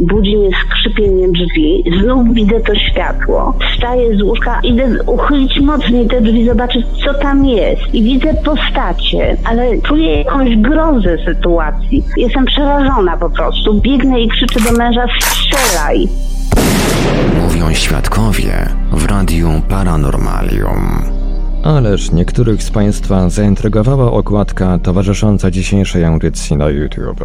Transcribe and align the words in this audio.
Budzi 0.00 0.36
mnie 0.36 0.50
skrzypienie 0.64 1.28
drzwi, 1.28 1.84
znów 2.02 2.34
widzę 2.34 2.60
to 2.60 2.74
światło. 2.74 3.54
Wstaję 3.72 4.16
z 4.16 4.22
łóżka, 4.22 4.60
idę 4.62 5.02
uchylić 5.06 5.60
mocniej 5.60 6.06
te 6.06 6.20
drzwi, 6.20 6.46
zobaczyć 6.46 6.86
co 7.04 7.14
tam 7.14 7.44
jest. 7.44 7.94
I 7.94 8.02
widzę 8.02 8.34
postacie, 8.44 9.36
ale 9.44 9.82
czuję 9.82 10.16
jakąś 10.16 10.56
grozę 10.56 11.16
sytuacji. 11.24 12.04
Jestem 12.16 12.44
przerażona 12.44 13.16
po 13.16 13.30
prostu. 13.30 13.80
Biegnę 13.80 14.20
i 14.20 14.28
krzyczę 14.28 14.60
do 14.60 14.78
męża, 14.78 15.06
strzelaj. 15.20 16.08
Mówią 17.42 17.74
świadkowie 17.74 18.52
w 18.92 19.06
radiu 19.06 19.48
Paranormalium. 19.68 21.02
Ależ 21.64 22.12
niektórych 22.12 22.62
z 22.62 22.70
Państwa 22.70 23.28
zaintrygowała 23.28 24.12
okładka 24.12 24.78
towarzysząca 24.78 25.50
dzisiejszej 25.50 26.04
audycji 26.04 26.56
na 26.56 26.68
YouTube. 26.68 27.20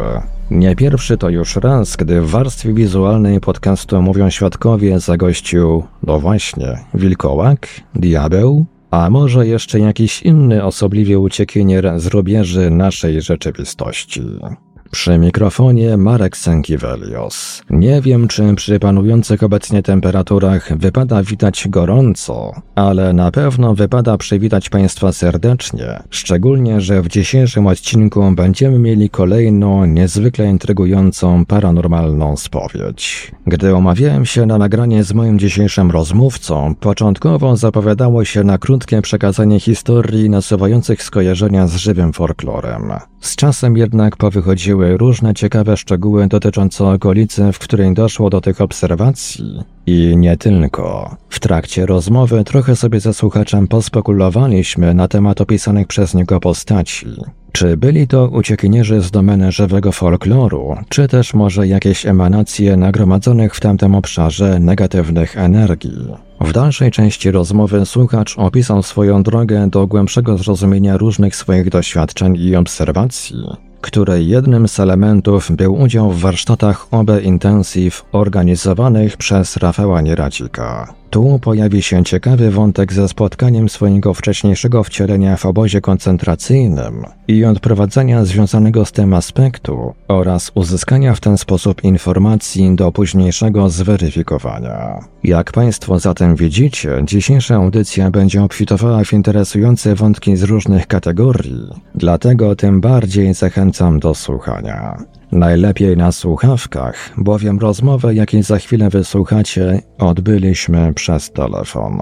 Nie 0.50 0.76
pierwszy 0.76 1.16
to 1.16 1.28
już 1.28 1.56
raz, 1.56 1.96
gdy 1.96 2.20
w 2.20 2.30
warstwie 2.30 2.72
wizualnej 2.72 3.40
podcastu 3.40 4.02
mówią 4.02 4.30
świadkowie 4.30 5.00
zagościł, 5.00 5.84
no 6.02 6.18
właśnie, 6.18 6.78
wilkołak, 6.94 7.68
diabeł, 7.94 8.66
a 8.90 9.10
może 9.10 9.46
jeszcze 9.46 9.80
jakiś 9.80 10.22
inny 10.22 10.64
osobliwie 10.64 11.18
uciekinier 11.18 11.92
z 11.96 12.06
rubieży 12.06 12.70
naszej 12.70 13.22
rzeczywistości. 13.22 14.22
Przy 14.96 15.18
mikrofonie 15.18 15.96
Marek 15.96 16.36
Sankiewelios. 16.36 17.62
Nie 17.70 18.00
wiem, 18.00 18.28
czy 18.28 18.54
przy 18.54 18.78
panujących 18.78 19.42
obecnie 19.42 19.82
temperaturach 19.82 20.78
wypada 20.78 21.22
witać 21.22 21.68
gorąco, 21.68 22.52
ale 22.74 23.12
na 23.12 23.30
pewno 23.30 23.74
wypada 23.74 24.16
przywitać 24.16 24.68
Państwa 24.68 25.12
serdecznie, 25.12 26.02
szczególnie, 26.10 26.80
że 26.80 27.02
w 27.02 27.08
dzisiejszym 27.08 27.66
odcinku 27.66 28.30
będziemy 28.30 28.78
mieli 28.78 29.10
kolejną, 29.10 29.84
niezwykle 29.84 30.46
intrygującą 30.50 31.44
paranormalną 31.46 32.36
spowiedź. 32.36 33.32
Gdy 33.46 33.74
omawiałem 33.74 34.26
się 34.26 34.46
na 34.46 34.58
nagranie 34.58 35.04
z 35.04 35.12
moim 35.12 35.38
dzisiejszym 35.38 35.90
rozmówcą, 35.90 36.74
początkowo 36.74 37.56
zapowiadało 37.56 38.24
się 38.24 38.44
na 38.44 38.58
krótkie 38.58 39.02
przekazanie 39.02 39.60
historii 39.60 40.30
nasuwających 40.30 41.02
skojarzenia 41.02 41.66
z 41.66 41.76
żywym 41.76 42.12
folklorem. 42.12 42.92
Z 43.20 43.36
czasem 43.36 43.76
jednak 43.76 44.16
powychodziły 44.16 44.85
różne 44.96 45.34
ciekawe 45.34 45.76
szczegóły 45.76 46.26
dotyczące 46.26 46.84
okolicy, 46.84 47.52
w 47.52 47.58
której 47.58 47.94
doszło 47.94 48.30
do 48.30 48.40
tych 48.40 48.60
obserwacji. 48.60 49.62
I 49.86 50.16
nie 50.16 50.36
tylko. 50.36 51.16
W 51.28 51.40
trakcie 51.40 51.86
rozmowy 51.86 52.44
trochę 52.44 52.76
sobie 52.76 53.00
ze 53.00 53.14
słuchaczem 53.14 53.68
pospekulowaliśmy 53.68 54.94
na 54.94 55.08
temat 55.08 55.40
opisanych 55.40 55.86
przez 55.86 56.14
niego 56.14 56.40
postaci. 56.40 57.06
Czy 57.52 57.76
byli 57.76 58.08
to 58.08 58.28
uciekinierzy 58.28 59.00
z 59.00 59.10
domeny 59.10 59.52
żywego 59.52 59.92
folkloru, 59.92 60.76
czy 60.88 61.08
też 61.08 61.34
może 61.34 61.66
jakieś 61.66 62.06
emanacje 62.06 62.76
nagromadzonych 62.76 63.54
w 63.54 63.60
tamtym 63.60 63.94
obszarze 63.94 64.58
negatywnych 64.58 65.38
energii? 65.38 66.14
W 66.40 66.52
dalszej 66.52 66.90
części 66.90 67.30
rozmowy 67.30 67.86
słuchacz 67.86 68.38
opisał 68.38 68.82
swoją 68.82 69.22
drogę 69.22 69.68
do 69.70 69.86
głębszego 69.86 70.38
zrozumienia 70.38 70.96
różnych 70.96 71.36
swoich 71.36 71.70
doświadczeń 71.70 72.36
i 72.36 72.56
obserwacji, 72.56 73.44
której 73.86 74.28
jednym 74.28 74.68
z 74.68 74.80
elementów 74.80 75.50
był 75.50 75.74
udział 75.74 76.10
w 76.10 76.20
warsztatach 76.20 76.86
OB 76.90 77.10
Intensive 77.22 78.04
organizowanych 78.12 79.16
przez 79.16 79.56
Rafała 79.56 80.00
Nieradzika. 80.00 80.94
Tu 81.10 81.38
pojawi 81.38 81.82
się 81.82 82.04
ciekawy 82.04 82.50
wątek 82.50 82.92
ze 82.92 83.08
spotkaniem 83.08 83.68
swojego 83.68 84.14
wcześniejszego 84.14 84.84
wcielenia 84.84 85.36
w 85.36 85.46
obozie 85.46 85.80
koncentracyjnym 85.80 87.04
i 87.28 87.44
odprowadzenia 87.44 88.24
związanego 88.24 88.84
z 88.84 88.92
tym 88.92 89.14
aspektu 89.14 89.94
oraz 90.08 90.52
uzyskania 90.54 91.14
w 91.14 91.20
ten 91.20 91.38
sposób 91.38 91.84
informacji 91.84 92.76
do 92.76 92.92
późniejszego 92.92 93.70
zweryfikowania. 93.70 95.00
Jak 95.24 95.52
Państwo 95.52 95.98
zatem 95.98 96.36
widzicie, 96.36 97.00
dzisiejsza 97.04 97.54
audycja 97.54 98.10
będzie 98.10 98.42
obfitowała 98.42 99.04
w 99.04 99.12
interesujące 99.12 99.94
wątki 99.94 100.36
z 100.36 100.42
różnych 100.42 100.86
kategorii, 100.86 101.68
dlatego 101.94 102.56
tym 102.56 102.80
bardziej 102.80 103.34
zachęcam 103.34 104.00
do 104.00 104.14
słuchania. 104.14 104.96
Najlepiej 105.32 105.96
na 105.96 106.12
słuchawkach, 106.12 107.10
bowiem 107.16 107.58
rozmowę, 107.58 108.14
jakiej 108.14 108.42
za 108.42 108.56
chwilę 108.56 108.88
wysłuchacie, 108.88 109.78
odbyliśmy 109.98 110.94
przez 110.94 111.32
telefon. 111.32 111.92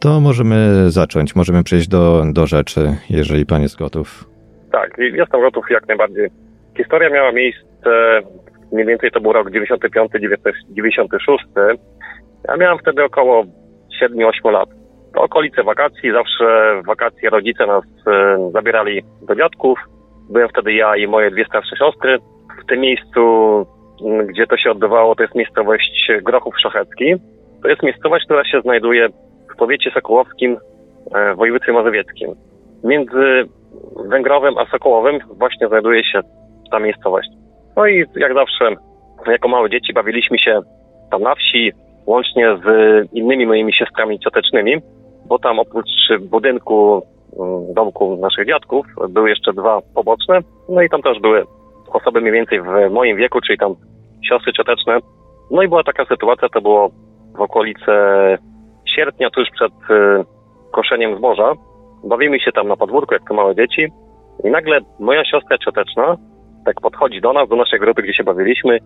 To 0.00 0.20
możemy 0.20 0.90
zacząć, 0.90 1.36
możemy 1.36 1.62
przejść 1.62 1.88
do, 1.88 2.22
do 2.32 2.46
rzeczy, 2.46 2.96
jeżeli 3.10 3.46
pan 3.46 3.62
jest 3.62 3.78
gotów. 3.78 4.24
Tak, 4.72 4.98
jestem 4.98 5.40
gotów 5.40 5.64
jak 5.70 5.88
najbardziej. 5.88 6.28
Historia 6.76 7.10
miała 7.10 7.32
miejsce, 7.32 8.20
mniej 8.72 8.86
więcej 8.86 9.10
to 9.10 9.20
był 9.20 9.32
rok 9.32 9.50
95-96. 9.50 9.58
Ja 12.48 12.56
miałem 12.56 12.78
wtedy 12.78 13.04
około 13.04 13.44
7-8 14.02 14.52
lat. 14.52 14.68
To 15.14 15.22
okolice 15.22 15.62
wakacji, 15.62 16.12
zawsze 16.12 16.80
w 16.82 16.86
wakacje 16.86 17.30
rodzice 17.30 17.66
nas 17.66 17.84
e, 18.06 18.50
zabierali 18.52 19.02
do 19.28 19.34
dziadków. 19.34 19.78
Byłem 20.30 20.48
wtedy 20.48 20.72
ja 20.72 20.96
i 20.96 21.06
moje 21.06 21.30
dwie 21.30 21.44
starsze 21.44 21.76
siostry. 21.76 22.18
W 22.62 22.66
tym 22.66 22.80
miejscu, 22.80 23.20
m, 24.06 24.26
gdzie 24.26 24.46
to 24.46 24.56
się 24.56 24.70
odbywało, 24.70 25.14
to 25.14 25.22
jest 25.22 25.34
miejscowość 25.34 26.08
Grochów 26.22 26.60
Szachecki. 26.60 27.14
To 27.62 27.68
jest 27.68 27.82
miejscowość, 27.82 28.24
która 28.24 28.44
się 28.44 28.60
znajduje 28.60 29.08
w 29.54 29.56
powiecie 29.56 29.90
sokołowskim 29.90 30.56
e, 31.14 31.34
w 31.34 31.36
województwie 31.36 31.72
mazowieckim. 31.72 32.34
Między 32.84 33.48
Węgrowem 34.08 34.58
a 34.58 34.66
Sokołowym 34.66 35.18
właśnie 35.38 35.68
znajduje 35.68 36.04
się 36.04 36.20
ta 36.70 36.78
miejscowość. 36.78 37.28
No 37.76 37.86
i 37.86 38.04
jak 38.16 38.34
zawsze, 38.34 38.64
jako 39.26 39.48
małe 39.48 39.70
dzieci 39.70 39.92
bawiliśmy 39.92 40.38
się 40.38 40.60
tam 41.10 41.22
na 41.22 41.34
wsi, 41.34 41.72
łącznie 42.06 42.56
z 42.64 42.68
innymi 43.12 43.46
moimi 43.46 43.72
siostrami 43.72 44.18
ciotecznymi, 44.18 44.76
bo 45.26 45.38
tam 45.38 45.58
oprócz 45.58 45.90
budynku 46.20 46.94
mm, 46.94 47.09
domku 47.74 48.16
naszych 48.16 48.46
dziadków 48.46 48.86
były 49.08 49.30
jeszcze 49.30 49.52
dwa 49.52 49.80
poboczne, 49.94 50.38
no 50.68 50.82
i 50.82 50.88
tam 50.88 51.02
też 51.02 51.20
były 51.20 51.44
osoby 51.92 52.20
mniej 52.20 52.32
więcej 52.32 52.60
w 52.62 52.90
moim 52.90 53.16
wieku, 53.16 53.40
czyli 53.40 53.58
tam 53.58 53.74
siostry 54.28 54.52
cioteczne. 54.52 54.98
No 55.50 55.62
i 55.62 55.68
była 55.68 55.82
taka 55.82 56.04
sytuacja, 56.04 56.48
to 56.48 56.60
było 56.60 56.90
w 57.36 57.40
okolice 57.40 57.92
sierpnia, 58.96 59.30
tuż 59.30 59.48
przed 59.50 59.72
y, 59.72 60.24
koszeniem 60.72 61.18
zboża. 61.18 61.52
Bawimy 62.04 62.40
się 62.40 62.52
tam 62.52 62.68
na 62.68 62.76
podwórku, 62.76 63.14
jak 63.14 63.28
to 63.28 63.34
małe 63.34 63.54
dzieci 63.54 63.88
i 64.44 64.50
nagle 64.50 64.78
moja 64.98 65.24
siostra 65.24 65.58
cioteczna 65.58 66.16
tak 66.64 66.80
podchodzi 66.80 67.20
do 67.20 67.32
nas, 67.32 67.48
do 67.48 67.56
naszej 67.56 67.80
grupy, 67.80 68.02
gdzie 68.02 68.14
się 68.14 68.24
bawiliśmy 68.24 68.78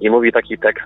i 0.00 0.10
mówi 0.10 0.32
taki 0.32 0.58
tekst 0.58 0.84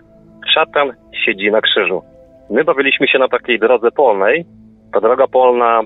Szatan 0.54 0.92
siedzi 1.24 1.50
na 1.50 1.60
krzyżu. 1.60 2.02
My 2.50 2.64
bawiliśmy 2.64 3.08
się 3.08 3.18
na 3.18 3.28
takiej 3.28 3.58
drodze 3.58 3.90
polnej. 3.90 4.44
Ta 4.92 5.00
droga 5.00 5.26
polna 5.26 5.80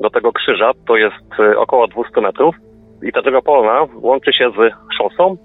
do 0.00 0.10
tego 0.10 0.32
krzyża 0.32 0.72
to 0.86 0.96
jest 0.96 1.40
y, 1.40 1.58
około 1.58 1.88
200 1.88 2.20
metrów 2.20 2.54
i 3.02 3.12
ta 3.12 3.22
droga 3.22 3.40
polna 3.40 3.86
łączy 4.02 4.32
się 4.32 4.50
z 4.50 4.72
szosą. 4.98 5.36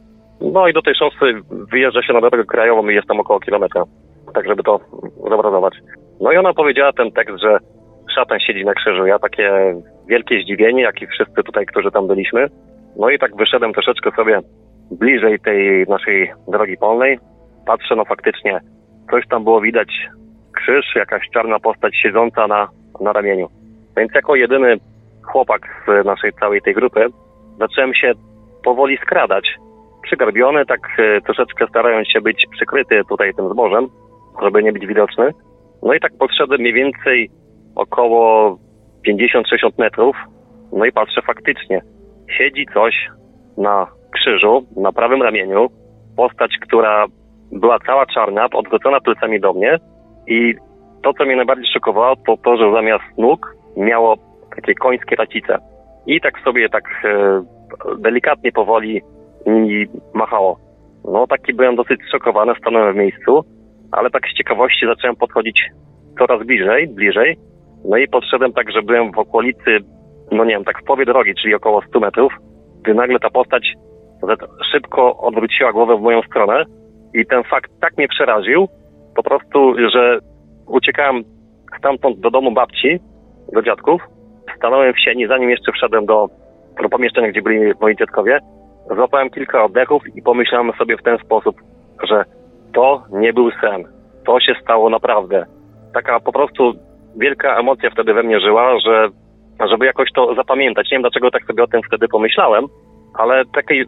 No 0.41 0.67
i 0.67 0.73
do 0.73 0.81
tej 0.81 0.95
szosy 0.95 1.33
wyjeżdża 1.71 2.01
się 2.01 2.13
na 2.13 2.21
drogę 2.21 2.43
krajową 2.43 2.89
i 2.89 2.95
jest 2.95 3.07
tam 3.07 3.19
około 3.19 3.39
kilometra, 3.39 3.83
tak 4.33 4.47
żeby 4.47 4.63
to 4.63 4.79
zobrazować. 5.29 5.73
No 6.21 6.31
i 6.31 6.37
ona 6.37 6.53
powiedziała 6.53 6.93
ten 6.93 7.11
tekst, 7.11 7.35
że 7.41 7.57
szatan 8.15 8.39
siedzi 8.39 8.65
na 8.65 8.73
krzyżu. 8.73 9.05
Ja 9.05 9.19
takie 9.19 9.75
wielkie 10.07 10.41
zdziwienie, 10.41 10.81
jak 10.81 11.01
i 11.01 11.07
wszyscy 11.07 11.43
tutaj, 11.43 11.65
którzy 11.65 11.91
tam 11.91 12.07
byliśmy. 12.07 12.47
No 12.97 13.09
i 13.09 13.19
tak 13.19 13.35
wyszedłem 13.35 13.73
troszeczkę 13.73 14.11
sobie 14.11 14.39
bliżej 14.91 15.39
tej 15.39 15.85
naszej 15.87 16.31
drogi 16.47 16.77
polnej. 16.77 17.19
Patrzę, 17.65 17.95
no 17.95 18.05
faktycznie 18.05 18.59
coś 19.11 19.27
tam 19.27 19.43
było 19.43 19.61
widać, 19.61 19.89
krzyż, 20.53 20.95
jakaś 20.95 21.29
czarna 21.33 21.59
postać 21.59 21.95
siedząca 21.95 22.47
na, 22.47 22.67
na 23.01 23.13
ramieniu. 23.13 23.47
Więc 23.97 24.11
jako 24.15 24.35
jedyny 24.35 24.77
chłopak 25.23 25.83
z 25.87 26.05
naszej 26.05 26.33
całej 26.33 26.61
tej 26.61 26.73
grupy 26.73 27.05
zacząłem 27.59 27.93
się 27.93 28.11
powoli 28.63 28.97
skradać. 28.97 29.55
Przygarbiony, 30.03 30.65
tak 30.65 30.79
e, 30.97 31.21
troszeczkę 31.21 31.67
starając 31.67 32.07
się 32.07 32.21
być 32.21 32.45
przykryty 32.51 33.01
tutaj 33.09 33.33
tym 33.33 33.49
zbożem, 33.49 33.87
żeby 34.43 34.63
nie 34.63 34.73
być 34.73 34.87
widoczny. 34.87 35.31
No 35.83 35.93
i 35.93 35.99
tak 35.99 36.11
podszedłem 36.19 36.61
mniej 36.61 36.73
więcej 36.73 37.29
około 37.75 38.57
50-60 39.07 39.69
metrów. 39.77 40.15
No 40.71 40.85
i 40.85 40.91
patrzę 40.91 41.21
faktycznie. 41.21 41.81
Siedzi 42.37 42.65
coś 42.73 43.07
na 43.57 43.87
krzyżu, 44.11 44.65
na 44.75 44.91
prawym 44.91 45.21
ramieniu. 45.21 45.67
Postać, 46.17 46.51
która 46.61 47.05
była 47.51 47.79
cała 47.79 48.05
czarna, 48.05 48.47
odwrócona 48.53 48.99
plecami 48.99 49.39
do 49.39 49.53
mnie. 49.53 49.77
I 50.27 50.53
to, 51.03 51.13
co 51.13 51.25
mnie 51.25 51.35
najbardziej 51.35 51.73
szokowało, 51.73 52.15
to 52.15 52.37
to, 52.37 52.57
że 52.57 52.71
zamiast 52.71 53.03
nóg 53.17 53.55
miało 53.77 54.15
takie 54.55 54.73
końskie 54.75 55.15
racice. 55.15 55.57
I 56.07 56.21
tak 56.21 56.39
sobie 56.39 56.69
tak 56.69 56.83
e, 57.03 57.43
delikatnie, 57.99 58.51
powoli 58.51 59.01
mi 59.45 59.85
machało. 60.13 60.59
No 61.05 61.27
taki 61.27 61.53
byłem 61.53 61.75
dosyć 61.75 61.99
szokowany, 62.11 62.53
stanąłem 62.59 62.93
w 62.93 62.97
miejscu, 62.97 63.43
ale 63.91 64.09
tak 64.09 64.23
z 64.27 64.37
ciekawości 64.37 64.85
zacząłem 64.85 65.15
podchodzić 65.15 65.61
coraz 66.19 66.45
bliżej, 66.45 66.87
bliżej. 66.87 67.37
No 67.89 67.97
i 67.97 68.07
podszedłem 68.07 68.53
tak, 68.53 68.71
że 68.71 68.81
byłem 68.81 69.11
w 69.11 69.19
okolicy, 69.19 69.77
no 70.31 70.45
nie 70.45 70.53
wiem, 70.53 70.63
tak 70.63 70.81
w 70.81 70.83
połowie 70.83 71.05
drogi, 71.05 71.33
czyli 71.41 71.55
około 71.55 71.81
100 71.81 71.99
metrów, 71.99 72.33
gdy 72.81 72.93
nagle 72.93 73.19
ta 73.19 73.29
postać 73.29 73.73
szybko 74.71 75.17
odwróciła 75.17 75.71
głowę 75.73 75.97
w 75.97 76.01
moją 76.01 76.21
stronę 76.21 76.63
i 77.13 77.25
ten 77.25 77.43
fakt 77.43 77.71
tak 77.81 77.97
mnie 77.97 78.07
przeraził, 78.07 78.67
po 79.15 79.23
prostu, 79.23 79.75
że 79.93 80.19
uciekałem 80.67 81.23
stamtąd 81.79 82.19
do 82.19 82.31
domu 82.31 82.51
babci, 82.51 82.99
do 83.53 83.61
dziadków, 83.61 84.01
stanąłem 84.57 84.93
w 84.93 84.99
sieni, 84.99 85.27
zanim 85.27 85.49
jeszcze 85.49 85.71
wszedłem 85.71 86.05
do, 86.05 86.29
do 86.81 86.89
pomieszczenia, 86.89 87.27
gdzie 87.27 87.41
byli 87.41 87.71
moi 87.81 87.95
dziadkowie, 87.95 88.39
złapałem 88.95 89.29
kilka 89.29 89.63
oddechów 89.63 90.03
i 90.15 90.21
pomyślałem 90.21 90.71
sobie 90.77 90.97
w 90.97 91.03
ten 91.03 91.17
sposób, 91.17 91.55
że 92.03 92.25
to 92.73 93.03
nie 93.11 93.33
był 93.33 93.51
sen. 93.61 93.83
To 94.25 94.39
się 94.39 94.53
stało 94.61 94.89
naprawdę. 94.89 95.45
Taka 95.93 96.19
po 96.19 96.31
prostu 96.31 96.73
wielka 97.15 97.59
emocja 97.59 97.89
wtedy 97.89 98.13
we 98.13 98.23
mnie 98.23 98.39
żyła, 98.39 98.79
że 98.79 99.09
żeby 99.69 99.85
jakoś 99.85 100.11
to 100.15 100.35
zapamiętać. 100.35 100.91
Nie 100.91 100.95
wiem 100.95 101.01
dlaczego 101.01 101.31
tak 101.31 101.45
sobie 101.45 101.63
o 101.63 101.67
tym 101.67 101.81
wtedy 101.87 102.07
pomyślałem, 102.07 102.65
ale 103.13 103.43
takie 103.45 103.83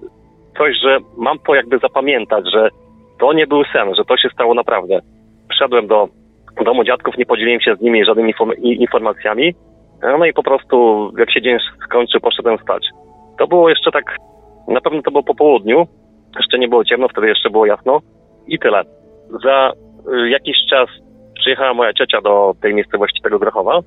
coś, 0.58 0.78
że 0.84 0.98
mam 1.18 1.40
to 1.40 1.56
jakby 1.56 1.80
zapamiętać, 1.80 2.46
że 2.54 2.70
to 3.20 3.34
nie 3.34 3.48
był 3.48 3.64
sen, 3.64 3.96
że 3.96 4.06
to 4.06 4.18
się 4.18 4.30
stało 4.30 4.54
naprawdę. 4.54 5.00
Wszedłem 5.52 5.88
do 5.88 6.08
domu 6.64 6.84
dziadków, 6.84 7.18
nie 7.18 7.26
podzieliłem 7.26 7.62
się 7.62 7.76
z 7.76 7.82
nimi 7.82 8.06
żadnymi 8.06 8.34
informacjami. 8.62 9.56
No 10.02 10.26
i 10.26 10.34
po 10.34 10.44
prostu, 10.44 11.12
jak 11.18 11.32
się 11.32 11.42
dzień 11.42 11.58
skończył, 11.86 12.22
poszedłem 12.22 12.58
spać. 12.58 12.88
To 13.40 13.48
było 13.48 13.70
jeszcze 13.70 13.92
tak, 13.92 14.18
na 14.68 14.82
pewno 14.82 15.02
to 15.02 15.12
było 15.12 15.24
po 15.24 15.36
południu. 15.36 15.88
Jeszcze 16.36 16.60
nie 16.60 16.68
było 16.68 16.86
ciemno, 16.86 17.08
wtedy 17.08 17.28
jeszcze 17.28 17.50
było 17.50 17.66
jasno. 17.66 18.02
I 18.48 18.60
tyle. 18.60 18.84
Za 19.44 19.72
y, 20.14 20.30
jakiś 20.30 20.58
czas 20.70 20.90
przyjechała 21.40 21.74
moja 21.74 21.94
ciocia 21.94 22.22
do 22.22 22.54
tej 22.62 22.74
miejscowości 22.74 23.22
tego 23.22 23.40
Grochowa. 23.40 23.80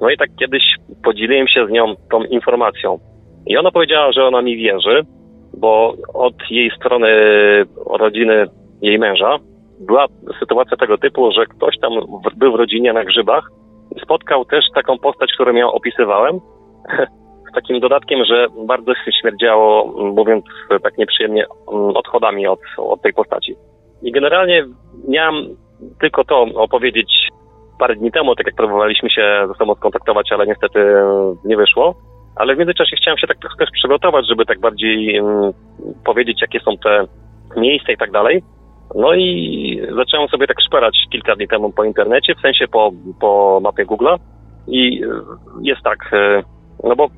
No 0.00 0.10
i 0.10 0.16
tak 0.16 0.28
kiedyś 0.38 0.62
podzieliłem 1.04 1.48
się 1.48 1.66
z 1.66 1.70
nią 1.70 1.94
tą 2.10 2.22
informacją. 2.22 2.98
I 3.46 3.56
ona 3.56 3.70
powiedziała, 3.70 4.12
że 4.12 4.24
ona 4.24 4.42
mi 4.42 4.56
wierzy, 4.56 5.02
bo 5.56 5.94
od 6.14 6.34
jej 6.50 6.70
strony 6.76 7.08
rodziny 7.86 8.46
jej 8.82 8.98
męża 8.98 9.38
była 9.80 10.06
sytuacja 10.40 10.76
tego 10.76 10.98
typu, 10.98 11.32
że 11.32 11.46
ktoś 11.46 11.78
tam 11.78 11.92
był 12.36 12.52
w 12.52 12.54
rodzinie 12.54 12.92
na 12.92 13.04
grzybach 13.04 13.50
i 13.96 14.00
spotkał 14.00 14.44
też 14.44 14.64
taką 14.74 14.98
postać, 14.98 15.32
którą 15.34 15.54
ja 15.54 15.66
opisywałem. 15.66 16.40
Z 17.50 17.54
takim 17.54 17.80
dodatkiem, 17.80 18.24
że 18.24 18.46
bardzo 18.66 18.94
się 18.94 19.12
śmierdziało, 19.20 19.86
mówiąc 20.12 20.44
tak 20.82 20.98
nieprzyjemnie, 20.98 21.46
odchodami 21.94 22.46
od, 22.46 22.60
od 22.78 23.02
tej 23.02 23.12
postaci. 23.12 23.54
I 24.02 24.12
generalnie 24.12 24.64
miałem 25.08 25.34
tylko 26.00 26.24
to 26.24 26.42
opowiedzieć 26.54 27.28
parę 27.78 27.96
dni 27.96 28.12
temu, 28.12 28.34
tak 28.34 28.46
jak 28.46 28.54
próbowaliśmy 28.54 29.10
się 29.10 29.44
ze 29.48 29.54
sobą 29.54 29.74
skontaktować, 29.74 30.32
ale 30.32 30.46
niestety 30.46 30.78
nie 31.44 31.56
wyszło. 31.56 31.94
Ale 32.36 32.54
w 32.54 32.58
międzyczasie 32.58 32.96
chciałem 32.96 33.18
się 33.18 33.26
tak 33.26 33.38
trochę 33.38 33.72
przygotować, 33.72 34.28
żeby 34.28 34.46
tak 34.46 34.60
bardziej 34.60 35.20
um, 35.20 35.52
powiedzieć, 36.04 36.42
jakie 36.42 36.60
są 36.60 36.78
te 36.84 37.06
miejsca 37.56 37.92
i 37.92 37.96
tak 37.96 38.10
dalej. 38.10 38.42
No 38.94 39.14
i 39.14 39.80
zacząłem 39.96 40.28
sobie 40.28 40.46
tak 40.46 40.62
szperać 40.66 40.96
kilka 41.12 41.36
dni 41.36 41.48
temu 41.48 41.72
po 41.72 41.84
internecie, 41.84 42.34
w 42.34 42.40
sensie 42.40 42.68
po, 42.68 42.92
po 43.20 43.60
mapie 43.62 43.86
Google'a 43.86 44.16
i 44.68 45.00
jest 45.62 45.82
tak, 45.82 45.98
e, 46.12 46.42
no 46.84 46.96
bo 46.96 47.08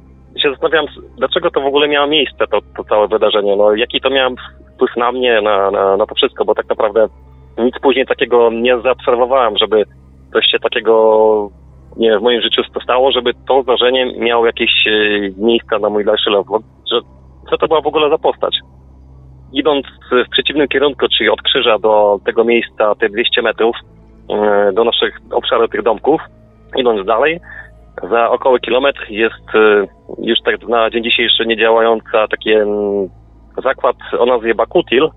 się 0.42 0.50
zastanawiam, 0.50 0.86
dlaczego 1.16 1.50
to 1.50 1.60
w 1.60 1.66
ogóle 1.66 1.88
miało 1.88 2.06
miejsce, 2.06 2.46
to, 2.50 2.58
to 2.76 2.84
całe 2.84 3.08
wydarzenie, 3.08 3.56
no 3.56 3.74
jaki 3.74 4.00
to 4.00 4.10
miał 4.10 4.30
wpływ 4.74 4.96
na 4.96 5.12
mnie, 5.12 5.40
na, 5.40 5.70
na, 5.70 5.96
na 5.96 6.06
to 6.06 6.14
wszystko, 6.14 6.44
bo 6.44 6.54
tak 6.54 6.68
naprawdę 6.68 7.08
nic 7.58 7.74
później 7.82 8.06
takiego 8.06 8.50
nie 8.50 8.80
zaobserwowałem, 8.80 9.56
żeby 9.58 9.84
coś 10.32 10.46
się 10.46 10.58
takiego 10.58 11.50
nie 11.96 12.18
w 12.18 12.22
moim 12.22 12.40
życiu 12.40 12.62
stało, 12.82 13.12
żeby 13.12 13.32
to 13.48 13.62
zdarzenie 13.62 14.18
miało 14.18 14.46
jakieś 14.46 14.70
e, 14.86 14.90
miejsca 15.36 15.78
na 15.78 15.90
mój 15.90 16.04
dalszy 16.04 16.30
los. 16.30 16.46
Że, 16.92 17.00
co 17.50 17.58
to 17.58 17.68
była 17.68 17.80
w 17.80 17.86
ogóle 17.86 18.10
za 18.10 18.18
postać? 18.18 18.58
Idąc 19.52 19.86
w 19.86 20.28
przeciwnym 20.30 20.68
kierunku, 20.68 21.06
czyli 21.18 21.30
od 21.30 21.42
krzyża 21.42 21.78
do 21.78 22.18
tego 22.24 22.44
miejsca, 22.44 22.94
te 22.94 23.08
200 23.08 23.42
metrów, 23.42 23.76
e, 24.30 24.72
do 24.72 24.84
naszych 24.84 25.18
obszarów 25.30 25.70
tych 25.70 25.82
domków, 25.82 26.20
idąc 26.76 27.06
dalej, 27.06 27.40
za 28.10 28.30
około 28.30 28.58
kilometr 28.58 29.10
jest 29.10 29.54
e, 29.54 29.86
już 30.22 30.38
tak 30.44 30.68
na 30.68 30.90
dzień 30.90 31.04
dzisiejszy 31.04 31.46
niedziałająca 31.46 32.28
takie 32.28 32.66
zakład 33.64 33.96
o 34.18 34.26
nazwie 34.26 34.54
Bakutil. 34.54 35.08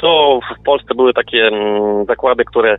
To 0.00 0.40
w 0.60 0.62
Polsce 0.64 0.94
były 0.94 1.12
takie 1.12 1.50
zakłady, 2.06 2.44
które 2.44 2.76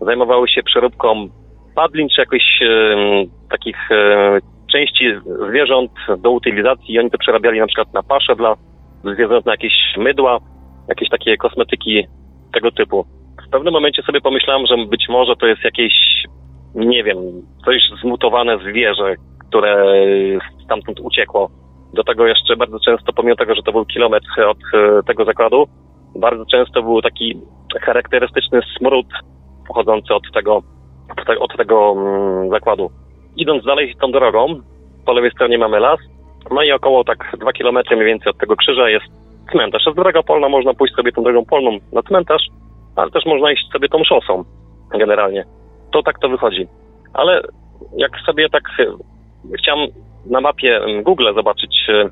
zajmowały 0.00 0.48
się 0.48 0.62
przeróbką 0.62 1.28
padlin 1.74 2.08
czy 2.08 2.20
jakichś 2.20 2.62
e, 2.62 2.96
takich 3.50 3.88
części 4.72 5.04
zwierząt 5.48 5.90
do 6.18 6.30
utylizacji 6.30 6.94
i 6.94 6.98
oni 6.98 7.10
to 7.10 7.18
przerabiali 7.18 7.60
na 7.60 7.66
przykład 7.66 7.92
na 7.92 8.02
pasze 8.02 8.36
dla 8.36 8.54
zwierząt, 9.04 9.46
na 9.46 9.52
jakieś 9.52 9.72
mydła, 9.96 10.38
jakieś 10.88 11.08
takie 11.08 11.36
kosmetyki 11.36 12.06
tego 12.54 12.70
typu. 12.70 13.06
W 13.46 13.50
pewnym 13.50 13.72
momencie 13.72 14.02
sobie 14.02 14.20
pomyślałem, 14.20 14.66
że 14.66 14.76
być 14.76 15.08
może 15.08 15.36
to 15.36 15.46
jest 15.46 15.64
jakieś, 15.64 15.92
nie 16.74 17.04
wiem, 17.04 17.18
coś 17.64 17.82
zmutowane 18.02 18.58
zwierzę, 18.58 19.14
które 19.48 19.94
stamtąd 20.64 21.00
uciekło. 21.00 21.50
Do 21.94 22.04
tego 22.04 22.26
jeszcze 22.26 22.56
bardzo 22.56 22.78
często, 22.80 23.12
pomimo 23.12 23.36
tego, 23.36 23.54
że 23.54 23.62
to 23.62 23.72
był 23.72 23.84
kilometr 23.84 24.40
od 24.48 24.58
e, 24.74 25.02
tego 25.06 25.24
zakładu, 25.24 25.66
bardzo 26.16 26.44
często 26.46 26.82
był 26.82 27.02
taki 27.02 27.40
charakterystyczny 27.80 28.60
smród 28.78 29.06
pochodzący 29.68 30.14
od 30.14 30.22
tego 30.34 30.62
od 31.40 31.56
tego 31.56 31.94
mm, 31.96 32.50
zakładu. 32.50 32.90
Idąc 33.36 33.64
dalej 33.64 33.94
tą 34.00 34.12
drogą, 34.12 34.60
po 35.06 35.12
lewej 35.12 35.30
stronie 35.30 35.58
mamy 35.58 35.80
las, 35.80 36.00
no 36.50 36.62
i 36.62 36.72
około 36.72 37.04
tak 37.04 37.36
dwa 37.40 37.52
kilometry 37.52 37.96
mniej 37.96 38.08
więcej 38.08 38.30
od 38.30 38.38
tego 38.38 38.56
krzyża 38.56 38.88
jest 38.88 39.21
cmentarz. 39.52 39.86
Jest 39.86 39.98
droga 39.98 40.22
polna, 40.22 40.48
można 40.48 40.74
pójść 40.74 40.94
sobie 40.94 41.12
tą 41.12 41.22
drogą 41.22 41.44
polną 41.44 41.78
na 41.92 42.02
cmentarz, 42.02 42.46
ale 42.96 43.10
też 43.10 43.26
można 43.26 43.52
iść 43.52 43.68
sobie 43.72 43.88
tą 43.88 44.04
szosą 44.04 44.44
generalnie. 44.98 45.44
To 45.92 46.02
tak 46.02 46.18
to 46.18 46.28
wychodzi. 46.28 46.66
Ale 47.14 47.42
jak 47.96 48.20
sobie 48.26 48.48
tak 48.48 48.62
e, 48.78 48.84
chciałem 49.58 49.88
na 50.26 50.40
mapie 50.40 50.80
Google 51.02 51.34
zobaczyć 51.34 51.86
e, 51.88 52.08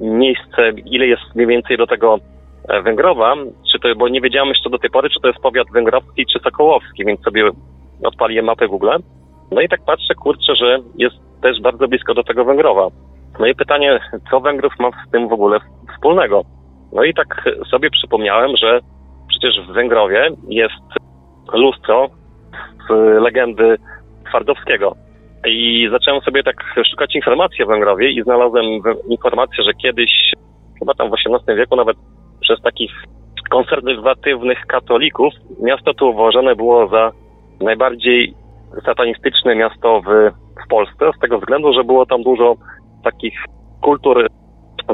miejsce, 0.00 0.70
ile 0.86 1.06
jest 1.06 1.34
mniej 1.34 1.46
więcej 1.46 1.76
do 1.76 1.86
tego 1.86 2.18
e, 2.68 2.82
Węgrowa, 2.82 3.34
czy 3.72 3.78
to, 3.78 3.88
bo 3.96 4.08
nie 4.08 4.20
wiedziałem 4.20 4.48
jeszcze 4.48 4.70
do 4.70 4.78
tej 4.78 4.90
pory, 4.90 5.10
czy 5.10 5.20
to 5.20 5.28
jest 5.28 5.40
powiat 5.40 5.66
węgrowski, 5.72 6.26
czy 6.26 6.38
sokołowski, 6.38 7.04
więc 7.04 7.20
sobie 7.20 7.50
odpaliłem 8.04 8.44
mapę 8.44 8.68
Google. 8.68 8.90
No 9.50 9.60
i 9.60 9.68
tak 9.68 9.84
patrzę, 9.84 10.14
kurczę, 10.14 10.56
że 10.56 10.78
jest 10.98 11.16
też 11.42 11.60
bardzo 11.60 11.88
blisko 11.88 12.14
do 12.14 12.24
tego 12.24 12.44
Węgrowa. 12.44 12.88
No 13.38 13.46
i 13.46 13.54
pytanie, 13.54 14.00
co 14.30 14.40
Węgrów 14.40 14.72
ma 14.78 14.90
z 14.90 15.10
tym 15.10 15.28
w 15.28 15.32
ogóle 15.32 15.58
wspólnego? 15.94 16.44
No 16.94 17.04
i 17.04 17.14
tak 17.14 17.44
sobie 17.70 17.90
przypomniałem, 17.90 18.56
że 18.56 18.80
przecież 19.28 19.66
w 19.66 19.72
Węgrowie 19.72 20.30
jest 20.48 20.84
lustro 21.52 22.08
z 22.88 22.92
legendy 23.22 23.76
Twardowskiego. 24.28 24.96
I 25.46 25.88
zacząłem 25.92 26.20
sobie 26.20 26.42
tak 26.42 26.56
szukać 26.90 27.14
informacji 27.14 27.64
o 27.64 27.66
Węgrowie 27.66 28.10
i 28.10 28.22
znalazłem 28.22 28.64
informację, 29.08 29.64
że 29.64 29.74
kiedyś, 29.74 30.32
chyba 30.78 30.94
tam 30.94 31.10
w 31.10 31.14
XVIII 31.14 31.56
wieku 31.56 31.76
nawet 31.76 31.96
przez 32.40 32.60
takich 32.62 32.90
konserwatywnych 33.50 34.58
katolików, 34.66 35.34
miasto 35.62 35.94
tu 35.94 36.10
uważane 36.10 36.56
było 36.56 36.88
za 36.88 37.12
najbardziej 37.60 38.34
satanistyczne 38.84 39.54
miasto 39.54 40.00
w, 40.00 40.30
w 40.64 40.68
Polsce, 40.68 41.10
z 41.16 41.20
tego 41.20 41.38
względu, 41.38 41.72
że 41.72 41.84
było 41.84 42.06
tam 42.06 42.22
dużo 42.22 42.54
takich 43.04 43.34
kultur 43.80 44.28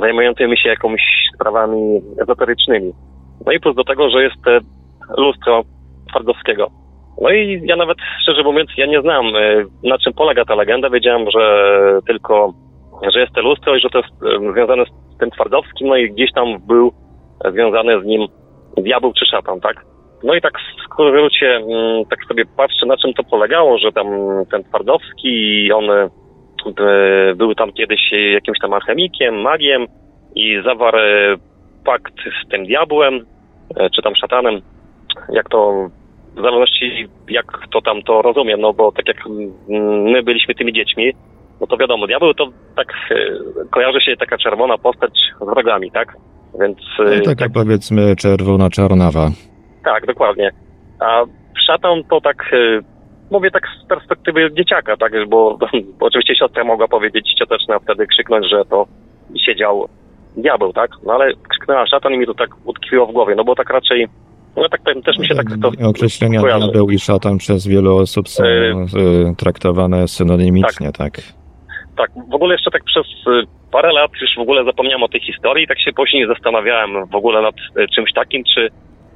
zajmującymi 0.01 0.59
się 0.59 0.69
jakimiś 0.69 1.03
sprawami 1.35 2.01
ezoterycznymi. 2.23 2.93
No 3.47 3.53
i 3.53 3.61
plus 3.61 3.77
do 3.77 3.85
tego, 3.85 4.11
że 4.11 4.23
jest 4.23 4.71
lustro 5.19 5.63
Twardowskiego. 6.09 6.71
No 7.21 7.31
i 7.31 7.63
ja 7.65 7.77
nawet, 7.77 7.99
szczerze 8.23 8.43
mówiąc, 8.43 8.71
ja 8.77 8.87
nie 8.87 9.01
znam, 9.01 9.27
e, 9.27 9.65
na 9.83 9.99
czym 9.99 10.13
polega 10.13 10.45
ta 10.45 10.55
legenda. 10.55 10.91
Wiedziałem, 10.91 11.31
że 11.31 11.45
tylko 12.07 12.53
że 13.15 13.21
jest 13.21 13.33
to 13.33 13.41
lustro 13.41 13.77
i 13.77 13.81
że 13.81 13.89
to 13.91 13.99
jest 13.99 14.11
e, 14.23 14.53
związane 14.53 14.85
z 14.85 15.19
tym 15.19 15.31
Twardowskim, 15.31 15.89
no 15.89 15.97
i 15.97 16.11
gdzieś 16.11 16.33
tam 16.33 16.59
był 16.67 16.93
związany 17.53 18.03
z 18.03 18.05
nim 18.05 18.27
diabeł 18.77 19.13
czy 19.13 19.27
szatan, 19.27 19.61
tak? 19.61 19.85
No 20.25 20.35
i 20.35 20.41
tak 20.41 20.53
w 20.59 20.85
skrócie 20.85 21.57
mm, 21.57 22.05
tak 22.11 22.19
sobie 22.29 22.45
patrzę, 22.57 22.87
na 22.87 22.97
czym 22.97 23.15
to 23.15 23.25
polegało, 23.25 23.79
że 23.79 23.93
tam 23.93 24.07
ten 24.51 24.65
Twardowski, 24.65 25.73
on 25.73 25.91
e, 25.91 26.09
był 27.37 27.55
tam 27.55 27.73
kiedyś 27.73 28.01
jakimś 28.33 28.59
tam 28.59 28.73
alchemikiem, 28.73 29.41
magiem 29.41 29.87
i 30.35 30.63
zawarł 30.65 30.99
e, 30.99 31.37
pakt 31.85 32.15
z 32.45 32.49
tym 32.51 32.67
diabłem, 32.67 33.27
e, 33.77 33.91
czy 33.91 34.03
tam 34.03 34.17
szatanem, 34.17 34.61
jak 35.33 35.49
to 35.49 35.89
w 36.37 36.43
zależności 36.43 37.09
jak 37.29 37.47
to 37.73 37.83
tam 37.83 38.03
to 38.03 38.23
rozumiem, 38.23 38.61
no 38.61 38.73
bo 38.73 38.93
tak 38.93 39.09
jak 39.09 39.17
my 40.13 40.23
byliśmy 40.23 40.55
tymi 40.55 40.73
dziećmi, 40.73 41.13
no 41.61 41.67
to 41.67 41.77
wiadomo, 41.77 42.07
diabeł 42.07 42.35
to 42.35 42.49
tak 42.77 42.93
kojarzy 43.71 44.01
się 44.01 44.17
taka 44.17 44.39
czerwona 44.39 44.79
postać 44.79 45.13
z 45.41 45.45
wrogami, 45.45 45.91
tak? 45.91 46.17
Więc... 46.61 46.79
No 46.99 47.25
taka 47.25 47.45
tak, 47.45 47.53
powiedzmy 47.53 48.17
czerwona 48.17 48.71
czarnawa. 48.71 49.31
Tak, 49.85 50.07
dokładnie. 50.07 50.51
A 51.01 51.25
szatan 51.67 52.05
to 52.11 52.21
tak, 52.21 52.51
mówię 53.31 53.51
tak 53.51 53.63
z 53.85 53.89
perspektywy 53.89 54.51
dzieciaka, 54.53 54.97
tak, 54.97 55.13
bo, 55.29 55.59
bo 55.59 55.67
oczywiście 56.07 56.35
siostra 56.35 56.65
mogła 56.65 56.89
powiedzieć 56.89 57.35
cioteczna 57.39 57.79
wtedy 57.79 58.07
krzyknąć, 58.07 58.51
że 58.51 58.65
to 58.65 58.87
siedział 59.47 59.89
diabeł, 60.37 60.73
tak? 60.73 60.91
No 61.07 61.13
ale 61.13 61.33
krzyknęła 61.49 61.87
szatan 61.87 62.13
i 62.13 62.19
mi 62.19 62.27
to 62.27 62.35
tak 62.35 62.51
utkwiło 62.65 63.07
w 63.07 63.13
głowie, 63.13 63.35
no 63.35 63.45
bo 63.45 63.55
tak 63.55 63.71
raczej, 63.71 64.09
no 64.57 64.69
tak 64.69 64.83
powiem, 64.83 65.03
też 65.03 65.19
mi 65.19 65.27
się 65.27 65.35
tak 65.35 65.47
to 65.63 65.89
Określenia 65.89 66.41
kojarzy. 66.41 66.65
diabeł 66.65 66.91
i 66.91 66.99
szatan 66.99 67.39
przez 67.39 67.67
wielu 67.67 67.97
osób 67.97 68.29
są 68.29 68.45
y, 68.45 68.87
traktowane 69.39 70.09
synonimicznie, 70.09 70.93
tak? 70.93 71.15
tak? 71.15 71.25
Tak, 71.97 72.11
w 72.31 72.35
ogóle 72.35 72.55
jeszcze 72.55 72.71
tak 72.71 72.85
przez 72.85 73.07
parę 73.73 73.93
lat 73.93 74.11
już 74.21 74.31
w 74.37 74.41
ogóle 74.41 74.65
zapomniałem 74.65 75.03
o 75.03 75.09
tej 75.09 75.21
historii 75.21 75.65
i 75.65 75.69
tak 75.69 75.81
się 75.81 75.93
później 75.93 76.27
zastanawiałem 76.27 77.07
w 77.07 77.15
ogóle 77.15 77.43
nad 77.43 77.55
czymś 77.95 78.13
takim, 78.13 78.45
czy 78.55 78.69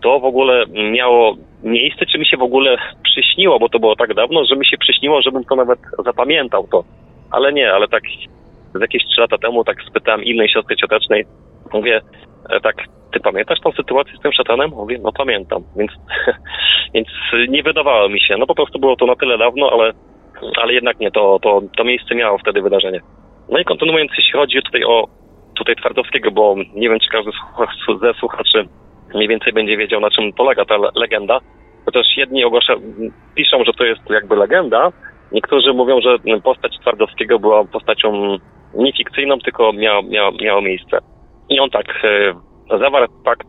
to 0.04 0.20
w 0.20 0.24
ogóle 0.24 0.64
miało 0.92 1.36
miejsce, 1.62 2.06
czy 2.06 2.18
mi 2.18 2.26
się 2.26 2.36
w 2.36 2.42
ogóle 2.42 2.76
przyśniło, 3.02 3.58
bo 3.58 3.68
to 3.68 3.78
było 3.78 3.96
tak 3.96 4.14
dawno, 4.14 4.44
że 4.44 4.56
mi 4.56 4.66
się 4.66 4.76
przyśniło, 4.78 5.22
żebym 5.22 5.44
to 5.44 5.56
nawet 5.56 5.78
zapamiętał 6.04 6.66
to. 6.72 6.84
Ale 7.30 7.52
nie, 7.52 7.72
ale 7.72 7.88
tak 7.88 8.02
z 8.74 8.80
jakieś 8.80 9.04
trzy 9.04 9.20
lata 9.20 9.38
temu 9.38 9.64
tak 9.64 9.76
spytałem 9.82 10.24
innej 10.24 10.48
siostry 10.48 10.76
ciotecznej, 10.76 11.24
mówię, 11.72 12.00
e, 12.50 12.60
tak, 12.60 12.76
ty 13.12 13.20
pamiętasz 13.20 13.60
tą 13.60 13.72
sytuację 13.72 14.16
z 14.16 14.20
tym 14.20 14.32
szatanem? 14.32 14.70
Mówię, 14.70 14.98
no 15.02 15.12
pamiętam, 15.12 15.62
więc, 15.76 15.92
więc 16.94 17.08
nie 17.48 17.62
wydawało 17.62 18.08
mi 18.08 18.20
się, 18.20 18.36
no 18.36 18.46
po 18.46 18.54
prostu 18.54 18.78
było 18.78 18.96
to 18.96 19.06
na 19.06 19.16
tyle 19.16 19.38
dawno, 19.38 19.70
ale, 19.72 19.92
ale 20.62 20.72
jednak 20.72 21.00
nie, 21.00 21.10
to, 21.10 21.38
to, 21.42 21.62
to 21.76 21.84
miejsce 21.84 22.14
miało 22.14 22.38
wtedy 22.38 22.62
wydarzenie. 22.62 23.00
No 23.48 23.58
i 23.58 23.64
kontynuując, 23.64 24.10
jeśli 24.18 24.32
chodzi 24.32 24.62
tutaj 24.62 24.84
o 24.84 25.08
tutaj 25.54 25.76
Twardowskiego, 25.76 26.30
bo 26.30 26.56
nie 26.74 26.88
wiem, 26.88 26.98
czy 27.00 27.08
każdy 27.08 27.30
ze 28.00 28.14
słuchaczy 28.14 28.68
mniej 29.14 29.28
więcej 29.28 29.52
będzie 29.52 29.76
wiedział, 29.76 30.00
na 30.00 30.10
czym 30.10 30.32
polega 30.32 30.64
ta 30.64 30.76
legenda. 30.94 31.40
Chociaż 31.84 32.06
jedni 32.16 32.44
ogłasza, 32.44 32.74
piszą, 33.34 33.64
że 33.64 33.72
to 33.72 33.84
jest 33.84 34.10
jakby 34.10 34.36
legenda, 34.36 34.92
niektórzy 35.32 35.72
mówią, 35.72 36.00
że 36.00 36.18
postać 36.42 36.78
Twardowskiego 36.80 37.38
była 37.38 37.64
postacią 37.64 38.38
nie 38.74 38.92
fikcyjną, 38.92 39.38
tylko 39.38 39.72
miała, 39.72 40.02
miała, 40.02 40.30
miała 40.42 40.60
miejsce. 40.60 40.98
I 41.48 41.60
on 41.60 41.70
tak 41.70 42.04
e, 42.04 42.78
zawarł 42.78 43.06
pakt 43.24 43.48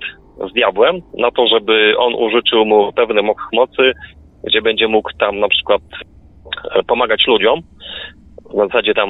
z 0.49 0.53
diabłem 0.53 0.95
na 1.17 1.31
to, 1.31 1.47
żeby 1.47 1.93
on 1.97 2.15
użyczył 2.15 2.65
mu 2.65 2.93
pewnych 2.93 3.25
mocy, 3.53 3.93
gdzie 4.43 4.61
będzie 4.61 4.87
mógł 4.87 5.09
tam 5.19 5.39
na 5.39 5.47
przykład 5.47 5.81
e, 6.71 6.83
pomagać 6.83 7.27
ludziom, 7.27 7.59
na 8.53 8.65
zasadzie 8.67 8.93
tam 8.93 9.09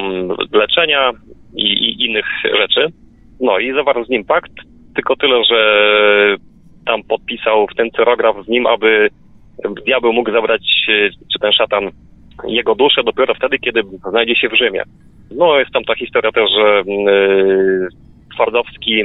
leczenia 0.53 1.11
i, 1.55 1.63
i 1.63 2.05
innych 2.05 2.25
rzeczy. 2.43 2.87
No 3.39 3.59
i 3.59 3.73
zawarł 3.73 4.05
z 4.05 4.09
nim 4.09 4.25
pakt, 4.25 4.51
tylko 4.95 5.15
tyle, 5.15 5.43
że 5.43 5.59
tam 6.85 7.03
podpisał 7.03 7.67
w 7.67 7.75
ten 7.75 7.91
cyrograf 7.91 8.45
z 8.45 8.47
nim, 8.47 8.67
aby 8.67 9.09
diabeł 9.85 10.13
mógł 10.13 10.31
zabrać, 10.31 10.61
e, 10.89 11.09
czy 11.33 11.39
ten 11.39 11.51
szatan, 11.51 11.91
jego 12.47 12.75
duszę 12.75 13.03
dopiero 13.03 13.33
wtedy, 13.33 13.59
kiedy 13.59 13.81
znajdzie 14.09 14.35
się 14.35 14.49
w 14.49 14.57
Rzymie. 14.57 14.83
No 15.31 15.59
jest 15.59 15.71
tam 15.71 15.83
ta 15.83 15.95
historia 15.95 16.31
też, 16.31 16.49
że 16.51 16.83
yy, 16.87 17.87
Twardowski 18.35 19.03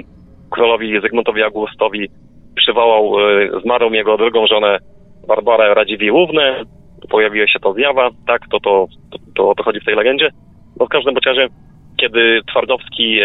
królowi 0.50 1.00
Zygmuntowi 1.00 1.42
Augustowi 1.42 2.09
przywołał, 2.56 3.20
yy, 3.20 3.61
zmarł 3.62 3.92
jego 3.92 4.16
drugą 4.16 4.47
żonę 4.47 4.78
Barbarę 5.28 5.75
Radziwiłłównę, 5.75 6.62
pojawiła 7.11 7.47
się 7.47 7.59
to 7.61 7.73
zjawa, 7.73 8.11
tak, 8.26 8.40
to, 8.50 8.61
to, 8.61 8.87
to, 9.35 9.54
to 9.54 9.62
chodzi 9.62 9.80
w 9.80 9.85
tej 9.85 9.94
legendzie. 9.94 10.30
No 10.80 10.87
w 10.87 10.88
każdym 10.88 11.14
razie, 11.26 11.49
kiedy 11.97 12.40
Twardowski 12.50 13.20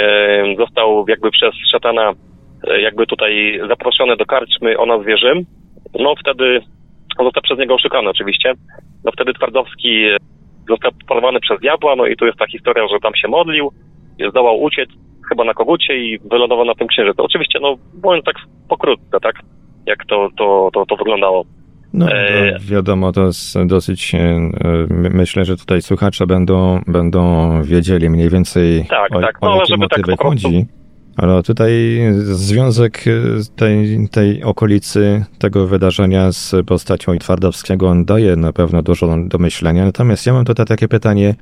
został 0.58 1.06
jakby 1.08 1.32
przez 1.32 1.54
szatana 1.72 2.14
jakby 2.82 3.08
tutaj 3.08 3.60
zaproszony 3.68 4.18
do 4.18 4.26
karczmy 4.26 4.78
o 4.78 4.86
nazwie 4.86 5.18
Rzym, 5.18 5.46
no 6.00 6.16
wtedy 6.20 6.62
on 7.18 7.26
został 7.26 7.44
przez 7.44 7.60
niego 7.60 7.76
oszukany 7.76 8.10
oczywiście. 8.10 8.54
No 9.06 9.12
wtedy 9.12 9.34
Twardowski 9.34 10.08
został 10.70 10.92
porwany 11.08 11.40
przez 11.40 11.60
diabła, 11.60 11.96
no 11.96 12.06
i 12.06 12.16
tu 12.16 12.26
jest 12.26 12.38
ta 12.38 12.48
historia, 12.48 12.88
że 12.88 13.00
tam 13.00 13.16
się 13.16 13.28
modlił, 13.28 13.72
zdołał 14.30 14.62
uciec 14.62 14.90
chyba 15.30 15.44
na 15.44 15.54
kogucie 15.54 15.98
i 15.98 16.20
wylądował 16.20 16.66
na 16.66 16.76
tym 16.76 16.88
księżycu. 16.88 17.24
Oczywiście, 17.24 17.60
no 17.62 17.76
mówiąc 18.04 18.26
tak 18.26 18.36
pokrótce, 18.70 19.20
tak, 19.22 19.36
jak 19.86 20.06
to, 20.06 20.30
to, 20.38 20.70
to, 20.74 20.86
to 20.86 20.96
wyglądało. 20.96 21.46
No, 21.94 22.12
e... 22.12 22.58
wiadomo, 22.60 23.12
to 23.12 23.26
jest 23.26 23.66
dosyć, 23.66 24.16
e, 24.16 24.52
myślę, 24.90 25.46
że 25.46 25.58
tutaj 25.58 25.82
słuchacze 25.82 26.28
będą, 26.28 26.82
będą 26.88 27.50
wiedzieli 27.64 28.10
mniej 28.10 28.30
więcej 28.30 28.86
tak, 28.90 29.16
o, 29.16 29.22
tak. 29.22 29.42
No, 29.42 29.54
o 29.54 29.56
jakie 29.56 29.78
motywy 29.78 30.12
tak 30.12 30.22
chodzi. 30.22 30.66
Ale 31.18 31.44
tutaj 31.44 31.72
związek 32.16 33.04
tej, 33.56 34.08
tej 34.12 34.44
okolicy, 34.44 35.26
tego 35.40 35.68
wydarzenia 35.68 36.32
z 36.32 36.56
postacią 36.68 37.18
Twardowskiego 37.18 37.88
on 37.88 38.06
daje 38.06 38.36
na 38.36 38.54
pewno 38.54 38.82
dużo 38.82 39.18
do 39.28 39.38
myślenia. 39.38 39.86
Natomiast 39.86 40.28
ja 40.28 40.34
mam 40.34 40.46
tutaj 40.46 40.66
takie 40.66 40.88
pytanie, 40.88 41.36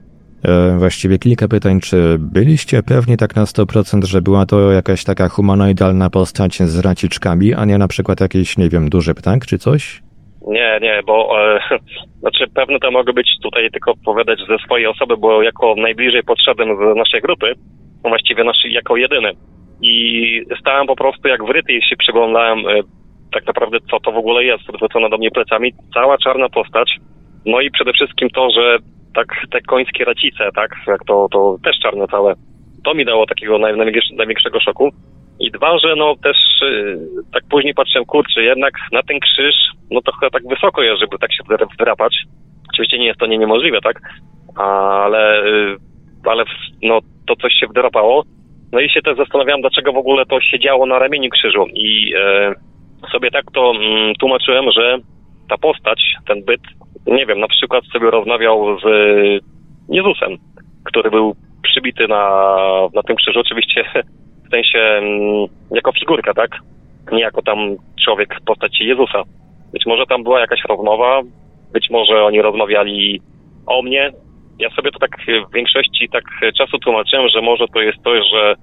e, 0.43 0.77
właściwie 0.77 1.17
kilka 1.19 1.47
pytań. 1.47 1.79
Czy 1.79 2.17
byliście 2.19 2.83
pewni 2.83 3.17
tak 3.17 3.35
na 3.35 3.45
100%, 3.45 4.05
że 4.05 4.21
była 4.21 4.45
to 4.45 4.71
jakaś 4.71 5.03
taka 5.03 5.29
humanoidalna 5.29 6.09
postać 6.09 6.57
z 6.57 6.79
raciczkami, 6.79 7.53
a 7.53 7.65
nie 7.65 7.77
na 7.77 7.87
przykład 7.87 8.21
jakiś, 8.21 8.57
nie 8.57 8.69
wiem, 8.69 8.89
duży 8.89 9.13
ptak 9.13 9.45
czy 9.45 9.57
coś? 9.57 10.01
Nie, 10.47 10.79
nie, 10.81 11.01
bo 11.07 11.41
e, 11.41 11.59
znaczy 12.21 12.45
pewne 12.55 12.79
to 12.79 12.91
mogę 12.91 13.13
być 13.13 13.27
tutaj 13.43 13.71
tylko 13.71 13.93
powiedzieć 14.05 14.39
ze 14.47 14.57
swojej 14.65 14.87
osoby, 14.87 15.17
bo 15.17 15.43
jako 15.43 15.75
najbliżej 15.77 16.23
podszedłem 16.23 16.69
z 16.77 16.97
naszej 16.97 17.21
grupy, 17.21 17.53
właściwie 18.03 18.43
nasz, 18.43 18.65
jako 18.69 18.97
jedyny 18.97 19.33
i 19.83 20.45
stałem 20.59 20.87
po 20.87 20.95
prostu 20.95 21.27
jak 21.27 21.45
wryty 21.45 21.73
i 21.73 21.81
się 21.81 21.95
przyglądałem 21.95 22.59
e, 22.59 22.81
tak 23.33 23.47
naprawdę 23.47 23.77
co 23.91 23.99
to 23.99 24.11
w 24.11 24.17
ogóle 24.17 24.43
jest, 24.43 24.69
odwrócona 24.69 25.09
do 25.09 25.17
mnie 25.17 25.31
plecami, 25.31 25.73
cała 25.93 26.17
czarna 26.17 26.49
postać, 26.49 26.97
no 27.45 27.61
i 27.61 27.71
przede 27.71 27.93
wszystkim 27.93 28.29
to, 28.29 28.49
że 28.55 28.77
tak 29.15 29.27
te 29.51 29.61
końskie 29.61 30.05
racice, 30.05 30.49
tak, 30.55 30.75
jak 30.87 31.05
to, 31.05 31.27
to 31.31 31.57
też 31.63 31.79
czarne 31.79 32.07
całe, 32.07 32.33
to 32.83 32.93
mi 32.93 33.05
dało 33.05 33.25
takiego 33.25 33.57
naj, 33.57 33.73
największego 34.17 34.59
szoku. 34.59 34.89
I 35.39 35.51
dwa, 35.51 35.77
że 35.77 35.95
no 35.95 36.15
też 36.23 36.37
yy, 36.61 36.99
tak 37.33 37.43
później 37.49 37.73
patrzyłem, 37.73 38.05
kurczę, 38.05 38.43
jednak 38.43 38.73
na 38.91 39.03
ten 39.03 39.19
krzyż, 39.19 39.55
no 39.91 40.01
to 40.01 40.11
chyba 40.11 40.29
tak 40.29 40.47
wysoko 40.47 40.83
jest, 40.83 40.99
żeby 40.99 41.17
tak 41.17 41.33
się 41.33 41.43
wdrapać. 41.73 42.15
Oczywiście 42.73 42.99
nie 42.99 43.05
jest 43.05 43.19
to 43.19 43.25
nie 43.25 43.37
niemożliwe, 43.37 43.81
tak, 43.81 44.01
ale, 44.55 45.43
yy, 45.45 45.77
ale 46.25 46.43
no 46.81 46.99
to 47.27 47.35
coś 47.35 47.53
się 47.53 47.67
wdrapało. 47.67 48.23
No 48.73 48.79
i 48.79 48.89
się 48.89 49.01
też 49.01 49.17
zastanawiałem, 49.17 49.61
dlaczego 49.61 49.93
w 49.93 49.97
ogóle 49.97 50.25
to 50.25 50.41
się 50.41 50.59
działo 50.59 50.85
na 50.85 50.99
ramieniu 50.99 51.29
krzyżu. 51.29 51.65
I 51.73 52.13
e, 52.15 52.53
sobie 53.11 53.31
tak 53.31 53.43
to 53.53 53.71
mm, 53.71 54.15
tłumaczyłem, 54.15 54.71
że 54.71 54.97
ta 55.49 55.57
postać, 55.57 55.99
ten 56.27 56.43
byt, 56.43 56.61
nie 57.07 57.25
wiem, 57.25 57.39
na 57.39 57.47
przykład 57.47 57.83
sobie 57.85 58.11
rozmawiał 58.11 58.79
z 58.79 58.85
Jezusem, 59.89 60.37
który 60.85 61.11
był 61.11 61.35
przybity 61.63 62.07
na, 62.07 62.45
na 62.93 63.03
tym 63.03 63.15
krzyżu, 63.15 63.39
oczywiście 63.39 63.83
w 64.47 64.49
sensie 64.51 64.79
mm, 64.79 65.47
jako 65.71 65.91
figurka, 65.91 66.33
tak? 66.33 66.59
Nie 67.11 67.21
jako 67.21 67.41
tam 67.41 67.57
człowiek 68.05 68.35
w 68.41 68.45
postaci 68.45 68.85
Jezusa. 68.85 69.23
Być 69.73 69.85
może 69.85 70.05
tam 70.05 70.23
była 70.23 70.39
jakaś 70.39 70.59
rozmowa, 70.69 71.21
być 71.73 71.89
może 71.89 72.23
oni 72.23 72.41
rozmawiali 72.41 73.21
o 73.67 73.81
mnie, 73.81 74.11
ja 74.59 74.69
sobie 74.69 74.91
to 74.91 74.99
tak 74.99 75.11
w 75.49 75.53
większości 75.53 76.09
tak 76.09 76.23
czasu 76.57 76.79
tłumaczyłem, 76.79 77.29
że 77.29 77.41
może 77.41 77.65
to 77.73 77.81
jest 77.81 78.03
to, 78.03 78.23
że 78.23 78.55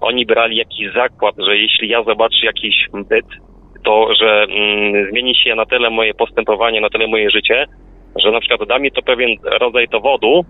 oni 0.00 0.26
brali 0.26 0.56
jakiś 0.56 0.92
zakład, 0.92 1.34
że 1.38 1.56
jeśli 1.56 1.88
ja 1.88 2.02
zobaczę 2.02 2.46
jakiś 2.46 2.74
byt, 2.92 3.26
to 3.84 4.14
że 4.20 4.46
mm, 4.50 5.10
zmieni 5.10 5.34
się 5.34 5.54
na 5.54 5.66
tyle 5.66 5.90
moje 5.90 6.14
postępowanie, 6.14 6.80
na 6.80 6.90
tyle 6.90 7.06
moje 7.06 7.30
życie, 7.30 7.66
że 8.16 8.30
na 8.30 8.40
przykład 8.40 8.68
da 8.68 8.78
mi 8.78 8.92
to 8.92 9.02
pewien 9.02 9.30
rodzaj 9.60 9.88
dowodu, 9.88 10.44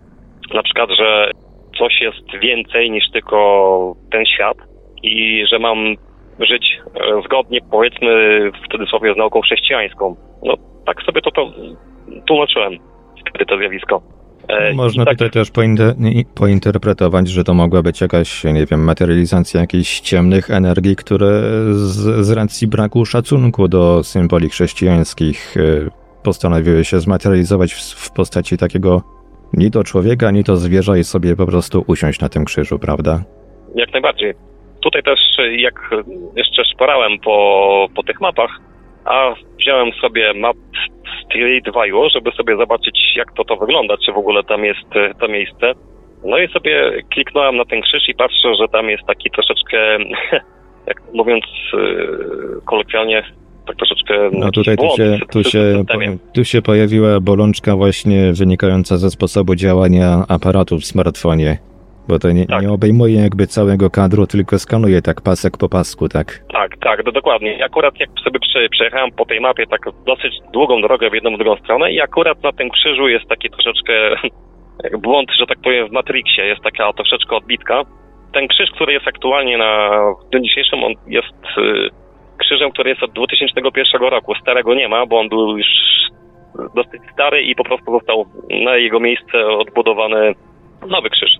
na 0.54 0.62
przykład, 0.62 0.90
że 0.98 1.30
coś 1.78 2.00
jest 2.00 2.38
więcej 2.42 2.90
niż 2.90 3.04
tylko 3.12 3.96
ten 4.12 4.26
świat 4.26 4.56
i 5.02 5.44
że 5.50 5.58
mam 5.58 5.96
żyć 6.38 6.78
e, 6.94 7.22
zgodnie, 7.24 7.60
powiedzmy, 7.70 8.40
w 8.50 8.72
cudzysłowie 8.72 9.14
z 9.14 9.16
nauką 9.16 9.40
chrześcijańską. 9.40 10.16
No, 10.42 10.54
tak 10.86 11.02
sobie 11.02 11.20
to, 11.20 11.30
to 11.30 11.52
tłumaczyłem 12.26 12.78
wtedy 13.28 13.46
to 13.46 13.58
zjawisko. 13.58 14.15
E, 14.48 14.74
Można 14.74 15.04
tak- 15.04 15.14
tutaj 15.14 15.30
też 15.30 15.50
pointer- 15.52 16.24
pointerpretować, 16.34 17.28
że 17.28 17.44
to 17.44 17.54
mogła 17.54 17.82
być 17.82 18.00
jakaś, 18.00 18.44
nie 18.44 18.66
wiem, 18.66 18.84
materializacja 18.84 19.60
jakichś 19.60 20.00
ciemnych 20.00 20.50
energii, 20.50 20.96
które 20.96 21.42
z, 21.72 22.26
z 22.26 22.30
racji 22.30 22.66
braku 22.68 23.04
szacunku 23.06 23.68
do 23.68 24.04
symboli 24.04 24.48
chrześcijańskich 24.48 25.56
e, 25.56 25.60
postanowiły 26.22 26.84
się 26.84 27.00
zmaterializować 27.00 27.74
w, 27.74 27.80
w 27.80 28.10
postaci 28.10 28.56
takiego 28.56 29.02
ni 29.52 29.70
to 29.70 29.84
człowieka, 29.84 30.30
ni 30.30 30.44
to 30.44 30.56
zwierza 30.56 30.96
i 30.96 31.04
sobie 31.04 31.36
po 31.36 31.46
prostu 31.46 31.84
usiąść 31.86 32.20
na 32.20 32.28
tym 32.28 32.44
krzyżu, 32.44 32.78
prawda? 32.78 33.22
Jak 33.74 33.92
najbardziej. 33.92 34.34
Tutaj 34.82 35.02
też 35.02 35.20
jak 35.58 35.90
jeszcze 36.36 36.64
szparałem 36.64 37.12
po, 37.24 37.86
po 37.96 38.02
tych 38.02 38.20
mapach, 38.20 38.50
a 39.04 39.34
wziąłem 39.58 39.92
sobie 39.92 40.34
map 40.34 40.56
View, 41.36 42.12
żeby 42.14 42.30
sobie 42.30 42.56
zobaczyć 42.56 42.98
jak 43.16 43.32
to 43.32 43.44
to 43.44 43.56
wygląda, 43.56 43.94
czy 44.06 44.12
w 44.12 44.16
ogóle 44.16 44.42
tam 44.44 44.64
jest 44.64 44.96
e, 44.96 45.14
to 45.20 45.28
miejsce. 45.28 45.72
No 46.24 46.38
i 46.38 46.48
sobie 46.48 47.02
kliknąłem 47.14 47.56
na 47.56 47.64
ten 47.64 47.82
krzyż 47.82 48.08
i 48.08 48.14
patrzę, 48.14 48.54
że 48.60 48.68
tam 48.68 48.88
jest 48.88 49.04
taki 49.06 49.30
troszeczkę, 49.30 49.98
jak 50.90 51.02
mówiąc 51.14 51.44
e, 51.74 51.78
kolokwialnie, 52.64 53.22
tak 53.66 53.76
troszeczkę 53.76 54.30
No 54.32 54.50
tutaj 54.50 54.76
tu 54.76 54.82
błąd 54.82 54.96
się, 54.96 55.18
w 55.28 55.32
tu, 55.32 55.44
się, 55.44 55.84
tu 56.34 56.44
się 56.44 56.62
pojawiła 56.62 57.20
bolączka 57.20 57.76
właśnie 57.76 58.32
wynikająca 58.32 58.96
ze 58.96 59.10
sposobu 59.10 59.54
działania 59.54 60.24
aparatu 60.28 60.78
w 60.78 60.84
smartfonie. 60.84 61.58
Bo 62.08 62.18
to 62.18 62.32
nie, 62.32 62.46
Tak. 62.46 62.62
nie 62.62 62.70
obejmuje 62.72 63.22
jakby 63.22 63.46
całego 63.46 63.90
kadru, 63.90 64.26
tylko 64.26 64.58
skanuje 64.58 65.02
tak 65.02 65.20
pasek 65.20 65.56
po 65.58 65.68
pasku, 65.68 66.08
tak? 66.08 66.44
Tak, 66.52 66.76
tak, 66.76 67.02
to 67.04 67.12
dokładnie. 67.12 67.64
Akurat 67.64 68.00
jak 68.00 68.10
sobie 68.24 68.40
prze, 68.40 68.68
przejechałem 68.68 69.12
po 69.12 69.24
tej 69.24 69.40
mapie 69.40 69.66
tak 69.66 69.80
dosyć 70.06 70.34
długą 70.52 70.80
drogę 70.82 71.10
w 71.10 71.14
jedną 71.14 71.34
w 71.34 71.38
drugą 71.38 71.56
stronę 71.56 71.92
i 71.92 72.00
akurat 72.00 72.42
na 72.42 72.52
tym 72.52 72.70
krzyżu 72.70 73.08
jest 73.08 73.28
taki 73.28 73.50
troszeczkę 73.50 73.92
błąd, 75.06 75.28
że 75.38 75.46
tak 75.46 75.58
powiem 75.64 75.88
w 75.88 75.92
Matrixie, 75.92 76.46
jest 76.46 76.62
taka 76.62 76.92
troszeczkę 76.92 77.36
odbitka. 77.36 77.82
Ten 78.32 78.48
krzyż, 78.48 78.70
który 78.70 78.92
jest 78.92 79.08
aktualnie 79.08 79.58
na 79.58 80.00
w 80.26 80.30
dniu 80.30 80.40
dzisiejszym, 80.42 80.84
on 80.84 80.92
jest 81.06 81.58
y, 81.58 81.90
krzyżem, 82.38 82.70
który 82.70 82.90
jest 82.90 83.02
od 83.02 83.12
2001 83.12 84.00
roku. 84.00 84.34
Starego 84.34 84.74
nie 84.74 84.88
ma, 84.88 85.06
bo 85.06 85.20
on 85.20 85.28
był 85.28 85.58
już 85.58 85.66
dosyć 86.74 87.02
stary 87.12 87.42
i 87.42 87.54
po 87.54 87.64
prostu 87.64 87.92
został 87.92 88.26
na 88.64 88.76
jego 88.76 89.00
miejsce 89.00 89.46
odbudowany 89.46 90.34
nowy 90.88 91.10
krzyż. 91.10 91.30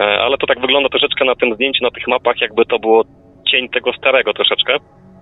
E, 0.00 0.02
Ale 0.02 0.38
to 0.38 0.46
tak 0.46 0.60
wygląda 0.60 0.88
troszeczkę 0.88 1.24
na 1.24 1.34
tym 1.34 1.54
zdjęciu, 1.54 1.84
na 1.84 1.90
tych 1.90 2.08
mapach, 2.08 2.40
jakby 2.40 2.66
to 2.66 2.78
było 2.78 3.04
cień 3.50 3.68
tego 3.68 3.92
starego 3.92 4.32
troszeczkę. 4.32 4.76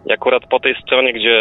I 0.06 0.12
akurat 0.12 0.42
po 0.50 0.60
tej 0.60 0.74
stronie, 0.82 1.12
gdzie 1.12 1.38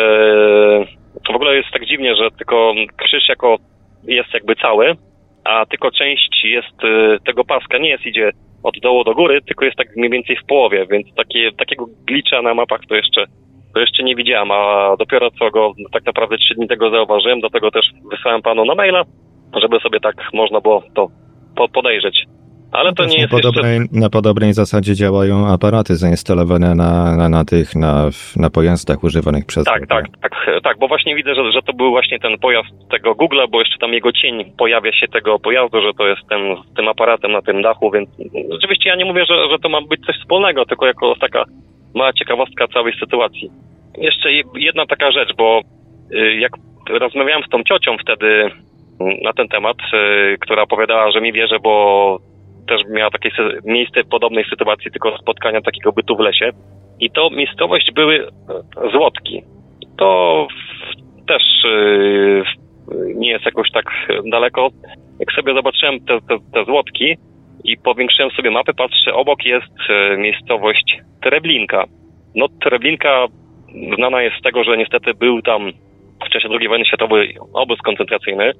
to 1.26 1.34
w 1.34 1.36
ogóle 1.36 1.56
jest 1.56 1.70
tak 1.74 1.86
dziwnie, 1.86 2.16
że 2.16 2.32
tylko 2.32 2.74
krzyż 2.98 3.30
jako 3.30 3.58
jest 4.04 4.34
jakby 4.34 4.56
cały, 4.56 4.96
a 5.44 5.66
tylko 5.66 5.92
część 5.92 6.44
jest 6.44 6.84
y, 6.84 7.18
tego 7.26 7.44
paska 7.44 7.78
nie 7.78 7.90
jest 7.90 8.06
idzie 8.06 8.32
od 8.64 8.80
dołu 8.80 9.04
do 9.04 9.14
góry, 9.14 9.42
tylko 9.42 9.66
jest 9.66 9.78
tak 9.78 9.88
mniej 9.96 10.10
więcej 10.10 10.38
w 10.38 10.46
połowie, 10.46 10.86
więc 10.92 11.16
takie, 11.16 11.52
takiego 11.52 11.86
glitcha 12.08 12.42
na 12.42 12.54
mapach 12.54 12.82
to 12.90 12.96
jeszcze 12.96 13.26
to 13.74 13.80
jeszcze 13.80 14.04
nie 14.04 14.16
widziałem, 14.16 14.52
a 14.52 14.96
dopiero 15.00 15.32
co 15.32 15.52
go 15.52 15.74
tak 15.92 16.06
naprawdę 16.06 16.38
trzy 16.38 16.56
dni 16.56 16.68
tego 16.68 16.90
zauważyłem, 16.90 17.40
do 17.40 17.50
tego 17.50 17.72
też 17.72 17.86
wysłałem 18.12 18.42
panu 18.42 18.66
na 18.66 18.76
maila, 18.76 19.04
żeby 19.62 19.80
sobie 19.80 20.00
tak 20.00 20.16
można 20.34 20.62
było 20.62 20.84
to 20.96 21.08
po, 21.56 21.70
podejrzeć. 21.70 22.26
Ale 22.74 22.94
to 22.94 23.06
nie 23.06 23.16
na, 23.16 23.22
jest 23.22 23.34
jeszcze... 23.34 23.48
podobnej, 23.48 23.80
na 23.92 24.10
podobnej 24.10 24.54
zasadzie 24.54 24.96
działają 24.96 25.48
aparaty 25.48 25.96
zainstalowane 25.96 26.76
na, 26.76 27.16
na, 27.16 27.30
na 27.30 27.46
tych, 27.46 27.76
na, 27.76 28.10
na 28.36 28.50
pojazdach 28.50 29.04
używanych 29.04 29.46
przez 29.46 29.64
Tak, 29.64 29.88
tak, 29.88 30.06
tak, 30.22 30.34
tak, 30.64 30.78
bo 30.80 30.88
właśnie 30.88 31.16
widzę, 31.16 31.36
że, 31.36 31.52
że 31.52 31.62
to 31.62 31.74
był 31.74 31.90
właśnie 31.90 32.20
ten 32.20 32.38
pojazd 32.38 32.90
tego 32.92 33.12
Google'a, 33.12 33.50
bo 33.50 33.60
jeszcze 33.60 33.78
tam 33.78 33.94
jego 33.94 34.12
cień 34.12 34.52
pojawia 34.58 34.92
się 34.92 35.08
tego 35.08 35.40
pojazdu, 35.40 35.82
że 35.82 35.94
to 35.98 36.08
jest 36.08 36.22
ten, 36.30 36.42
tym 36.76 36.88
aparatem 36.88 37.32
na 37.32 37.42
tym 37.42 37.62
dachu, 37.62 37.92
więc 37.92 38.10
oczywiście 38.52 38.90
ja 38.90 38.96
nie 38.96 39.06
mówię, 39.06 39.26
że, 39.26 39.50
że 39.52 39.60
to 39.60 39.70
ma 39.70 39.82
być 39.82 40.06
coś 40.06 40.16
wspólnego, 40.20 40.66
tylko 40.66 40.86
jako 40.86 41.16
taka 41.16 41.46
mała 41.96 42.14
ciekawostka 42.14 42.68
całej 42.68 42.94
sytuacji. 43.00 43.52
Jeszcze 43.98 44.32
je- 44.32 44.44
jedna 44.56 44.86
taka 44.86 45.12
rzecz, 45.12 45.36
bo 45.38 45.62
y, 46.12 46.36
jak 46.36 46.52
rozmawiałem 46.90 47.44
z 47.44 47.50
tą 47.50 47.64
ciocią 47.64 47.98
wtedy 47.98 48.52
mm, 49.00 49.18
na 49.24 49.34
ten 49.34 49.48
temat, 49.48 49.78
y, 50.34 50.38
która 50.40 50.62
opowiadała, 50.64 51.12
że 51.12 51.22
mi 51.22 51.34
wierzy, 51.34 51.56
bo 51.64 52.18
też 52.68 52.82
miała 52.90 53.10
takie 53.12 53.30
miejsce 53.66 54.04
podobnej 54.04 54.46
sytuacji, 54.50 54.92
tylko 54.92 55.18
spotkania 55.18 55.62
takiego 55.62 55.92
bytu 55.92 56.16
w 56.16 56.20
lesie. 56.20 56.50
I 57.00 57.12
to 57.12 57.30
miejscowość 57.30 57.92
były 57.92 58.28
e, 58.28 58.92
Złotki. 58.92 59.42
To 59.98 60.48
w- 60.52 61.26
też 61.28 61.44
yy, 61.64 62.44
nie 63.16 63.30
jest 63.30 63.46
jakoś 63.46 63.72
tak 63.72 63.86
daleko. 64.32 64.70
Jak 65.20 65.32
sobie 65.32 65.54
zobaczyłem 65.54 66.00
te, 66.00 66.22
te, 66.22 66.38
te 66.54 66.66
Złotki 66.66 67.16
i 67.64 67.78
powiększyłem 67.78 68.32
sobie 68.32 68.52
mapę, 68.52 68.74
patrzę, 68.74 69.14
obok 69.14 69.46
jest 69.46 69.78
e, 69.90 70.18
miejscowość 70.18 70.98
Treblinka. 71.22 71.84
No 72.36 72.46
Treblinka 72.62 73.26
znana 73.96 74.22
jest 74.22 74.38
z 74.38 74.42
tego, 74.42 74.64
że 74.64 74.78
niestety 74.78 75.14
był 75.14 75.42
tam 75.42 75.72
w 76.26 76.30
czasie 76.30 76.50
II 76.60 76.68
wojny 76.68 76.86
światowej 76.86 77.38
obóz 77.54 77.80
koncentracyjny. 77.82 78.52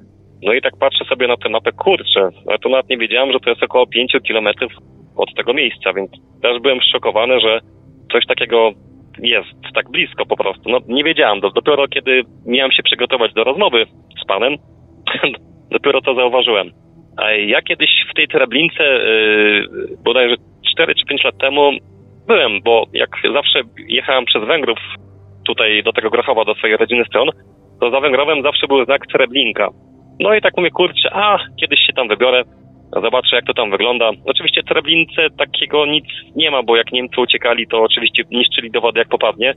No 0.44 0.52
i 0.52 0.60
tak 0.62 0.72
patrzę 0.80 1.04
sobie 1.04 1.28
na 1.28 1.36
tę 1.36 1.48
mapę, 1.48 1.72
kurczę, 1.72 2.28
ale 2.48 2.58
to 2.58 2.68
nawet 2.68 2.88
nie 2.88 2.98
wiedziałem, 2.98 3.32
że 3.32 3.40
to 3.40 3.50
jest 3.50 3.62
około 3.62 3.86
5 3.86 4.12
kilometrów 4.26 4.72
od 5.16 5.34
tego 5.34 5.54
miejsca, 5.54 5.92
więc 5.92 6.10
też 6.42 6.60
byłem 6.60 6.80
zszokowany, 6.80 7.40
że 7.40 7.60
coś 8.12 8.26
takiego 8.26 8.72
jest 9.18 9.74
tak 9.74 9.90
blisko 9.90 10.26
po 10.26 10.36
prostu. 10.36 10.70
No 10.70 10.78
nie 10.88 11.04
wiedziałem, 11.04 11.40
do- 11.40 11.50
dopiero 11.50 11.88
kiedy 11.88 12.22
miałem 12.46 12.72
się 12.72 12.82
przygotować 12.82 13.32
do 13.32 13.44
rozmowy 13.44 13.86
z 14.22 14.26
panem, 14.26 14.56
dopiero 15.76 16.00
to 16.00 16.14
zauważyłem. 16.14 16.70
A 17.16 17.30
ja 17.30 17.62
kiedyś 17.62 17.90
w 18.10 18.14
tej 18.14 18.28
Treblince, 18.28 18.84
yy, 18.84 19.68
bodajże 20.04 20.36
4 20.74 20.94
czy 20.94 21.06
5 21.06 21.24
lat 21.24 21.38
temu 21.38 21.70
byłem, 22.26 22.60
bo 22.64 22.86
jak 22.92 23.10
zawsze 23.34 23.60
jechałem 23.88 24.24
przez 24.24 24.44
Węgrów 24.44 24.78
tutaj 25.46 25.82
do 25.82 25.92
tego 25.92 26.10
Grochowa, 26.10 26.44
do 26.44 26.54
swojej 26.54 26.76
rodziny 26.76 27.04
stron, 27.04 27.28
to 27.80 27.90
za 27.90 28.00
Węgrowem 28.00 28.42
zawsze 28.42 28.66
był 28.66 28.84
znak 28.84 29.06
Treblinka. 29.06 29.68
No 30.20 30.34
i 30.34 30.40
tak 30.40 30.56
mówię, 30.56 30.70
kurczę, 30.70 31.10
a 31.12 31.38
kiedyś 31.60 31.80
się 31.86 31.92
tam 31.92 32.08
wybiorę, 32.08 32.42
zobaczę 33.02 33.36
jak 33.36 33.44
to 33.44 33.54
tam 33.54 33.70
wygląda. 33.70 34.10
Oczywiście 34.24 34.62
Treblince 34.62 35.30
takiego 35.38 35.86
nic 35.86 36.04
nie 36.36 36.50
ma, 36.50 36.62
bo 36.62 36.76
jak 36.76 36.92
Niemcy 36.92 37.20
uciekali, 37.20 37.66
to 37.66 37.82
oczywiście 37.82 38.22
niszczyli 38.30 38.70
dowody 38.70 38.98
jak 38.98 39.08
popadnie. 39.08 39.54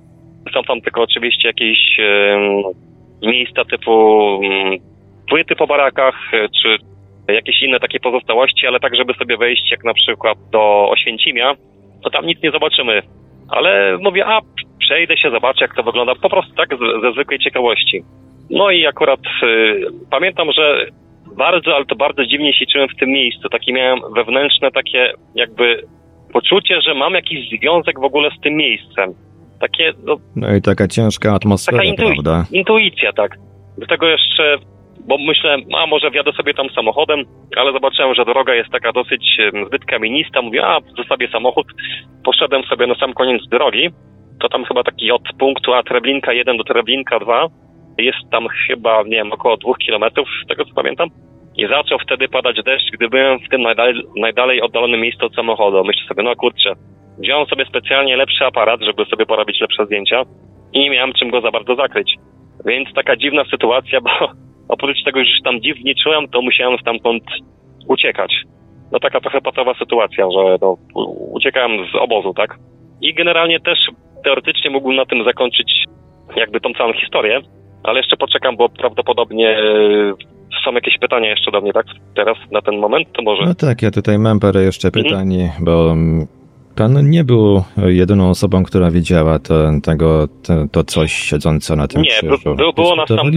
Są 0.53 0.63
tam 0.63 0.81
tylko 0.81 1.01
oczywiście 1.01 1.47
jakieś 1.47 1.97
miejsca 3.21 3.65
typu 3.65 3.91
em, 4.43 4.79
płyty 5.29 5.55
po 5.55 5.67
barakach, 5.67 6.15
e, 6.33 6.47
czy 6.61 6.77
jakieś 7.33 7.63
inne 7.63 7.79
takie 7.79 7.99
pozostałości, 7.99 8.67
ale 8.67 8.79
tak, 8.79 8.95
żeby 8.95 9.13
sobie 9.13 9.37
wejść 9.37 9.71
jak 9.71 9.83
na 9.83 9.93
przykład 9.93 10.37
do 10.51 10.89
Oświęcimia, 10.89 11.53
to 12.03 12.09
tam 12.09 12.25
nic 12.25 12.43
nie 12.43 12.51
zobaczymy. 12.51 13.01
Ale 13.49 13.97
mówię, 13.97 14.25
a 14.25 14.41
przejdę 14.79 15.17
się, 15.17 15.31
zobaczę 15.31 15.65
jak 15.65 15.75
to 15.75 15.83
wygląda, 15.83 16.15
po 16.15 16.29
prostu 16.29 16.55
tak 16.55 16.69
ze 17.01 17.11
zwykłej 17.11 17.39
ciekawości. 17.39 18.03
No 18.49 18.71
i 18.71 18.85
akurat 18.85 19.19
y, 19.43 19.81
pamiętam, 20.11 20.51
że 20.51 20.85
bardzo, 21.37 21.75
ale 21.75 21.85
to 21.85 21.95
bardzo 21.95 22.25
dziwnie 22.25 22.53
się 22.53 22.65
czułem 22.65 22.87
w 22.89 22.99
tym 22.99 23.09
miejscu. 23.09 23.49
Takie 23.49 23.73
miałem 23.73 23.99
wewnętrzne 24.15 24.71
takie 24.71 25.13
jakby 25.35 25.83
poczucie, 26.33 26.81
że 26.81 26.93
mam 26.93 27.13
jakiś 27.13 27.49
związek 27.49 27.99
w 27.99 28.03
ogóle 28.03 28.29
z 28.37 28.41
tym 28.41 28.53
miejscem. 28.55 29.13
Takie, 29.61 29.93
no, 30.05 30.15
No 30.35 30.55
i 30.55 30.61
taka 30.61 30.87
ciężka 30.87 31.33
atmosfera, 31.33 31.77
taka 31.77 31.89
intui- 31.89 32.13
prawda? 32.13 32.45
intuicja, 32.51 33.13
tak. 33.13 33.37
Do 33.77 33.85
tego 33.87 34.07
jeszcze, 34.07 34.57
bo 35.07 35.17
myślałem, 35.17 35.61
a 35.77 35.85
może 35.87 36.11
wjadę 36.11 36.31
sobie 36.33 36.53
tam 36.53 36.69
samochodem, 36.69 37.19
ale 37.57 37.71
zobaczyłem, 37.71 38.15
że 38.15 38.25
droga 38.25 38.55
jest 38.55 38.69
taka 38.69 38.91
dosyć 38.91 39.37
zbyt 39.67 39.85
kamienista. 39.85 40.41
Mówię, 40.41 40.65
a 40.67 40.79
zostawię 40.97 41.27
samochód. 41.31 41.67
Poszedłem 42.25 42.63
sobie 42.63 42.87
na 42.87 42.95
sam 42.95 43.13
koniec 43.13 43.41
drogi. 43.49 43.89
To 44.39 44.49
tam 44.49 44.65
chyba 44.65 44.83
taki 44.83 45.11
od 45.11 45.21
punktu 45.39 45.73
A 45.73 45.83
Treblinka 45.83 46.33
1 46.33 46.57
do 46.57 46.63
Treblinka 46.63 47.19
2. 47.19 47.47
Jest 47.97 48.29
tam 48.31 48.47
chyba, 48.67 49.03
nie 49.03 49.17
wiem, 49.17 49.31
około 49.31 49.57
dwóch 49.57 49.77
kilometrów, 49.77 50.27
z 50.43 50.47
tego 50.47 50.65
co 50.65 50.73
pamiętam. 50.73 51.09
I 51.57 51.67
zaczął 51.67 51.99
wtedy 51.99 52.27
padać 52.27 52.63
deszcz, 52.65 52.91
gdy 52.93 53.09
byłem 53.09 53.39
w 53.39 53.49
tym 53.49 53.61
najdalej, 53.61 54.03
najdalej 54.15 54.61
oddalonym 54.61 55.01
miejscu 55.01 55.25
od 55.25 55.35
samochodu. 55.35 55.83
Myślę 55.83 56.07
sobie, 56.07 56.23
no 56.23 56.35
kurczę, 56.35 56.73
wziąłem 57.19 57.47
sobie 57.47 57.65
specjalnie 57.65 58.17
lepszy 58.17 58.45
aparat, 58.45 58.81
żeby 58.81 59.05
sobie 59.05 59.25
porobić 59.25 59.61
lepsze 59.61 59.85
zdjęcia 59.85 60.23
i 60.73 60.79
nie 60.79 60.89
miałem 60.89 61.13
czym 61.13 61.29
go 61.29 61.41
za 61.41 61.51
bardzo 61.51 61.75
zakryć. 61.75 62.15
Więc 62.65 62.93
taka 62.93 63.15
dziwna 63.15 63.43
sytuacja, 63.51 64.01
bo 64.05 64.09
oprócz 64.69 65.03
tego, 65.03 65.19
że 65.19 65.43
tam 65.43 65.61
dziwnie 65.61 65.93
czułem, 66.03 66.27
to 66.27 66.41
musiałem 66.41 66.77
stamtąd 66.79 67.23
uciekać. 67.87 68.33
No 68.91 68.99
taka 68.99 69.19
trochę 69.19 69.41
patowa 69.41 69.73
sytuacja, 69.73 70.25
że 70.31 70.57
no, 70.61 70.77
uciekałem 71.31 71.71
z 71.93 71.95
obozu, 71.95 72.33
tak? 72.33 72.57
I 73.01 73.13
generalnie 73.13 73.59
też 73.59 73.79
teoretycznie 74.23 74.69
mógłbym 74.71 74.95
na 74.95 75.05
tym 75.05 75.23
zakończyć 75.23 75.83
jakby 76.35 76.59
tą 76.59 76.73
całą 76.73 76.93
historię, 76.93 77.41
ale 77.83 77.99
jeszcze 77.99 78.17
poczekam, 78.17 78.57
bo 78.57 78.69
prawdopodobnie 78.69 79.49
e, 79.49 79.63
są 80.65 80.73
jakieś 80.73 80.97
pytania 80.97 81.29
jeszcze 81.29 81.51
do 81.51 81.61
mnie, 81.61 81.73
tak? 81.73 81.85
Teraz, 82.15 82.37
na 82.51 82.61
ten 82.61 82.77
moment, 82.77 83.07
to 83.13 83.21
może... 83.21 83.43
No 83.45 83.55
tak, 83.55 83.81
ja 83.81 83.91
tutaj 83.91 84.19
mam 84.19 84.39
parę 84.39 84.63
jeszcze 84.63 84.87
Mhm. 84.87 85.05
pytań, 85.05 85.49
bo 85.59 85.91
mm, 85.91 86.27
Pan 86.75 87.09
nie 87.09 87.23
był 87.23 87.63
jedyną 87.77 88.29
osobą, 88.29 88.63
która 88.63 88.91
widziała 88.91 89.39
to, 89.39 89.53
tego, 89.83 90.27
to, 90.47 90.53
to 90.71 90.83
coś 90.83 91.13
siedzące 91.13 91.75
na 91.75 91.87
tym 91.87 92.01
Nie, 92.01 92.07
krzyżu. 92.09 92.55
by- 92.55 92.73
było 92.73 92.95
nas 92.95 93.07
tam, 93.07 93.31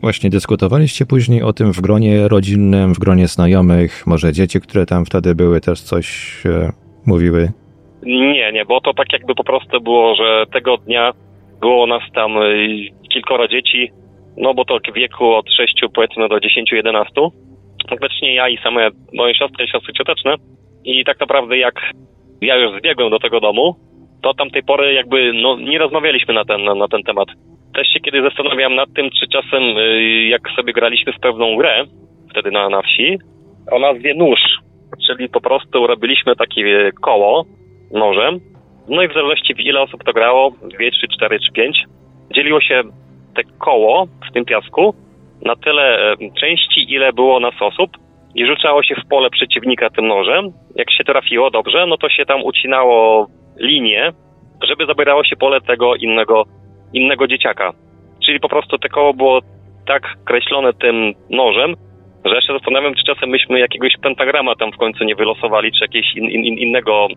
Właśnie 0.00 0.30
dyskutowaliście 0.30 1.06
później 1.06 1.42
o 1.42 1.52
tym 1.52 1.72
w 1.72 1.80
gronie 1.80 2.28
rodzinnym, 2.28 2.94
w 2.94 2.98
gronie 2.98 3.26
znajomych, 3.26 4.06
może 4.06 4.32
dzieci, 4.32 4.60
które 4.60 4.86
tam 4.86 5.04
wtedy 5.04 5.34
były, 5.34 5.60
też 5.60 5.80
coś 5.80 6.06
e, 6.46 6.72
mówiły. 7.06 7.52
Nie, 8.02 8.52
nie, 8.52 8.64
bo 8.64 8.80
to 8.80 8.94
tak 8.94 9.12
jakby 9.12 9.34
po 9.34 9.44
prostu 9.44 9.80
było, 9.80 10.14
że 10.14 10.44
tego 10.52 10.76
dnia 10.76 11.12
było 11.60 11.86
nas 11.86 12.02
tam 12.14 12.32
kilkoro 13.18 13.48
dzieci, 13.48 13.90
no 14.36 14.54
bo 14.54 14.64
to 14.64 14.78
w 14.78 14.94
wieku 14.94 15.34
od 15.34 15.46
6 15.52 15.80
powiedzmy 15.94 16.28
do 16.28 16.36
10-11. 16.36 17.04
Faktycznie 17.90 18.34
ja 18.34 18.48
i 18.48 18.58
same 18.58 18.90
moje 19.14 19.34
siostry 19.34 19.66
siostry 19.68 19.92
cioteczne. 19.92 20.34
I 20.84 21.04
tak 21.04 21.20
naprawdę 21.20 21.58
jak 21.58 21.74
ja 22.40 22.56
już 22.56 22.78
zbiegłem 22.78 23.10
do 23.10 23.18
tego 23.18 23.40
domu, 23.40 23.76
to 24.22 24.34
tamtej 24.34 24.62
pory 24.62 24.92
jakby 24.92 25.32
no, 25.32 25.56
nie 25.56 25.78
rozmawialiśmy 25.78 26.34
na 26.34 26.44
ten, 26.44 26.64
na, 26.64 26.74
na 26.74 26.88
ten 26.88 27.02
temat. 27.02 27.28
Też 27.74 27.88
się 27.88 28.00
kiedy 28.00 28.22
zastanawiałem 28.22 28.74
nad 28.74 28.92
tym, 28.94 29.10
czy 29.10 29.26
czasem 29.28 29.62
y, 29.78 30.28
jak 30.28 30.42
sobie 30.56 30.72
graliśmy 30.72 31.12
w 31.12 31.20
pewną 31.20 31.56
grę, 31.56 31.84
wtedy 32.30 32.50
na, 32.50 32.68
na 32.68 32.82
wsi, 32.82 33.18
o 33.70 33.78
nazwie 33.78 34.14
nóż, 34.14 34.40
czyli 35.06 35.28
po 35.28 35.40
prostu 35.40 35.86
robiliśmy 35.86 36.36
takie 36.36 36.60
y, 36.60 36.92
koło, 37.02 37.44
nożem. 37.90 38.40
No 38.88 39.02
i 39.02 39.08
w 39.08 39.14
zależności 39.14 39.54
w 39.54 39.60
ile 39.60 39.80
osób 39.80 40.04
to 40.04 40.12
grało, 40.12 40.52
dwie, 40.62 40.90
trzy, 40.90 41.08
cztery 41.08 41.38
czy 41.40 41.52
pięć, 41.52 41.78
dzieliło 42.34 42.60
się 42.60 42.82
te 43.38 43.44
koło 43.58 44.06
w 44.30 44.32
tym 44.34 44.44
piasku 44.44 44.94
na 45.42 45.56
tyle 45.56 46.12
e, 46.12 46.16
części, 46.40 46.92
ile 46.94 47.12
było 47.12 47.40
nas 47.40 47.54
osób 47.60 47.90
i 48.34 48.46
rzucało 48.46 48.82
się 48.82 48.94
w 48.94 49.08
pole 49.08 49.30
przeciwnika 49.30 49.90
tym 49.90 50.06
nożem. 50.06 50.52
Jak 50.74 50.90
się 50.92 51.04
trafiło 51.04 51.50
dobrze, 51.50 51.86
no 51.86 51.96
to 51.96 52.08
się 52.08 52.26
tam 52.26 52.44
ucinało 52.44 53.26
linię, 53.56 54.12
żeby 54.68 54.86
zabierało 54.86 55.24
się 55.24 55.36
pole 55.36 55.60
tego 55.60 55.94
innego, 55.94 56.44
innego 56.92 57.26
dzieciaka. 57.26 57.72
Czyli 58.26 58.40
po 58.40 58.48
prostu 58.48 58.78
te 58.78 58.88
koło 58.88 59.14
było 59.14 59.40
tak 59.86 60.02
kreślone 60.24 60.72
tym 60.72 61.14
nożem, 61.30 61.74
że 62.24 62.42
się 62.42 62.52
zastanawiam, 62.52 62.94
czy 62.94 63.14
czasem 63.14 63.28
myśmy 63.28 63.60
jakiegoś 63.60 63.92
pentagrama 64.02 64.54
tam 64.54 64.72
w 64.72 64.76
końcu 64.76 65.04
nie 65.04 65.14
wylosowali, 65.14 65.72
czy 65.72 65.84
jakiegoś 65.84 66.16
in, 66.16 66.24
in, 66.24 66.58
innego 66.58 67.08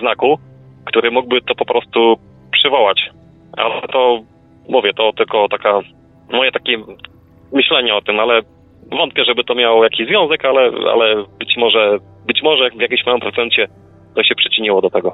znaku, 0.00 0.38
który 0.84 1.10
mógłby 1.10 1.40
to 1.42 1.54
po 1.54 1.64
prostu 1.64 2.16
przywołać. 2.52 3.10
Ale 3.56 3.80
to, 3.92 4.20
mówię, 4.70 4.94
to 4.94 5.12
tylko 5.16 5.48
taka, 5.48 5.80
moje 6.32 6.52
takie 6.52 6.78
myślenie 7.52 7.94
o 7.94 8.02
tym, 8.02 8.20
ale 8.20 8.40
wątpię, 8.90 9.24
żeby 9.24 9.44
to 9.44 9.54
miało 9.54 9.84
jakiś 9.84 10.06
związek, 10.06 10.44
ale, 10.44 10.70
ale 10.92 11.24
być 11.38 11.56
może, 11.56 11.98
być 12.26 12.42
może 12.42 12.70
w 12.70 12.80
jakimś 12.80 13.06
małym 13.06 13.20
procencie 13.20 13.68
to 14.14 14.22
się 14.22 14.34
przyczyniło 14.34 14.80
do 14.80 14.90
tego. 14.90 15.12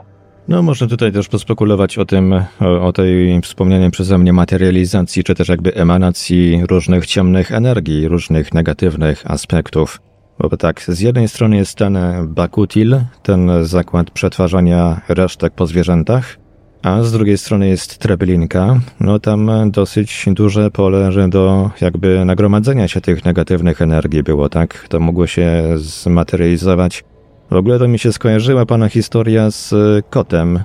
No, 0.49 0.63
można 0.63 0.87
tutaj 0.87 1.13
też 1.13 1.29
pospekulować 1.29 1.99
o 1.99 2.05
tym, 2.05 2.33
o, 2.61 2.87
o 2.87 2.93
tej 2.93 3.41
wspomnianej 3.41 3.91
przeze 3.91 4.19
mnie 4.19 4.33
materializacji, 4.33 5.25
czy 5.25 5.35
też 5.35 5.49
jakby 5.49 5.75
emanacji 5.75 6.63
różnych 6.71 7.07
ciemnych 7.07 7.53
energii, 7.53 8.09
różnych 8.09 8.55
negatywnych 8.55 9.31
aspektów. 9.31 9.99
Bo 10.39 10.57
tak, 10.57 10.81
z 10.81 11.01
jednej 11.01 11.29
strony 11.29 11.57
jest 11.57 11.79
ten 11.79 11.99
Bakutil, 12.35 12.97
ten 13.23 13.65
zakład 13.65 14.11
przetwarzania 14.11 15.01
resztek 15.09 15.53
po 15.55 15.67
zwierzętach, 15.67 16.37
a 16.83 17.03
z 17.03 17.13
drugiej 17.13 17.39
strony 17.39 17.69
jest 17.69 17.99
Treblinka. 17.99 18.81
No 19.01 19.19
tam 19.19 19.51
dosyć 19.71 20.25
duże 20.33 20.71
pole 20.71 21.11
do 21.29 21.71
jakby 21.81 22.25
nagromadzenia 22.25 22.89
się 22.89 23.01
tych 23.01 23.25
negatywnych 23.25 23.83
energii 23.83 24.23
było, 24.23 24.49
tak? 24.49 24.87
To 24.89 25.01
mogło 25.01 25.27
się 25.27 25.63
zmaterializować. 25.77 27.05
W 27.51 27.55
ogóle 27.55 27.79
to 27.79 27.89
mi 27.89 27.99
się 27.99 28.13
skojarzyła 28.13 28.67
pana 28.67 28.89
historia 28.89 29.51
z 29.51 29.75
kotem. 30.11 30.61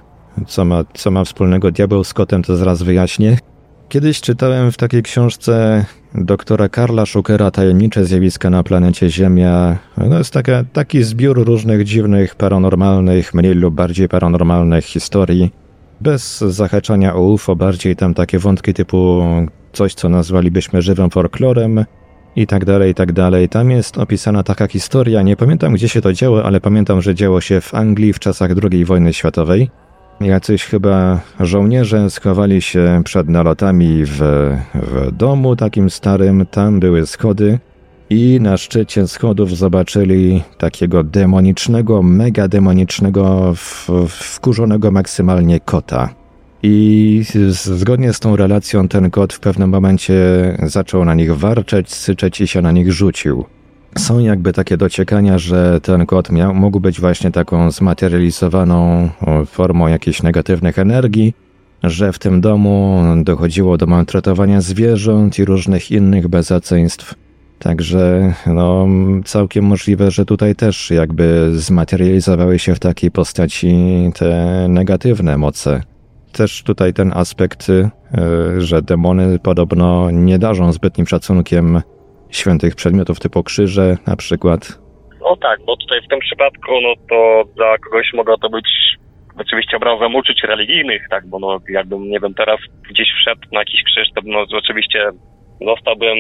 Co 0.48 0.66
ma, 0.66 0.84
co 0.94 1.12
ma 1.12 1.24
wspólnego 1.24 1.72
diabeł 1.72 2.04
z 2.04 2.14
kotem, 2.14 2.44
to 2.44 2.58
zaraz 2.58 2.84
wyjaśnię. 2.84 3.38
Kiedyś 3.90 4.22
czytałem 4.22 4.72
w 4.72 4.78
takiej 4.78 5.04
książce 5.04 5.86
doktora 6.16 6.70
Karla 6.70 7.06
Schukera 7.06 7.52
Tajemnicze 7.52 8.06
zjawiska 8.06 8.50
na 8.50 8.64
planecie 8.64 9.10
Ziemia. 9.10 9.78
To 10.10 10.18
jest 10.18 10.34
taka, 10.34 10.64
taki 10.74 11.04
zbiór 11.04 11.46
różnych 11.46 11.84
dziwnych, 11.84 12.36
paranormalnych, 12.36 13.34
mniej 13.34 13.54
lub 13.54 13.76
bardziej 13.76 14.10
paranormalnych 14.10 14.86
historii. 14.86 15.61
Bez 16.02 16.40
zahaczania 16.40 17.16
o 17.16 17.22
UFO, 17.22 17.56
bardziej 17.56 17.96
tam 17.96 18.14
takie 18.14 18.40
wątki 18.40 18.74
typu 18.74 19.24
coś, 19.74 19.94
co 19.94 20.10
nazwalibyśmy 20.10 20.82
żywym 20.82 21.10
folklorem 21.10 21.86
i 22.36 22.48
tak 22.48 22.66
dalej, 22.66 22.92
i 22.92 22.94
tak 22.94 23.12
dalej. 23.12 23.50
Tam 23.50 23.72
jest 23.72 23.98
opisana 23.98 24.44
taka 24.44 24.68
historia, 24.68 25.22
nie 25.22 25.36
pamiętam 25.36 25.74
gdzie 25.74 25.90
się 25.90 26.02
to 26.02 26.14
działo, 26.14 26.44
ale 26.44 26.62
pamiętam, 26.62 27.02
że 27.02 27.16
działo 27.16 27.42
się 27.42 27.62
w 27.62 27.76
Anglii 27.76 28.14
w 28.14 28.20
czasach 28.20 28.52
II 28.72 28.86
wojny 28.86 29.14
światowej. 29.14 29.70
Jacyś 30.22 30.64
chyba 30.66 31.20
żołnierze 31.40 32.10
schowali 32.10 32.62
się 32.62 33.02
przed 33.06 33.30
nalotami 33.30 34.06
w, 34.06 34.20
w 34.74 35.12
domu 35.12 35.56
takim 35.56 35.90
starym, 35.90 36.46
tam 36.46 36.80
były 36.80 37.08
schody 37.08 37.60
i 38.12 38.40
na 38.42 38.58
szczycie 38.58 39.08
schodów 39.08 39.58
zobaczyli 39.58 40.44
takiego 40.58 41.04
demonicznego, 41.04 42.04
mega 42.04 42.48
demonicznego, 42.48 43.54
wkurzonego 44.08 44.92
maksymalnie 44.92 45.60
kota. 45.60 46.10
I 46.64 47.24
zgodnie 47.50 48.14
z 48.14 48.20
tą 48.20 48.36
relacją 48.36 48.88
ten 48.88 49.12
kot 49.12 49.34
w 49.34 49.40
pewnym 49.40 49.70
momencie 49.70 50.16
zaczął 50.64 51.06
na 51.06 51.14
nich 51.14 51.38
warczeć, 51.38 51.94
syczeć 51.94 52.42
i 52.42 52.48
się 52.48 52.62
na 52.62 52.72
nich 52.72 52.92
rzucił. 52.92 53.46
Są 53.98 54.20
jakby 54.20 54.54
takie 54.54 54.78
dociekania, 54.78 55.38
że 55.38 55.82
ten 55.82 56.06
kot 56.06 56.32
miał, 56.32 56.54
mógł 56.54 56.80
być 56.80 57.02
właśnie 57.02 57.32
taką 57.32 57.72
zmaterializowaną 57.72 59.10
formą 59.46 59.88
jakichś 59.88 60.24
negatywnych 60.24 60.80
energii, 60.80 61.34
że 61.84 62.14
w 62.14 62.20
tym 62.20 62.42
domu 62.42 63.02
dochodziło 63.24 63.78
do 63.78 63.86
maltretowania 63.88 64.62
zwierząt 64.62 65.40
i 65.40 65.46
różnych 65.46 65.92
innych 65.92 66.28
bezaceństw. 66.28 67.16
Także 67.64 68.34
no, 68.48 68.88
całkiem 69.26 69.66
możliwe, 69.66 70.12
że 70.12 70.26
tutaj 70.26 70.56
też 70.56 70.92
jakby 70.92 71.52
zmaterializowały 71.52 72.60
się 72.60 72.76
w 72.76 72.80
takiej 72.80 73.12
postaci 73.12 73.76
te 74.20 74.30
negatywne 74.70 75.38
moce. 75.38 75.82
Też 76.38 76.64
tutaj 76.64 76.94
ten 76.94 77.12
aspekt, 77.16 77.70
y, 77.70 77.92
że 78.62 78.82
demony 78.82 79.40
podobno 79.40 80.12
nie 80.12 80.40
darzą 80.40 80.72
zbytnim 80.72 81.08
szacunkiem 81.08 81.82
świętych 82.30 82.76
przedmiotów 82.76 83.20
typu 83.20 83.44
krzyże 83.44 83.98
na 84.08 84.16
przykład. 84.16 84.80
No 85.22 85.36
tak, 85.36 85.60
bo 85.66 85.78
tutaj 85.78 86.02
w 86.02 86.10
tym 86.10 86.20
przypadku, 86.20 86.72
no 86.84 86.94
to 87.10 87.44
dla 87.56 87.78
kogoś 87.78 88.14
mogło 88.14 88.38
to 88.38 88.50
być 88.50 88.68
oczywiście 89.38 89.78
obrazem 89.78 90.16
uczuć 90.16 90.44
religijnych, 90.44 91.02
tak, 91.10 91.28
bo 91.28 91.40
no 91.40 91.60
jakbym, 91.70 92.10
nie 92.10 92.20
wiem, 92.20 92.34
teraz 92.34 92.60
gdzieś 92.90 93.08
wszedł 93.22 93.42
na 93.52 93.60
jakiś 93.60 93.84
krzyż, 93.84 94.08
to 94.16 94.22
no 94.26 94.46
oczywiście 94.58 95.12
dostałbym 95.66 96.18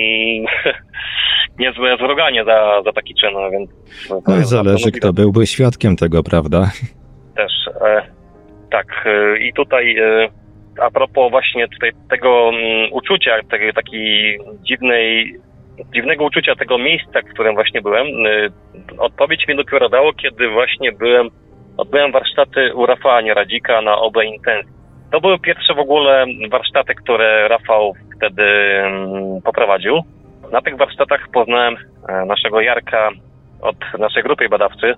niezłe 1.59 1.97
zroganie 1.97 2.43
za, 2.45 2.81
za 2.85 2.93
taki 2.93 3.15
czyn, 3.15 3.33
no 3.33 3.51
więc... 3.51 3.69
No, 4.09 4.21
to 4.25 4.31
No, 4.31 4.43
zależy, 4.43 4.91
kto 4.91 5.13
byłby 5.13 5.47
świadkiem 5.47 5.95
tego, 5.95 6.23
prawda? 6.23 6.71
też. 7.35 7.51
E, 7.81 8.01
tak, 8.71 8.87
e, 9.05 9.39
i 9.39 9.53
tutaj 9.53 9.97
e, 9.97 10.29
a 10.79 10.91
propos 10.91 11.31
właśnie 11.31 11.67
tutaj 11.67 11.91
tego 12.09 12.49
mm, 12.49 12.93
uczucia, 12.93 13.31
tej 13.49 13.73
takiej 13.73 14.39
dziwnej, 14.61 15.35
dziwnego 15.93 16.25
uczucia 16.25 16.55
tego 16.55 16.77
miejsca, 16.77 17.21
w 17.21 17.33
którym 17.33 17.55
właśnie 17.55 17.81
byłem, 17.81 18.07
e, 18.07 18.49
odpowiedź 18.97 19.47
mi 19.47 19.55
dopiero 19.55 19.89
dało, 19.89 20.13
kiedy 20.13 20.49
właśnie 20.49 20.91
byłem, 20.91 21.29
odbyłem 21.77 22.11
warsztaty 22.11 22.75
u 22.75 22.85
Rafała 22.85 23.21
Nieradzika 23.21 23.81
na 23.81 23.97
OB 23.97 24.15
Intensji. 24.23 24.80
To 25.11 25.21
były 25.21 25.39
pierwsze 25.39 25.73
w 25.73 25.79
ogóle 25.79 26.25
warsztaty, 26.51 26.95
które 26.95 27.47
Rafał 27.47 27.93
wtedy 28.17 28.43
mm, 28.43 29.41
poprowadził. 29.41 30.01
Na 30.51 30.61
tych 30.61 30.77
warsztatach 30.77 31.27
poznałem 31.33 31.75
e, 32.09 32.25
naszego 32.25 32.61
Jarka 32.61 33.09
od 33.61 33.75
naszej 33.99 34.23
grupy 34.23 34.49
badawczej, 34.49 34.93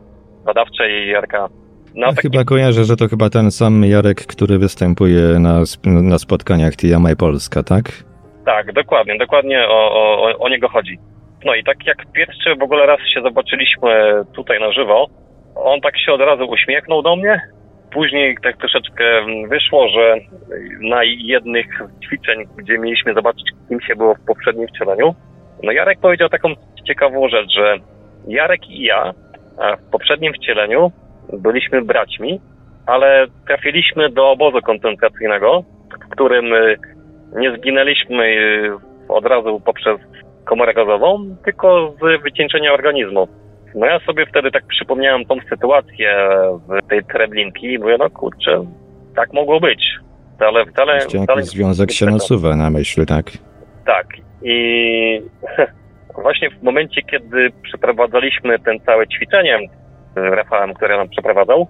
badawczej 0.45 1.09
Jarka 1.09 1.49
no, 1.95 2.07
Ja 2.07 2.13
chyba 2.13 2.43
kojarzę, 2.43 2.83
że 2.83 2.95
to 2.95 3.07
chyba 3.07 3.29
ten 3.29 3.51
sam 3.51 3.83
Jarek, 3.85 4.25
który 4.27 4.57
występuje 4.57 5.39
na, 5.39 5.63
na 5.85 6.17
spotkaniach 6.17 6.75
TMI 6.75 7.15
Polska, 7.19 7.63
tak? 7.63 7.85
Tak, 8.45 8.73
dokładnie, 8.73 9.17
dokładnie 9.17 9.67
o, 9.67 9.79
o, 9.93 10.39
o 10.39 10.49
niego 10.49 10.69
chodzi. 10.69 10.97
No 11.45 11.55
i 11.55 11.63
tak 11.63 11.85
jak 11.85 11.97
pierwszy 12.11 12.55
w 12.55 12.63
ogóle 12.63 12.85
raz 12.85 12.99
się 13.13 13.21
zobaczyliśmy 13.21 14.13
tutaj 14.35 14.59
na 14.59 14.71
żywo, 14.71 15.07
on 15.55 15.81
tak 15.81 15.99
się 15.99 16.13
od 16.13 16.21
razu 16.21 16.45
uśmiechnął 16.45 17.01
do 17.01 17.15
mnie. 17.15 17.41
Później 17.93 18.37
tak 18.43 18.57
troszeczkę 18.57 19.03
wyszło, 19.47 19.87
że 19.87 20.15
na 20.79 21.03
jednych 21.03 21.65
ćwiczeń, 22.05 22.43
gdzie 22.57 22.77
mieliśmy 22.77 23.13
zobaczyć, 23.13 23.51
kim 23.69 23.81
się 23.81 23.95
było 23.95 24.15
w 24.15 24.25
poprzednim 24.25 24.67
wcieleniu, 24.67 25.15
no 25.63 25.71
Jarek 25.71 25.99
powiedział 25.99 26.29
taką 26.29 26.49
ciekawą 26.87 27.29
rzecz, 27.29 27.51
że 27.55 27.77
Jarek 28.27 28.69
i 28.69 28.83
ja 28.83 29.13
w 29.79 29.91
poprzednim 29.91 30.33
wcieleniu 30.33 30.91
byliśmy 31.33 31.81
braćmi, 31.81 32.41
ale 32.85 33.27
trafiliśmy 33.47 34.09
do 34.09 34.31
obozu 34.31 34.61
koncentracyjnego, 34.61 35.63
w 36.05 36.09
którym 36.09 36.53
y, 36.53 36.77
nie 37.35 37.57
zginęliśmy 37.57 38.25
y, 38.25 38.71
od 39.09 39.25
razu 39.25 39.61
poprzez 39.65 39.99
komorę 40.45 40.73
gazową, 40.73 41.35
tylko 41.45 41.93
z 42.01 42.23
wycieńczenia 42.23 42.73
organizmu. 42.73 43.27
No 43.75 43.85
ja 43.85 43.99
sobie 43.99 44.25
wtedy 44.25 44.51
tak 44.51 44.65
przypomniałem 44.65 45.25
tą 45.25 45.35
sytuację 45.49 46.27
w 46.67 46.87
tej 46.87 47.03
Treblinki 47.03 47.73
i 47.73 47.79
mówię, 47.79 47.95
no 47.99 48.09
kurczę, 48.09 48.65
tak 49.15 49.33
mogło 49.33 49.59
być. 49.59 49.83
Ale 50.39 50.65
wcale... 50.65 50.93
Jakiś 50.93 51.21
wcale 51.21 51.43
związek 51.43 51.91
się 51.91 52.05
nasuwa 52.05 52.55
na 52.55 52.69
myśl, 52.69 53.05
tak? 53.05 53.25
Tak. 53.85 54.07
I 54.43 55.21
właśnie 56.23 56.49
w 56.49 56.63
momencie, 56.63 57.01
kiedy 57.01 57.49
przeprowadzaliśmy 57.61 58.59
ten 58.59 58.79
całe 58.79 59.07
ćwiczenie 59.07 59.59
z 60.15 60.17
Rafałem, 60.17 60.73
które 60.73 60.97
nam 60.97 61.09
przeprowadzał, 61.09 61.67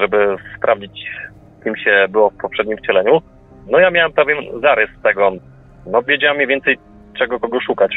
żeby 0.00 0.36
sprawdzić, 0.56 1.06
kim 1.64 1.76
się 1.76 2.06
było 2.08 2.30
w 2.30 2.36
poprzednim 2.36 2.78
wcieleniu, 2.78 3.22
no 3.70 3.78
ja 3.78 3.90
miałem 3.90 4.12
pewien 4.12 4.60
zarys 4.60 4.90
tego. 5.02 5.32
No 5.86 6.02
wiedziałem 6.02 6.36
mniej 6.36 6.48
więcej, 6.48 6.78
czego 7.18 7.40
kogo 7.40 7.60
szukać. 7.60 7.92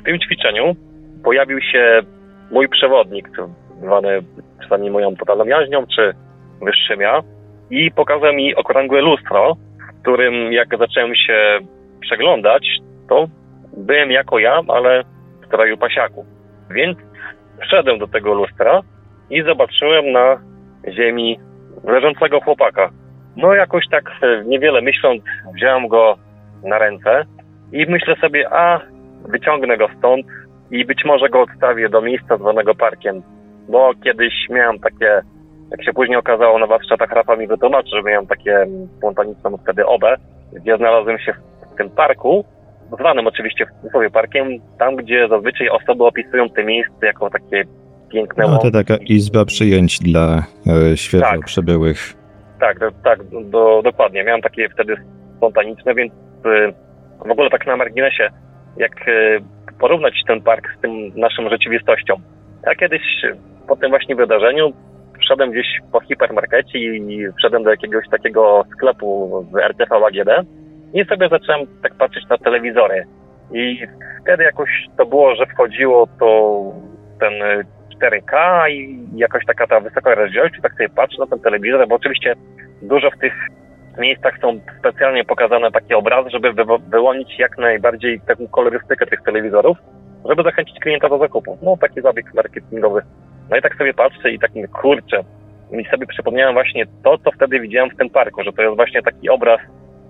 W 0.00 0.04
tym 0.04 0.18
ćwiczeniu 0.18 0.76
pojawił 1.24 1.60
się 1.60 2.02
mój 2.50 2.68
przewodnik, 2.68 3.28
zwany 3.82 4.22
czasami 4.62 4.90
moją 4.90 5.16
totalną 5.16 5.44
jaźnią, 5.44 5.86
czy 5.86 6.12
wyższym 6.62 7.00
ja, 7.00 7.20
i 7.70 7.90
pokazał 7.90 8.32
mi 8.32 8.54
okrągłe 8.54 9.00
lustro, 9.00 9.56
w 9.98 10.02
którym 10.02 10.52
jak 10.52 10.78
zacząłem 10.78 11.14
się 11.14 11.58
przeglądać, 12.00 12.68
to 13.08 13.26
byłem 13.76 14.10
jako 14.10 14.38
ja, 14.38 14.60
ale 14.68 15.04
w 15.42 15.46
stroju 15.46 15.76
pasiaku. 15.76 16.24
Więc 16.70 16.98
wszedłem 17.62 17.98
do 17.98 18.08
tego 18.08 18.34
lustra 18.34 18.80
i 19.30 19.42
zobaczyłem 19.42 20.12
na 20.12 20.40
ziemi 20.88 21.40
leżącego 21.84 22.40
chłopaka. 22.40 22.90
No 23.36 23.54
jakoś 23.54 23.84
tak 23.90 24.04
niewiele 24.46 24.80
myśląc, 24.80 25.22
wziąłem 25.54 25.88
go 25.88 26.16
na 26.64 26.78
ręce 26.78 27.24
i 27.72 27.86
myślę 27.86 28.16
sobie, 28.16 28.52
a 28.52 28.80
wyciągnę 29.28 29.76
go 29.76 29.88
stąd 29.98 30.26
i 30.70 30.84
być 30.84 31.04
może 31.04 31.28
go 31.28 31.40
odstawię 31.40 31.88
do 31.88 32.00
miejsca 32.00 32.36
zwanego 32.36 32.74
parkiem. 32.74 33.22
Bo 33.68 33.92
kiedyś 34.04 34.34
miałem 34.50 34.78
takie, 34.78 35.22
jak 35.70 35.84
się 35.84 35.92
później 35.92 36.18
okazało 36.18 36.58
na 36.58 36.66
warsztatach 36.66 37.12
Rafa 37.12 37.36
mi 37.36 37.46
wytłumaczył, 37.46 37.90
że 37.98 38.02
miałem 38.02 38.26
takie 38.26 38.66
spontaniczną 38.98 39.56
wtedy 39.56 39.86
obę, 39.86 40.16
gdzie 40.52 40.76
znalazłem 40.76 41.18
się 41.18 41.32
w 41.74 41.76
tym 41.76 41.90
parku, 41.90 42.44
zwanym 42.98 43.26
oczywiście 43.26 43.66
w 43.66 43.80
cudzysłowie 43.80 44.10
parkiem, 44.10 44.48
tam 44.78 44.96
gdzie 44.96 45.28
zazwyczaj 45.28 45.68
osoby 45.68 46.04
opisują 46.04 46.50
te 46.50 46.64
miejsce 46.64 47.06
jako 47.06 47.30
takie 47.30 47.64
piękne... 48.12 48.44
No 48.48 48.58
to 48.58 48.70
taka 48.70 48.96
izba 48.96 49.44
przyjęć 49.44 49.98
dla 49.98 50.44
e, 50.66 50.96
świeżo 50.96 51.24
Tak. 51.24 51.44
przybyłych. 51.44 52.14
Tak, 52.60 52.78
do, 52.78 52.90
tak, 53.04 53.18
do, 53.50 53.80
dokładnie. 53.84 54.24
Miałem 54.24 54.42
takie 54.42 54.68
wtedy 54.68 54.96
spontaniczne, 55.36 55.94
więc 55.94 56.12
y, 56.12 56.72
w 57.26 57.30
ogóle 57.30 57.50
tak 57.50 57.66
na 57.66 57.76
marginesie, 57.76 58.30
jak 58.76 59.08
y, 59.08 59.40
porównać 59.80 60.14
ten 60.26 60.42
park 60.42 60.64
z 60.78 60.80
tym 60.80 61.12
naszą 61.16 61.50
rzeczywistością. 61.50 62.14
Ja 62.66 62.74
kiedyś 62.74 63.02
po 63.68 63.76
tym 63.76 63.90
właśnie 63.90 64.16
wydarzeniu 64.16 64.72
wszedłem 65.20 65.50
gdzieś 65.50 65.66
po 65.92 66.00
hipermarkecie 66.00 66.78
i 66.78 67.26
wszedłem 67.38 67.62
do 67.62 67.70
jakiegoś 67.70 68.08
takiego 68.08 68.64
sklepu 68.72 69.46
z 69.52 69.56
RTV 69.56 69.96
AGD 69.96 70.46
i 70.94 71.04
sobie 71.04 71.28
zacząłem 71.28 71.66
tak 71.82 71.94
patrzeć 71.94 72.28
na 72.28 72.38
telewizory. 72.38 73.06
I 73.52 73.86
wtedy 74.22 74.44
jakoś 74.44 74.70
to 74.96 75.06
było, 75.06 75.34
że 75.34 75.46
wchodziło 75.46 76.08
to 76.18 76.62
ten 77.20 77.42
y, 77.42 77.64
4K 78.00 78.68
i 78.70 78.98
jakoś 79.16 79.46
taka 79.46 79.66
ta 79.66 79.80
wysoka 79.80 80.14
rozdzielczość, 80.14 80.62
tak 80.62 80.72
sobie 80.72 80.88
patrzę 80.88 81.16
na 81.18 81.26
ten 81.26 81.40
telewizor, 81.40 81.88
bo 81.88 81.94
oczywiście 81.94 82.34
dużo 82.82 83.10
w 83.10 83.18
tych 83.18 83.34
miejscach 83.98 84.38
są 84.40 84.60
specjalnie 84.78 85.24
pokazane 85.24 85.70
takie 85.70 85.96
obrazy, 85.96 86.30
żeby 86.30 86.52
wy, 86.52 86.64
wyłonić 86.88 87.38
jak 87.38 87.58
najbardziej 87.58 88.20
taką 88.20 88.48
kolorystykę 88.48 89.06
tych 89.06 89.22
telewizorów, 89.22 89.78
żeby 90.28 90.42
zachęcić 90.42 90.80
klienta 90.80 91.08
do 91.08 91.18
zakupu. 91.18 91.58
No 91.62 91.76
taki 91.76 92.00
zabieg 92.00 92.34
marketingowy. 92.34 93.02
No 93.50 93.56
i 93.56 93.62
tak 93.62 93.76
sobie 93.76 93.94
patrzę 93.94 94.30
i 94.30 94.38
tak 94.38 94.54
mówię, 94.54 94.68
kurczę, 94.68 95.24
i 95.72 95.84
sobie 95.84 96.06
przypomniałem 96.06 96.54
właśnie 96.54 96.86
to, 97.04 97.18
co 97.18 97.30
wtedy 97.32 97.60
widziałem 97.60 97.90
w 97.90 97.96
tym 97.96 98.10
parku, 98.10 98.42
że 98.42 98.52
to 98.52 98.62
jest 98.62 98.76
właśnie 98.76 99.02
taki 99.02 99.28
obraz, 99.28 99.60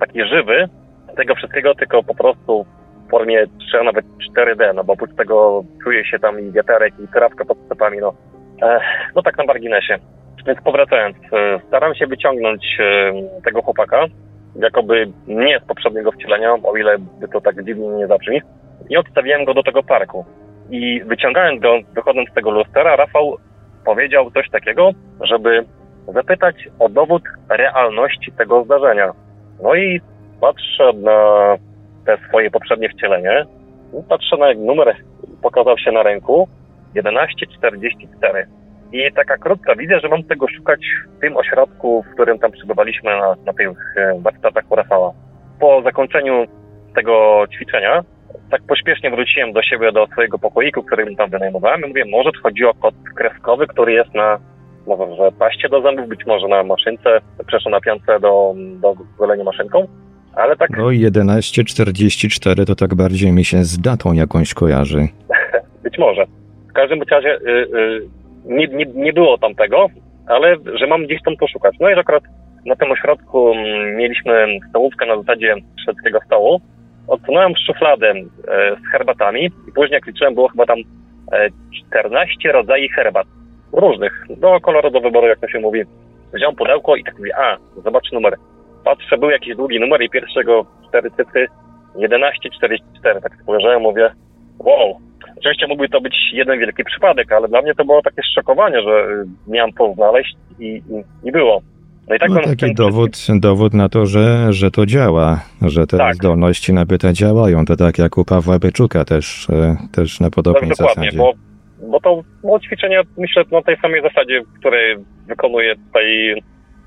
taki 0.00 0.24
żywy 0.24 0.68
tego 1.16 1.34
wszystkiego, 1.34 1.74
tylko 1.74 2.02
po 2.02 2.14
prostu 2.14 2.66
w 3.06 3.10
formie 3.10 3.46
3, 3.58 3.78
a 3.80 3.82
nawet 3.82 4.04
4D, 4.36 4.74
no 4.74 4.84
bo 4.84 4.92
oprócz 4.92 5.16
tego 5.16 5.64
czuje 5.84 6.04
się 6.04 6.18
tam 6.18 6.40
i 6.40 6.52
wiaterek, 6.52 6.94
i 7.04 7.08
trawka 7.08 7.44
pod 7.44 7.58
stopami, 7.66 7.98
no. 7.98 8.14
E, 8.62 8.80
no 9.16 9.22
tak 9.22 9.38
na 9.38 9.44
marginesie. 9.44 9.98
Więc 10.46 10.60
powracając, 10.60 11.16
e, 11.16 11.60
staram 11.68 11.94
się 11.94 12.06
wyciągnąć 12.06 12.78
e, 12.80 13.12
tego 13.44 13.62
chłopaka, 13.62 14.06
jakoby 14.56 15.12
nie 15.26 15.60
z 15.60 15.68
poprzedniego 15.68 16.12
wcielenia, 16.12 16.54
o 16.62 16.76
ile 16.76 16.98
by 16.98 17.28
to 17.28 17.40
tak 17.40 17.64
dziwnie 17.64 17.88
nie 17.88 18.06
zabrzmi, 18.06 18.42
i 18.88 18.96
odstawiłem 18.96 19.44
go 19.44 19.54
do 19.54 19.62
tego 19.62 19.82
parku. 19.82 20.24
I 20.70 21.02
wyciągając 21.06 21.62
go, 21.62 21.78
wychodząc 21.94 22.30
z 22.30 22.34
tego 22.34 22.50
lustra, 22.50 22.96
Rafał 22.96 23.36
powiedział 23.84 24.30
coś 24.30 24.50
takiego, 24.50 24.90
żeby 25.20 25.64
zapytać 26.08 26.68
o 26.78 26.88
dowód 26.88 27.22
realności 27.48 28.32
tego 28.32 28.64
zdarzenia. 28.64 29.12
No 29.62 29.74
i 29.74 30.00
patrzę 30.40 30.92
na 30.92 31.56
te 32.06 32.18
swoje 32.28 32.50
poprzednie 32.50 32.88
wcielenie, 32.88 33.46
patrzę 34.08 34.36
na 34.36 34.54
numer, 34.54 34.96
pokazał 35.42 35.78
się 35.78 35.92
na 35.92 36.02
ręku, 36.02 36.48
1144. 36.94 38.46
I 38.92 39.12
taka 39.12 39.36
krótka 39.36 39.74
wizja, 39.74 40.00
że 40.00 40.08
mam 40.08 40.22
tego 40.22 40.46
szukać 40.56 40.80
w 41.16 41.20
tym 41.20 41.36
ośrodku, 41.36 42.02
w 42.02 42.14
którym 42.14 42.38
tam 42.38 42.52
przebywaliśmy 42.52 43.10
na, 43.10 43.34
na 43.46 43.52
tych 43.52 43.68
e, 43.96 44.20
warsztatach 44.20 44.64
u 44.68 44.74
Rafała. 44.74 45.12
Po 45.60 45.82
zakończeniu 45.82 46.44
tego 46.94 47.44
ćwiczenia, 47.54 48.04
tak 48.50 48.62
pośpiesznie 48.62 49.10
wróciłem 49.10 49.52
do 49.52 49.62
siebie, 49.62 49.92
do 49.92 50.06
swojego 50.06 50.38
pokoiku, 50.38 50.82
który 50.82 51.16
tam 51.16 51.30
wynajmowałem 51.30 51.80
i 51.84 51.88
mówię, 51.88 52.04
może 52.10 52.30
to 52.32 52.40
chodzi 52.42 52.64
o 52.64 52.74
kod 52.74 52.94
kreskowy, 53.16 53.66
który 53.66 53.92
jest 53.92 54.14
na 54.14 54.38
może 54.86 55.32
paście 55.38 55.68
do 55.68 55.82
zębów, 55.82 56.08
być 56.08 56.26
może 56.26 56.48
na 56.48 56.62
maszynce, 56.62 57.20
przepraszam, 57.38 57.72
na 57.72 57.80
piance 57.80 58.20
do, 58.20 58.54
do 58.56 58.94
golenia 59.18 59.44
maszynką, 59.44 59.88
ale 60.34 60.56
tak 60.56 60.70
No 60.78 60.90
i 60.90 61.00
11.44 61.00 62.66
to 62.66 62.74
tak 62.74 62.94
bardziej 62.94 63.32
mi 63.32 63.44
się 63.44 63.64
z 63.64 63.80
datą 63.80 64.12
jakąś 64.12 64.54
kojarzy. 64.54 65.08
Być 65.84 65.98
może. 65.98 66.26
W 66.70 66.72
każdym 66.72 67.02
razie 67.02 67.34
y, 67.34 67.48
y, 67.48 68.19
nie, 68.50 68.66
nie, 68.66 68.86
nie 68.94 69.12
było 69.12 69.38
tam 69.38 69.54
tego, 69.54 69.86
ale 70.26 70.56
że 70.74 70.86
mam 70.86 71.04
gdzieś 71.04 71.22
tam 71.22 71.36
poszukać. 71.36 71.76
No 71.80 71.90
i 71.90 71.94
akurat 71.94 72.22
na 72.66 72.76
tym 72.76 72.92
ośrodku 72.92 73.52
mm, 73.52 73.96
mieliśmy 73.96 74.58
stołówkę 74.68 75.06
na 75.06 75.16
zasadzie 75.16 75.54
szwedzkiego 75.82 76.18
stołu. 76.26 76.60
Odsunąłem 77.08 77.52
szufladę 77.66 78.10
e, 78.10 78.76
z 78.76 78.92
herbatami 78.92 79.44
i 79.44 79.72
później 79.74 79.94
jak 79.94 80.06
liczyłem 80.06 80.34
było 80.34 80.48
chyba 80.48 80.66
tam 80.66 80.78
e, 81.32 81.48
14 81.90 82.52
rodzajów 82.52 82.92
herbat. 82.92 83.26
Różnych, 83.72 84.26
do 84.30 84.60
koloru 84.60 84.90
do 84.90 85.00
wyboru 85.00 85.26
jak 85.26 85.40
to 85.40 85.48
się 85.48 85.60
mówi. 85.60 85.82
Wziąłem 86.34 86.56
pudełko 86.56 86.96
i 86.96 87.04
tak 87.04 87.18
mówię, 87.18 87.36
a 87.38 87.56
zobacz 87.84 88.12
numer. 88.12 88.36
Patrzę, 88.84 89.18
był 89.18 89.30
jakiś 89.30 89.56
długi 89.56 89.80
numer 89.80 90.02
i 90.02 90.10
pierwszego 90.10 90.66
cztery 90.88 91.10
cyfry 91.10 91.46
1144. 91.94 93.20
Tak 93.20 93.32
spojrzałem, 93.42 93.82
mówię, 93.82 94.10
wow, 94.58 95.00
Oczywiście 95.38 95.66
mógłby 95.66 95.88
to 95.88 96.00
być 96.00 96.14
jeden 96.32 96.58
wielki 96.58 96.84
przypadek, 96.84 97.32
ale 97.32 97.48
dla 97.48 97.62
mnie 97.62 97.74
to 97.74 97.84
było 97.84 98.02
takie 98.02 98.22
szokowanie, 98.34 98.82
że 98.82 99.06
y, 99.48 99.50
miałem 99.50 99.72
to 99.72 99.92
znaleźć 99.94 100.34
i, 100.58 100.64
i 100.66 100.82
nie 101.24 101.32
było. 101.32 101.62
No 102.08 102.16
i 102.16 102.18
tak 102.18 102.30
No 102.30 102.40
taki 102.42 102.74
dowód, 102.74 103.10
dowód 103.40 103.74
na 103.74 103.88
to, 103.88 104.06
że, 104.06 104.52
że 104.52 104.70
to 104.70 104.86
działa, 104.86 105.40
że 105.62 105.86
te 105.86 105.98
Tak. 105.98 106.14
zdolności 106.14 106.72
nabyte 106.72 107.12
działają. 107.12 107.64
To 107.64 107.76
tak 107.76 107.98
jak 107.98 108.18
u 108.18 108.24
Pawła 108.24 108.58
Byczuka 108.58 109.04
też, 109.04 109.50
e, 109.50 109.76
też 109.92 110.20
na 110.20 110.30
podobnej 110.30 110.70
Tak, 110.70 110.78
dokładnie, 110.78 111.04
zasadzie. 111.10 111.18
bo, 111.18 111.32
bo 111.90 112.00
to 112.00 112.22
było 112.40 112.60
ćwiczenie, 112.60 113.00
myślę, 113.18 113.44
na 113.52 113.62
tej 113.62 113.76
samej 113.76 114.02
zasadzie, 114.02 114.42
której 114.58 114.96
wykonuje 115.26 115.76
tutaj 115.76 116.34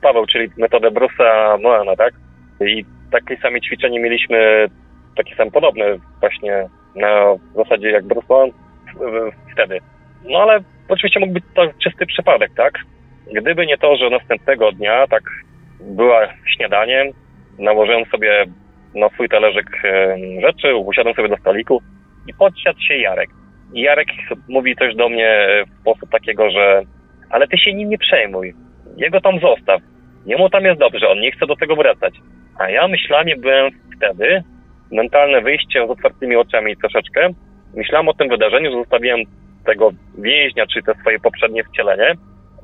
Paweł, 0.02 0.26
czyli 0.26 0.50
metodę 0.58 0.92
Bruce'a 0.92 1.62
Moana, 1.62 1.96
tak? 1.96 2.14
I 2.68 2.86
takie 3.12 3.38
same 3.38 3.62
ćwiczenie 3.62 4.00
mieliśmy, 4.00 4.68
takie 5.16 5.36
same 5.36 5.52
podobne 5.52 5.86
właśnie 6.20 6.70
na 6.96 7.36
zasadzie 7.56 7.90
jak 7.92 8.04
w- 8.96 9.52
wtedy. 9.54 9.80
No 10.30 10.40
ale 10.40 10.60
oczywiście 10.90 11.20
mógł 11.20 11.34
być 11.34 11.44
to 11.56 11.68
czysty 11.84 12.06
przypadek, 12.06 12.52
tak? 12.56 12.74
Gdyby 13.34 13.66
nie 13.66 13.78
to, 13.78 13.98
że 13.98 14.10
następnego 14.10 14.72
dnia 14.72 15.08
tak 15.08 15.24
była 15.82 16.28
śniadanie, 16.58 17.12
nałożyłem 17.60 18.06
sobie 18.06 18.46
na 18.96 19.10
swój 19.10 19.30
talerzyk 19.30 19.68
rzeczy, 20.42 20.76
usiadłem 20.76 21.16
sobie 21.16 21.30
do 21.30 21.38
stoliku 21.38 21.82
i 22.28 22.34
podsiadł 22.34 22.80
się 22.80 22.98
Jarek. 22.98 23.30
I 23.74 23.82
Jarek 23.82 24.08
mówi 24.50 24.76
coś 24.76 24.96
do 24.96 25.10
mnie 25.10 25.48
w 25.68 25.82
sposób 25.82 26.10
takiego, 26.10 26.52
że 26.52 26.82
ale 27.30 27.48
ty 27.48 27.58
się 27.58 27.74
nim 27.74 27.90
nie 27.90 27.98
przejmuj. 27.98 28.54
Jego 28.98 29.22
tam 29.22 29.40
zostaw. 29.40 29.82
Jemu 30.26 30.50
tam 30.50 30.64
jest 30.64 30.80
dobrze, 30.80 31.10
on 31.10 31.20
nie 31.20 31.32
chce 31.32 31.46
do 31.48 31.56
tego 31.56 31.76
wracać. 31.76 32.14
A 32.60 32.70
ja 32.70 32.88
myślami 32.88 33.36
byłem 33.36 33.72
wtedy, 33.98 34.44
mentalne 34.94 35.42
wyjście 35.42 35.88
z 35.88 35.90
otwartymi 35.90 36.36
oczami 36.36 36.78
troszeczkę. 36.78 37.30
Myślałem 37.76 38.10
o 38.10 38.14
tym 38.14 38.30
wydarzeniu, 38.30 38.72
że 38.72 38.78
zostawiłem 38.78 39.20
tego 39.66 39.92
więźnia, 40.18 40.66
czy 40.68 40.84
te 40.84 40.94
swoje 40.94 41.20
poprzednie 41.20 41.64
wcielenie 41.64 42.14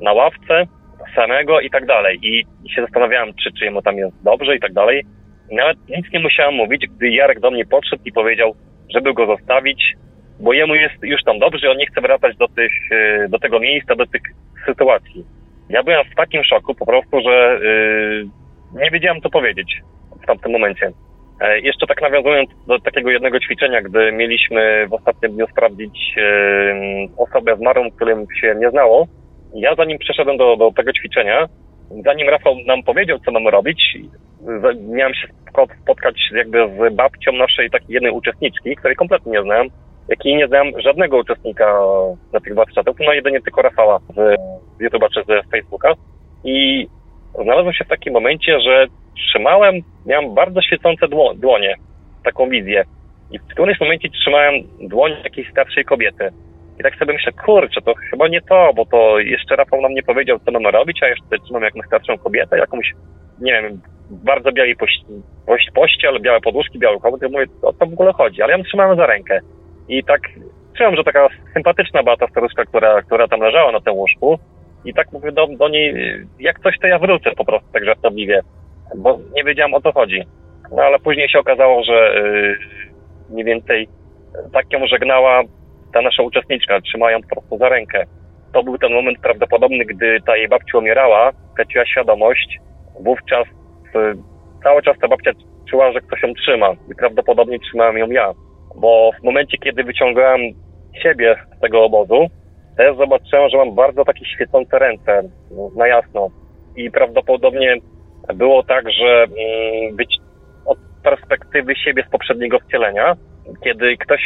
na 0.01 0.13
ławce 0.13 0.67
samego 1.15 1.59
i 1.59 1.69
tak 1.69 1.85
dalej. 1.85 2.19
I, 2.21 2.45
się 2.69 2.81
zastanawiałem, 2.81 3.33
czy, 3.43 3.51
czy 3.51 3.65
jemu 3.65 3.81
tam 3.81 3.97
jest 3.97 4.23
dobrze 4.23 4.55
i 4.55 4.59
tak 4.59 4.73
dalej. 4.73 5.05
Nawet 5.51 5.77
nic 5.89 6.05
nie 6.13 6.19
musiałem 6.19 6.55
mówić, 6.55 6.85
gdy 6.87 7.09
Jarek 7.09 7.39
do 7.39 7.51
mnie 7.51 7.65
podszedł 7.65 8.03
i 8.05 8.11
powiedział, 8.11 8.55
żeby 8.93 9.13
go 9.13 9.25
zostawić, 9.25 9.95
bo 10.39 10.53
jemu 10.53 10.75
jest 10.75 11.03
już 11.03 11.23
tam 11.23 11.39
dobrze, 11.39 11.71
on 11.71 11.77
nie 11.77 11.87
chce 11.87 12.01
wracać 12.01 12.37
do, 12.37 12.47
tych, 12.47 12.71
e, 12.91 13.27
do 13.29 13.39
tego 13.39 13.59
miejsca, 13.59 13.95
do 13.95 14.05
tych 14.05 14.21
sytuacji. 14.65 15.25
Ja 15.69 15.83
byłem 15.83 16.05
w 16.05 16.15
takim 16.15 16.43
szoku 16.43 16.75
po 16.75 16.85
prostu, 16.85 17.21
że 17.21 17.59
yy, 17.63 18.81
nie 18.83 18.91
wiedziałem 18.91 19.21
co 19.21 19.29
powiedzieć 19.29 19.81
w 20.23 20.25
tamtym 20.25 20.51
momencie. 20.51 20.91
E, 21.41 21.59
jeszcze 21.59 21.87
tak 21.87 22.01
nawiązując 22.01 22.49
do 22.67 22.79
takiego 22.79 23.09
jednego 23.09 23.39
ćwiczenia, 23.39 23.81
gdy 23.81 24.11
mieliśmy 24.11 24.87
w 24.87 24.93
ostatnim 24.93 25.31
dniu 25.31 25.47
sprawdzić 25.47 26.15
osobę 27.17 27.55
zmarłą, 27.57 27.91
którym 27.91 28.25
się 28.41 28.55
nie 28.55 28.69
znało, 28.69 29.07
ja 29.55 29.75
zanim 29.75 29.97
przeszedłem 29.97 30.37
do, 30.37 30.57
do 30.57 30.71
tego 30.71 30.93
ćwiczenia, 30.93 31.47
zanim 32.05 32.29
Rafał 32.29 32.55
nam 32.67 32.83
powiedział, 32.83 33.19
co 33.25 33.31
mamy 33.31 33.51
robić, 33.51 33.97
miałem 34.89 35.13
się 35.13 35.27
spotkać 35.83 36.15
jakby 36.35 36.57
z 36.67 36.95
babcią 36.95 37.31
naszej 37.31 37.69
takiej 37.69 37.93
jednej 37.93 38.11
uczestniczki, 38.11 38.75
której 38.75 38.95
kompletnie 38.95 39.31
nie 39.31 39.41
znałem, 39.43 39.67
jak 40.09 40.25
i 40.25 40.35
nie 40.35 40.47
znam 40.47 40.67
żadnego 40.77 41.17
uczestnika 41.17 41.79
na 42.33 42.39
tych 42.39 42.55
warsztatach, 42.55 42.95
no 42.99 43.13
jedynie 43.13 43.41
tylko 43.41 43.61
Rafała 43.61 43.99
z 43.99 44.17
YouTube'a 44.81 45.09
czy 45.13 45.23
z 45.23 45.51
Facebooka. 45.51 45.93
I 46.43 46.87
znalazłem 47.33 47.73
się 47.73 47.85
w 47.85 47.87
takim 47.87 48.13
momencie, 48.13 48.59
że 48.59 48.85
trzymałem, 49.15 49.75
miałem 50.05 50.33
bardzo 50.33 50.61
świecące 50.61 51.07
dłonie, 51.35 51.75
taką 52.23 52.49
wizję. 52.49 52.83
I 53.31 53.39
w 53.39 53.47
którymś 53.47 53.79
momencie 53.79 54.09
trzymałem 54.09 54.55
dłoń 54.81 55.11
jakiejś 55.23 55.49
starszej 55.51 55.85
kobiety. 55.85 56.29
I 56.79 56.83
tak 56.83 56.95
sobie 56.95 57.13
myślę, 57.13 57.31
kurczę, 57.31 57.81
to 57.81 57.93
chyba 58.09 58.27
nie 58.27 58.41
to, 58.41 58.71
bo 58.75 58.85
to 58.85 59.19
jeszcze 59.19 59.55
Rafał 59.55 59.81
nam 59.81 59.93
nie 59.93 60.03
powiedział, 60.03 60.39
co 60.45 60.51
mamy 60.51 60.71
robić, 60.71 61.03
a 61.03 61.07
jeszcze 61.07 61.39
trzymam 61.43 61.63
jakąś 61.63 61.85
starszą 61.85 62.17
kobietę, 62.17 62.57
jakąś, 62.57 62.93
nie 63.41 63.51
wiem, 63.51 63.81
bardzo 64.11 64.51
białej 64.51 64.75
pości, 64.75 65.05
pościel, 65.73 66.19
białe 66.21 66.41
podłóżki, 66.41 66.79
biały. 66.79 66.97
Ja 67.21 67.29
mówię, 67.29 67.45
o 67.61 67.73
co 67.73 67.85
w 67.85 67.93
ogóle 67.93 68.13
chodzi? 68.13 68.41
Ale 68.41 68.51
ja 68.51 68.57
ją 68.57 68.63
trzymałem 68.63 68.97
za 68.97 69.05
rękę. 69.05 69.39
I 69.87 70.03
tak 70.03 70.21
czułem, 70.77 70.95
że 70.95 71.03
taka 71.03 71.27
sympatyczna 71.53 72.03
była 72.03 72.17
ta 72.17 72.27
staruszka, 72.27 72.65
która, 72.65 73.01
która 73.01 73.27
tam 73.27 73.39
leżała 73.39 73.71
na 73.71 73.81
tym 73.81 73.93
łóżku. 73.93 74.39
I 74.85 74.93
tak 74.93 75.11
mówię 75.11 75.31
do, 75.31 75.47
do 75.47 75.69
niej, 75.69 75.93
jak 76.39 76.59
coś 76.59 76.79
to 76.79 76.87
ja 76.87 76.99
wrócę 76.99 77.31
po 77.37 77.45
prostu 77.45 77.71
tak 77.73 77.85
żartobliwie, 77.85 78.41
bo 78.95 79.19
nie 79.35 79.43
wiedziałem 79.43 79.73
o 79.73 79.81
co 79.81 79.91
chodzi. 79.91 80.23
No 80.71 80.81
ale 80.81 80.99
później 80.99 81.29
się 81.29 81.39
okazało, 81.39 81.83
że 81.83 82.13
yy, 82.15 82.57
mniej 83.29 83.45
więcej 83.45 83.87
tak 84.53 84.73
ją 84.73 84.87
żegnała 84.87 85.41
ta 85.93 86.01
nasza 86.01 86.23
uczestniczka, 86.23 86.81
trzymając 86.81 87.27
po 87.27 87.35
prostu 87.35 87.57
za 87.57 87.69
rękę. 87.69 88.05
To 88.53 88.63
był 88.63 88.77
ten 88.77 88.93
moment 88.93 89.19
prawdopodobny, 89.19 89.85
gdy 89.85 90.17
ta 90.25 90.37
jej 90.37 90.47
babcia 90.47 90.77
umierała, 90.77 91.31
traciła 91.55 91.85
świadomość. 91.85 92.59
Wówczas 92.99 93.47
yy, 93.95 94.15
cały 94.63 94.81
czas 94.81 94.97
ta 95.01 95.07
babcia 95.07 95.31
czuła, 95.69 95.91
że 95.91 96.01
ktoś 96.01 96.23
ją 96.23 96.33
trzyma 96.33 96.69
i 96.91 96.95
prawdopodobnie 96.95 97.59
trzymałem 97.59 97.97
ją 97.97 98.07
ja 98.07 98.33
bo 98.75 99.11
w 99.19 99.23
momencie, 99.23 99.57
kiedy 99.57 99.83
wyciągałem 99.83 100.41
siebie 101.03 101.35
z 101.57 101.59
tego 101.59 101.83
obozu, 101.83 102.27
też 102.79 102.97
zobaczyłem, 102.97 103.49
że 103.49 103.57
mam 103.57 103.75
bardzo 103.75 104.05
takie 104.05 104.25
świecące 104.25 104.79
ręce, 104.79 105.23
no, 105.51 105.69
na 105.75 105.87
jasno. 105.87 106.29
I 106.75 106.91
prawdopodobnie 106.91 107.75
było 108.35 108.63
tak, 108.63 108.91
że 108.91 109.23
mm, 109.23 109.95
być 109.95 110.17
od 110.65 110.77
perspektywy 111.03 111.75
siebie 111.75 112.03
z 112.07 112.11
poprzedniego 112.11 112.59
wcielenia, 112.59 113.15
kiedy 113.63 113.97
ktoś, 113.97 114.21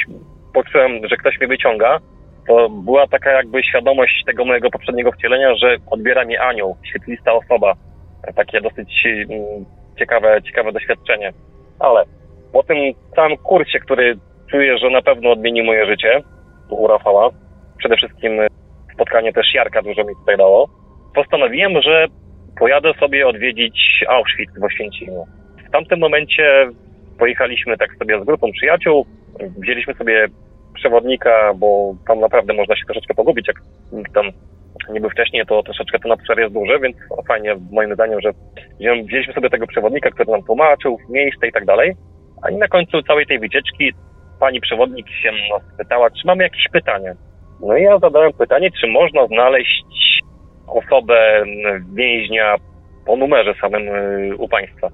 poczułem, 0.53 1.07
że 1.07 1.17
ktoś 1.17 1.39
mnie 1.39 1.47
wyciąga, 1.47 1.99
to 2.47 2.69
była 2.69 3.07
taka 3.07 3.31
jakby 3.31 3.63
świadomość 3.63 4.23
tego 4.25 4.45
mojego 4.45 4.69
poprzedniego 4.69 5.11
wcielenia, 5.11 5.55
że 5.55 5.75
odbiera 5.91 6.25
mnie 6.25 6.41
anioł, 6.41 6.77
świetlista 6.89 7.33
osoba. 7.33 7.73
Takie 8.35 8.61
dosyć 8.61 9.07
mm, 9.07 9.65
ciekawe, 9.99 10.41
ciekawe 10.41 10.71
doświadczenie. 10.71 11.33
Ale 11.79 12.03
po 12.51 12.63
tym 12.63 12.77
całym 13.15 13.37
kursie, 13.37 13.79
który 13.79 14.17
czuję, 14.51 14.77
że 14.77 14.89
na 14.89 15.01
pewno 15.01 15.31
odmieni 15.31 15.63
moje 15.63 15.85
życie 15.85 16.21
u 16.69 16.87
Rafała. 16.87 17.29
Przede 17.83 17.97
wszystkim 17.97 18.39
spotkanie 18.93 19.33
też 19.33 19.53
Jarka 19.53 19.81
dużo 19.81 20.03
mi 20.03 20.15
tutaj 20.15 20.37
dało. 20.37 20.69
Postanowiłem, 21.15 21.81
że 21.81 22.07
pojadę 22.59 22.93
sobie 22.93 23.27
odwiedzić 23.27 24.05
Auschwitz 24.09 24.59
w 24.59 24.63
Oświęcimiu. 24.63 25.25
W 25.67 25.71
tamtym 25.71 25.99
momencie 25.99 26.69
pojechaliśmy 27.19 27.77
tak 27.77 27.95
sobie 27.99 28.21
z 28.21 28.25
grupą 28.25 28.51
przyjaciół, 28.51 29.05
wzięliśmy 29.57 29.93
sobie 29.93 30.27
przewodnika, 30.73 31.53
bo 31.55 31.95
tam 32.07 32.19
naprawdę 32.19 32.53
można 32.53 32.75
się 32.75 32.85
troszeczkę 32.85 33.13
pogubić, 33.13 33.47
jak 33.47 33.57
tam 34.13 34.25
niby 34.89 35.09
wcześniej, 35.09 35.45
to 35.45 35.63
troszeczkę 35.63 35.99
ten 35.99 36.11
obszar 36.11 36.39
jest 36.39 36.53
duży, 36.53 36.79
więc 36.79 36.97
fajnie 37.27 37.55
moim 37.71 37.93
zdaniem, 37.93 38.21
że 38.21 38.31
wzięliśmy 38.79 39.33
sobie 39.33 39.49
tego 39.49 39.67
przewodnika, 39.67 40.09
który 40.09 40.31
nam 40.31 40.43
tłumaczył 40.43 40.97
miejsce 41.09 41.47
i 41.47 41.51
tak 41.51 41.65
dalej. 41.65 41.93
A 42.41 42.49
i 42.49 42.55
na 42.55 42.67
końcu 42.67 43.01
całej 43.01 43.25
tej 43.25 43.39
wycieczki 43.39 43.91
pani 44.39 44.61
przewodnik 44.61 45.07
się 45.09 45.31
nas 45.31 45.77
pytała, 45.77 46.09
czy 46.09 46.27
mamy 46.27 46.43
jakieś 46.43 46.65
pytania. 46.71 47.13
No 47.65 47.77
i 47.77 47.83
ja 47.83 47.99
zadałem 47.99 48.33
pytanie, 48.33 48.69
czy 48.81 48.87
można 48.87 49.27
znaleźć 49.27 49.85
osobę 50.67 51.43
więźnia 51.93 52.55
po 53.05 53.15
numerze 53.15 53.53
samym 53.61 53.87
y, 53.87 54.35
u 54.37 54.47
państwa. 54.47 54.89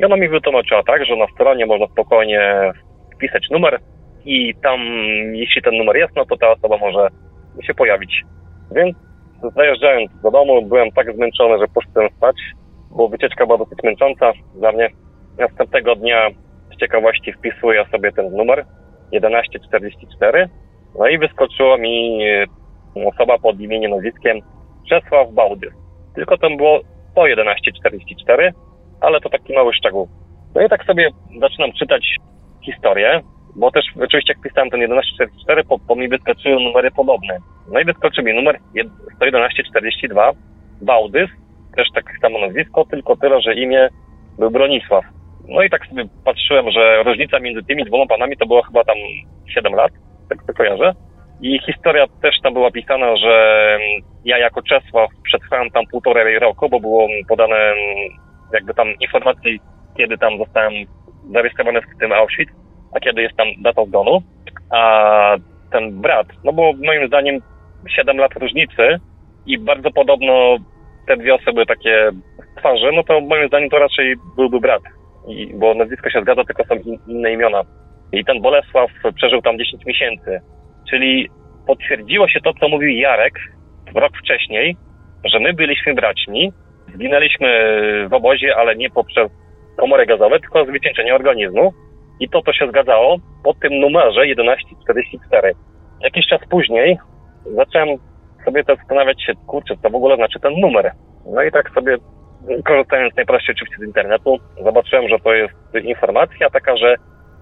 I 0.00 0.04
ona 0.04 0.16
mi 0.16 0.28
wytłumaczyła 0.28 0.82
tak, 0.82 1.04
że 1.04 1.16
na 1.16 1.26
stronie 1.26 1.66
można 1.66 1.86
spokojnie 1.86 2.72
wpisać 3.14 3.50
numer 3.50 3.80
i 4.24 4.54
tam, 4.62 4.80
jeśli 5.32 5.62
ten 5.62 5.74
numer 5.76 5.96
jest, 5.96 6.16
no 6.16 6.24
to 6.24 6.36
ta 6.36 6.50
osoba 6.50 6.76
może 6.76 7.08
się 7.62 7.74
pojawić. 7.74 8.22
Więc 8.74 8.96
zajeżdżając 9.56 10.22
do 10.22 10.30
domu, 10.30 10.62
byłem 10.62 10.90
tak 10.90 11.14
zmęczony, 11.14 11.58
że 11.58 11.68
poszedłem 11.74 12.08
spać, 12.16 12.36
bo 12.90 13.08
wycieczka 13.08 13.46
była 13.46 13.58
dosyć 13.58 13.78
męcząca 13.84 14.32
dla 14.54 14.72
mnie. 14.72 14.88
Następnego 15.38 15.96
dnia 15.96 16.28
z 16.74 16.80
ciekawości 16.80 17.32
wpisuję 17.32 17.84
sobie 17.92 18.12
ten 18.12 18.36
numer 18.36 18.64
1144. 19.10 20.48
No 20.98 21.08
i 21.08 21.18
wyskoczyło 21.18 21.78
mi 21.78 22.24
e, 22.24 22.46
osoba 23.06 23.38
pod 23.38 23.60
imieniem, 23.60 23.90
nazwiskiem 23.90 24.40
Czesław 24.88 25.32
Bałdy. 25.32 25.70
Tylko 26.14 26.38
tam 26.38 26.56
było 26.56 26.80
11144, 27.14 28.52
ale 29.00 29.20
to 29.20 29.28
taki 29.28 29.52
mały 29.52 29.74
szczegół. 29.74 30.08
No 30.54 30.62
i 30.62 30.68
tak 30.68 30.84
sobie 30.84 31.08
zaczynam 31.40 31.72
czytać 31.72 32.16
historię, 32.64 33.20
bo 33.56 33.70
też 33.70 33.84
oczywiście 34.00 34.32
jak 34.32 34.42
pisałem 34.42 34.70
ten 34.70 34.80
1144, 34.80 35.64
po, 35.64 35.78
po 35.78 35.96
mi 35.96 36.08
wyskoczyły 36.08 36.60
numery 36.60 36.90
podobne. 36.90 37.38
No 37.72 37.80
i 37.80 37.84
wyskoczy 37.84 38.22
mi 38.22 38.34
numer 38.34 38.58
11142, 39.20 40.32
Bałdys, 40.82 41.30
też 41.76 41.88
tak 41.94 42.04
samo 42.20 42.38
nazwisko, 42.38 42.84
tylko 42.84 43.16
tyle, 43.16 43.40
że 43.40 43.54
imię 43.54 43.88
był 44.38 44.50
Bronisław. 44.50 45.04
No 45.48 45.62
i 45.62 45.70
tak 45.70 45.86
sobie 45.86 46.04
patrzyłem, 46.24 46.70
że 46.70 47.02
różnica 47.02 47.38
między 47.40 47.62
tymi 47.62 47.84
dwoma 47.84 48.06
panami 48.06 48.36
to 48.36 48.46
było 48.46 48.62
chyba 48.62 48.84
tam 48.84 48.96
7 49.54 49.72
lat, 49.72 49.92
tak 50.28 50.38
to 50.46 50.54
kojarzę. 50.54 50.92
I 51.40 51.58
historia 51.66 52.06
też 52.22 52.34
tam 52.42 52.52
była 52.52 52.70
pisana, 52.70 53.16
że 53.16 53.78
ja 54.24 54.38
jako 54.38 54.62
Czesław 54.62 55.10
przetrwałem 55.22 55.70
tam 55.70 55.84
półtorej 55.90 56.38
roku, 56.38 56.68
bo 56.68 56.80
było 56.80 57.08
podane 57.28 57.56
jakby 58.52 58.74
tam 58.74 58.88
informacje, 59.00 59.56
kiedy 59.96 60.18
tam 60.18 60.38
zostałem 60.38 60.72
zarejestrowany 61.32 61.80
w 61.80 61.98
tym 62.00 62.12
Auschwitz, 62.12 62.52
a 62.94 63.00
kiedy 63.00 63.22
jest 63.22 63.36
tam 63.36 63.46
data 63.62 63.84
zgonu. 63.84 64.22
A 64.70 65.36
ten 65.72 66.00
brat, 66.00 66.26
no 66.44 66.52
bo 66.52 66.72
moim 66.84 67.06
zdaniem 67.06 67.40
7 67.96 68.16
lat 68.16 68.32
różnicy 68.36 69.00
i 69.46 69.58
bardzo 69.58 69.90
podobno 69.90 70.56
te 71.06 71.16
dwie 71.16 71.34
osoby 71.34 71.66
takie 71.66 72.10
twarzy, 72.56 72.90
no 72.94 73.02
to 73.02 73.20
moim 73.20 73.48
zdaniem 73.48 73.70
to 73.70 73.78
raczej 73.78 74.14
byłby 74.36 74.60
brat 74.60 74.82
i, 75.28 75.54
bo 75.54 75.74
nazwisko 75.74 76.10
się 76.10 76.20
zgadza, 76.20 76.44
tylko 76.44 76.64
są 76.64 76.74
in, 76.74 76.98
inne 77.06 77.32
imiona. 77.32 77.62
I 78.14 78.24
ten 78.24 78.42
Bolesław 78.42 78.90
przeżył 79.16 79.42
tam 79.42 79.58
10 79.58 79.86
miesięcy. 79.86 80.40
Czyli 80.90 81.28
potwierdziło 81.66 82.28
się 82.28 82.40
to, 82.40 82.52
co 82.60 82.68
mówił 82.68 82.88
Jarek 82.88 83.34
rok 83.94 84.12
wcześniej, 84.18 84.76
że 85.24 85.40
my 85.40 85.52
byliśmy 85.52 85.94
braćmi, 85.94 86.52
zginęliśmy 86.94 87.48
w 88.08 88.12
obozie, 88.12 88.56
ale 88.56 88.76
nie 88.76 88.90
poprzez 88.90 89.30
komory 89.76 90.06
gazowe, 90.06 90.40
tylko 90.40 90.64
z 90.64 90.70
wycieńczenia 90.70 91.14
organizmu. 91.14 91.72
I 92.20 92.28
to, 92.28 92.42
to 92.42 92.52
się 92.52 92.68
zgadzało 92.68 93.16
po 93.44 93.54
tym 93.54 93.80
numerze 93.80 94.20
1144. 94.20 95.52
Jakiś 96.00 96.26
czas 96.26 96.40
później 96.50 96.98
zacząłem 97.56 97.88
sobie 98.44 98.62
zastanawiać 98.68 99.22
się, 99.22 99.32
kurczę, 99.46 99.74
co 99.82 99.90
w 99.90 99.94
ogóle 99.94 100.16
znaczy 100.16 100.40
ten 100.40 100.52
numer. 100.60 100.92
No 101.26 101.42
i 101.42 101.50
tak 101.50 101.70
sobie 101.70 101.96
korzystając 102.64 103.16
najprościej 103.16 103.54
oczywiście 103.54 103.76
z 103.78 103.86
internetu, 103.86 104.38
zobaczyłem, 104.64 105.08
że 105.08 105.18
to 105.18 105.32
jest 105.32 105.54
informacja 105.84 106.50
taka, 106.50 106.76
że 106.76 106.94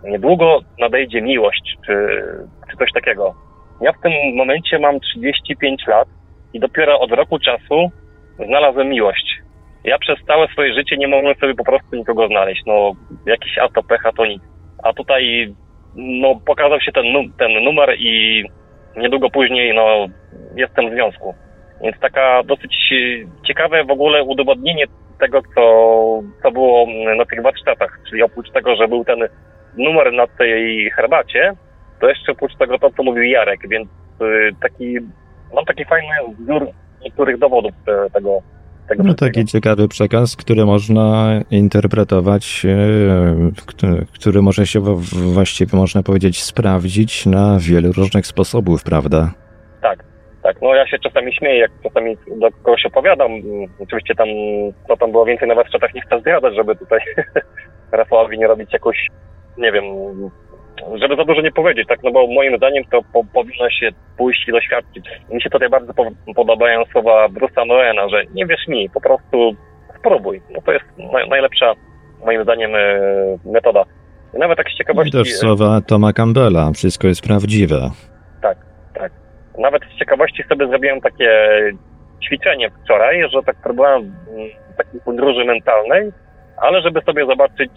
niedługo 0.04 0.60
nadejdzie 0.78 1.22
miłość, 1.22 1.76
czy, 1.86 2.22
czy 2.70 2.76
coś 2.76 2.92
takiego. 2.92 3.34
Ja 3.80 3.92
w 3.92 4.00
tym 4.00 4.12
momencie 4.36 4.78
mam 4.78 5.00
35 5.00 5.86
lat 5.86 6.08
i 6.52 6.60
dopiero 6.60 7.00
od 7.00 7.12
roku 7.12 7.38
czasu 7.38 7.90
znalazłem 8.46 8.88
miłość. 8.88 9.42
Ja 9.84 9.98
przez 9.98 10.18
całe 10.26 10.48
swoje 10.48 10.74
życie 10.74 10.96
nie 10.96 11.08
mogłem 11.08 11.34
sobie 11.34 11.54
po 11.54 11.64
prostu 11.64 11.96
nikogo 11.96 12.28
znaleźć. 12.28 12.62
No, 12.66 12.92
jakiś 13.26 13.58
a 13.58 13.68
to 13.68 13.82
pecha, 13.82 14.12
to 14.12 14.26
nic. 14.26 14.42
A 14.82 14.92
tutaj, 14.92 15.54
no, 15.94 16.40
pokazał 16.46 16.80
się 16.80 16.92
ten, 16.92 17.04
ten 17.38 17.64
numer 17.64 17.94
i 17.98 18.44
niedługo 18.96 19.30
później, 19.30 19.74
no, 19.74 20.06
jestem 20.56 20.90
w 20.90 20.92
związku. 20.92 21.34
Więc 21.82 22.00
taka 22.00 22.42
dosyć 22.42 22.94
ciekawe 23.46 23.84
w 23.84 23.90
ogóle 23.90 24.22
udowodnienie 24.22 24.84
tego, 25.20 25.42
co, 25.54 25.62
co 26.42 26.50
było 26.50 26.86
na 27.16 27.24
tych 27.24 27.42
warsztatach. 27.42 28.00
Czyli 28.10 28.22
oprócz 28.22 28.50
tego, 28.50 28.76
że 28.76 28.88
był 28.88 29.04
ten 29.04 29.28
numer 29.76 30.12
na 30.12 30.26
tej 30.26 30.90
herbacie, 30.90 31.52
to 32.00 32.08
jeszcze 32.08 32.32
oprócz 32.32 32.56
tego 32.56 32.78
to, 32.78 32.90
co 32.90 33.02
mówił 33.02 33.22
Jarek, 33.22 33.68
więc 33.68 33.88
y, 34.22 34.50
taki, 34.62 34.98
mam 35.54 35.64
taki 35.64 35.84
fajny 35.84 36.14
wzór 36.38 36.66
niektórych 37.04 37.38
dowodów 37.38 37.72
e, 37.88 38.10
tego, 38.10 38.42
tego 38.88 39.02
No 39.02 39.14
taki 39.14 39.44
ciekawy 39.44 39.88
przekaz, 39.88 40.36
który 40.36 40.64
można 40.64 41.30
interpretować, 41.50 42.66
e, 42.66 44.04
który, 44.14 44.42
może 44.42 44.66
się 44.66 44.80
właściwie, 45.34 45.78
można 45.78 46.02
powiedzieć, 46.02 46.42
sprawdzić 46.42 47.26
na 47.26 47.58
wielu 47.60 47.92
różnych 47.92 48.26
sposobów, 48.26 48.84
prawda? 48.84 49.30
Tak, 49.82 50.04
tak. 50.42 50.62
No 50.62 50.74
ja 50.74 50.86
się 50.86 50.98
czasami 50.98 51.34
śmieję, 51.34 51.58
jak 51.58 51.70
czasami 51.82 52.16
do 52.40 52.50
kogoś 52.50 52.86
opowiadam. 52.86 53.32
Mm, 53.32 53.70
Oczywiście 53.78 54.14
tam, 54.14 54.28
co 54.88 54.96
tam 54.96 55.12
było 55.12 55.24
więcej 55.24 55.48
na 55.48 55.54
warsztatach, 55.54 55.94
nie 55.94 56.00
chcę 56.00 56.20
zdradzać, 56.20 56.54
żeby 56.54 56.76
tutaj 56.76 57.00
Rafałowi 57.92 58.38
nie 58.38 58.46
robić 58.46 58.72
jakoś, 58.72 59.06
nie 59.58 59.72
wiem, 59.72 59.84
żeby 60.94 61.16
za 61.16 61.24
dużo 61.24 61.40
nie 61.40 61.52
powiedzieć, 61.52 61.88
tak, 61.88 62.02
no 62.02 62.10
bo 62.10 62.26
moim 62.26 62.56
zdaniem 62.56 62.84
to 62.84 63.00
po, 63.12 63.24
powinno 63.24 63.70
się 63.70 63.88
pójść 64.16 64.48
i 64.48 64.52
doświadczyć. 64.52 65.08
Mi 65.30 65.42
się 65.42 65.50
tutaj 65.50 65.68
bardzo 65.68 65.94
po, 65.94 66.06
podobają 66.34 66.84
słowa 66.92 67.28
Bruce'a 67.28 67.66
Noena, 67.66 68.08
że 68.08 68.22
nie 68.34 68.46
wierz 68.46 68.68
mi, 68.68 68.90
po 68.90 69.00
prostu 69.00 69.56
spróbuj. 69.98 70.42
No 70.50 70.60
to 70.66 70.72
jest 70.72 70.84
naj, 71.12 71.28
najlepsza, 71.28 71.74
moim 72.24 72.42
zdaniem, 72.42 72.76
e, 72.76 72.98
metoda. 73.44 73.84
I 74.34 74.38
nawet 74.38 74.58
tak 74.58 74.68
z 74.68 74.74
I 74.74 74.76
ciekawości... 74.76 75.12
też 75.12 75.34
słowa 75.34 75.80
Toma 75.86 76.12
Campbella, 76.12 76.70
wszystko 76.74 77.06
jest 77.08 77.22
prawdziwe. 77.22 77.90
Tak, 78.42 78.58
tak. 78.94 79.12
Nawet 79.58 79.82
z 79.94 79.98
ciekawości 79.98 80.42
sobie 80.48 80.66
zrobiłem 80.66 81.00
takie 81.00 81.30
ćwiczenie 82.26 82.70
wczoraj, 82.84 83.30
że 83.30 83.42
tak 83.42 83.56
próbowałem 83.62 84.02
mm, 84.02 84.48
takiej 84.76 85.00
podróży 85.00 85.44
mentalnej, 85.44 86.12
ale 86.56 86.82
żeby 86.82 87.00
sobie 87.00 87.26
zobaczyć 87.26 87.72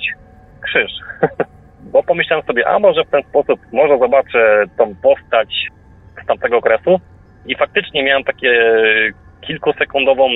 krzyż. 0.62 0.92
Bo 1.94 2.04
pomyślałem 2.04 2.46
sobie, 2.46 2.68
a 2.68 2.80
może 2.80 3.04
w 3.04 3.10
ten 3.10 3.24
sposób, 3.24 3.60
może 3.72 3.98
zobaczę 4.00 4.64
tą 4.78 4.96
postać 4.96 5.50
z 6.24 6.28
tamtego 6.28 6.58
okresu. 6.58 7.00
I 7.46 7.56
faktycznie 7.56 8.04
miałem 8.04 8.24
takie 8.24 8.74
kilkusekundową 9.42 10.30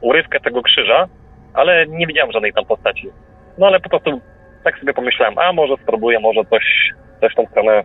urywkę 0.00 0.40
tego 0.40 0.62
krzyża, 0.62 1.06
ale 1.54 1.86
nie 1.86 2.06
widziałem 2.06 2.32
żadnej 2.32 2.52
tam 2.52 2.64
postaci. 2.64 3.10
No 3.58 3.66
ale 3.66 3.80
po 3.80 3.88
prostu 3.88 4.20
tak 4.64 4.78
sobie 4.78 4.94
pomyślałem, 4.94 5.38
a 5.38 5.52
może 5.52 5.74
spróbuję, 5.82 6.20
może 6.20 6.40
coś, 6.50 6.92
coś 7.20 7.32
w 7.32 7.36
tą 7.36 7.46
stronę 7.46 7.82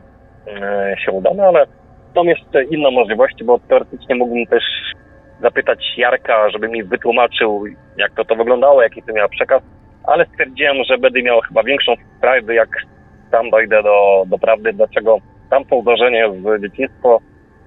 e, 0.48 0.96
się 1.06 1.12
uda, 1.12 1.30
no 1.36 1.44
ale 1.44 1.66
są 2.16 2.24
jeszcze 2.24 2.64
inne 2.64 2.92
możliwości, 2.92 3.44
bo 3.44 3.60
teoretycznie 3.60 4.16
mógłbym 4.16 4.46
też 4.46 4.64
zapytać 5.42 5.94
Jarka, 5.98 6.50
żeby 6.50 6.68
mi 6.68 6.84
wytłumaczył, 6.84 7.64
jak 7.98 8.14
to 8.14 8.26
to 8.26 8.36
wyglądało, 8.36 8.84
jaki 8.84 9.04
to 9.04 9.14
miał 9.14 9.30
przekaz, 9.30 9.62
ale 10.04 10.26
stwierdziłem, 10.26 10.78
że 10.90 10.98
będę 10.98 11.22
miał 11.22 11.42
chyba 11.48 11.64
większą 11.64 11.94
frajdę, 12.22 12.54
jak 12.54 12.70
tam 13.32 13.50
dojdę 13.50 13.84
do, 13.84 14.24
do 14.28 14.38
prawdy, 14.38 14.74
dlaczego 14.74 15.18
tamto 15.50 15.82
zdarzenie 15.82 16.32
z 16.58 16.62
dzieciństwa 16.62 17.18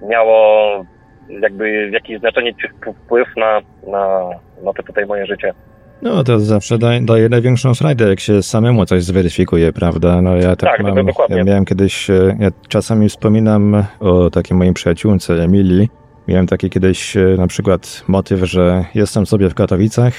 miało 0.01 0.85
jakby 1.29 1.89
jakieś 1.89 2.19
znaczenie 2.19 2.53
czy 2.61 2.93
wpływ 2.93 3.27
na, 3.37 3.61
na, 3.87 4.29
na 4.63 4.73
to 4.73 4.83
tutaj 4.83 5.05
moje 5.05 5.25
życie. 5.25 5.53
No 6.01 6.23
to 6.23 6.39
zawsze 6.39 6.77
daje, 6.77 7.01
daje 7.01 7.29
największą 7.29 7.73
frajdę, 7.73 8.09
jak 8.09 8.19
się 8.19 8.43
samemu 8.43 8.85
coś 8.85 9.03
zweryfikuje, 9.03 9.73
prawda? 9.73 10.21
No 10.21 10.35
ja 10.35 10.55
tak, 10.55 10.69
Tak, 10.69 10.83
no 10.83 10.95
mam, 10.95 11.07
ja 11.29 11.43
miałem 11.43 11.65
kiedyś, 11.65 12.09
e, 12.09 12.37
ja 12.39 12.49
czasami 12.67 13.09
wspominam 13.09 13.83
o 13.99 14.29
takiej 14.29 14.57
mojej 14.57 14.73
przyjaciółce 14.73 15.33
Emilii. 15.33 15.89
Miałem 16.27 16.47
taki 16.47 16.69
kiedyś 16.69 17.17
e, 17.17 17.21
na 17.37 17.47
przykład 17.47 18.03
motyw, 18.07 18.39
że 18.39 18.85
jestem 18.95 19.25
sobie 19.25 19.49
w 19.49 19.55
Katowicach, 19.55 20.13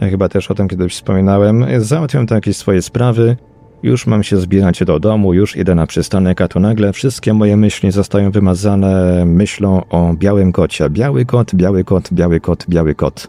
chyba 0.00 0.28
też 0.28 0.50
o 0.50 0.54
tym 0.54 0.68
kiedyś 0.68 0.92
wspominałem, 0.92 1.64
załatwiam 1.78 2.26
tam 2.26 2.36
jakieś 2.36 2.56
swoje 2.56 2.82
sprawy, 2.82 3.36
już 3.84 4.06
mam 4.06 4.22
się 4.22 4.36
zbierać 4.36 4.84
do 4.84 5.00
domu, 5.00 5.34
już 5.34 5.56
idę 5.56 5.74
na 5.74 5.86
przystanek, 5.86 6.40
a 6.40 6.48
tu 6.48 6.60
nagle 6.60 6.92
wszystkie 6.92 7.34
moje 7.34 7.56
myśli 7.56 7.90
zostają 7.90 8.30
wymazane 8.30 9.24
myślą 9.24 9.82
o 9.90 10.14
białym 10.14 10.52
kocie. 10.52 10.90
Biały 10.90 11.24
kot, 11.24 11.54
biały 11.54 11.84
kot, 11.84 12.08
biały 12.12 12.40
kot, 12.40 12.66
biały 12.68 12.94
kot. 12.94 13.28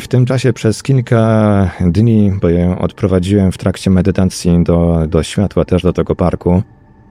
W 0.00 0.08
tym 0.08 0.26
czasie 0.26 0.52
przez 0.52 0.82
kilka 0.82 1.70
dni, 1.80 2.32
bo 2.40 2.48
ją 2.48 2.78
odprowadziłem 2.78 3.52
w 3.52 3.58
trakcie 3.58 3.90
medytacji 3.90 4.64
do, 4.64 5.02
do 5.08 5.22
światła, 5.22 5.64
też 5.64 5.82
do 5.82 5.92
tego 5.92 6.16
parku. 6.16 6.62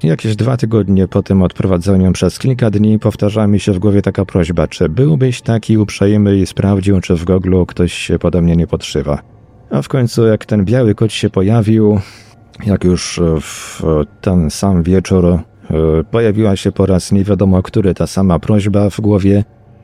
Jakieś 0.03 0.35
dwa 0.35 0.57
tygodnie 0.57 1.07
po 1.07 1.23
tym 1.23 1.41
odprowadzeniu 1.41 2.11
przez 2.11 2.39
kilka 2.39 2.71
dni 2.71 2.99
powtarzała 2.99 3.47
mi 3.47 3.59
się 3.59 3.71
w 3.71 3.79
głowie 3.79 4.01
taka 4.01 4.25
prośba, 4.25 4.67
czy 4.67 4.89
byłbyś 4.89 5.41
taki 5.41 5.77
uprzejmy 5.77 6.37
i 6.37 6.45
sprawdził, 6.45 7.01
czy 7.01 7.15
w 7.15 7.23
goglu 7.23 7.65
ktoś 7.65 7.93
się 7.93 8.19
pode 8.19 8.41
mnie 8.41 8.55
nie 8.55 8.67
podszywa. 8.67 9.21
A 9.69 9.81
w 9.81 9.87
końcu 9.87 10.25
jak 10.25 10.45
ten 10.45 10.65
biały 10.65 10.95
kot 10.95 11.13
się 11.13 11.29
pojawił, 11.29 11.99
jak 12.65 12.83
już 12.83 13.19
w 13.41 13.81
ten 14.21 14.49
sam 14.49 14.83
wieczór 14.83 15.25
e, 15.25 15.39
pojawiła 16.11 16.55
się 16.55 16.71
po 16.71 16.85
raz 16.85 17.11
nie 17.11 17.23
wiadomo 17.23 17.63
który 17.63 17.93
ta 17.93 18.07
sama 18.07 18.39
prośba 18.39 18.89
w 18.89 19.01
głowie, 19.01 19.43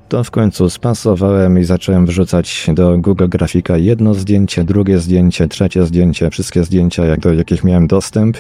to 0.09 0.24
w 0.24 0.32
końcu 0.32 0.70
spasowałem 0.70 1.59
i 1.59 1.64
zacząłem 1.64 2.05
wrzucać 2.05 2.68
do 2.74 2.97
Google 2.97 3.30
Grafika 3.30 3.78
jedno 3.78 4.14
zdjęcie, 4.14 4.64
drugie 4.64 4.99
zdjęcie, 4.99 5.47
trzecie 5.47 5.86
zdjęcie, 5.86 6.30
wszystkie 6.30 6.64
zdjęcia, 6.64 7.05
jak 7.05 7.20
do 7.20 7.34
jakich 7.34 7.64
miałem 7.64 7.88
dostęp 7.88 8.38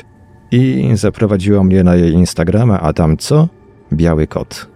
i 0.51 0.89
zaprowadziło 0.93 1.63
mnie 1.63 1.83
na 1.83 1.95
jej 1.95 2.11
Instagrama, 2.13 2.79
a 2.79 2.93
tam 2.93 3.17
co? 3.17 3.47
Biały 3.93 4.27
kot. 4.27 4.67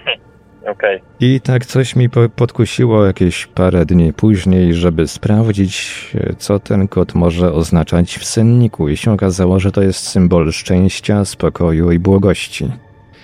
Okej. 0.72 1.00
I 1.20 1.40
tak 1.40 1.66
coś 1.66 1.96
mi 1.96 2.10
po- 2.10 2.28
podkusiło 2.28 3.06
jakieś 3.06 3.46
parę 3.46 3.86
dni 3.86 4.12
później, 4.12 4.74
żeby 4.74 5.08
sprawdzić, 5.08 6.00
e, 6.14 6.34
co 6.34 6.58
ten 6.58 6.88
kot 6.88 7.14
może 7.14 7.52
oznaczać 7.52 8.16
w 8.18 8.24
senniku. 8.24 8.88
I 8.88 8.96
się 8.96 9.12
okazało, 9.12 9.60
że 9.60 9.72
to 9.72 9.82
jest 9.82 10.08
symbol 10.08 10.52
szczęścia, 10.52 11.24
spokoju 11.24 11.90
i 11.92 11.98
błogości. 11.98 12.72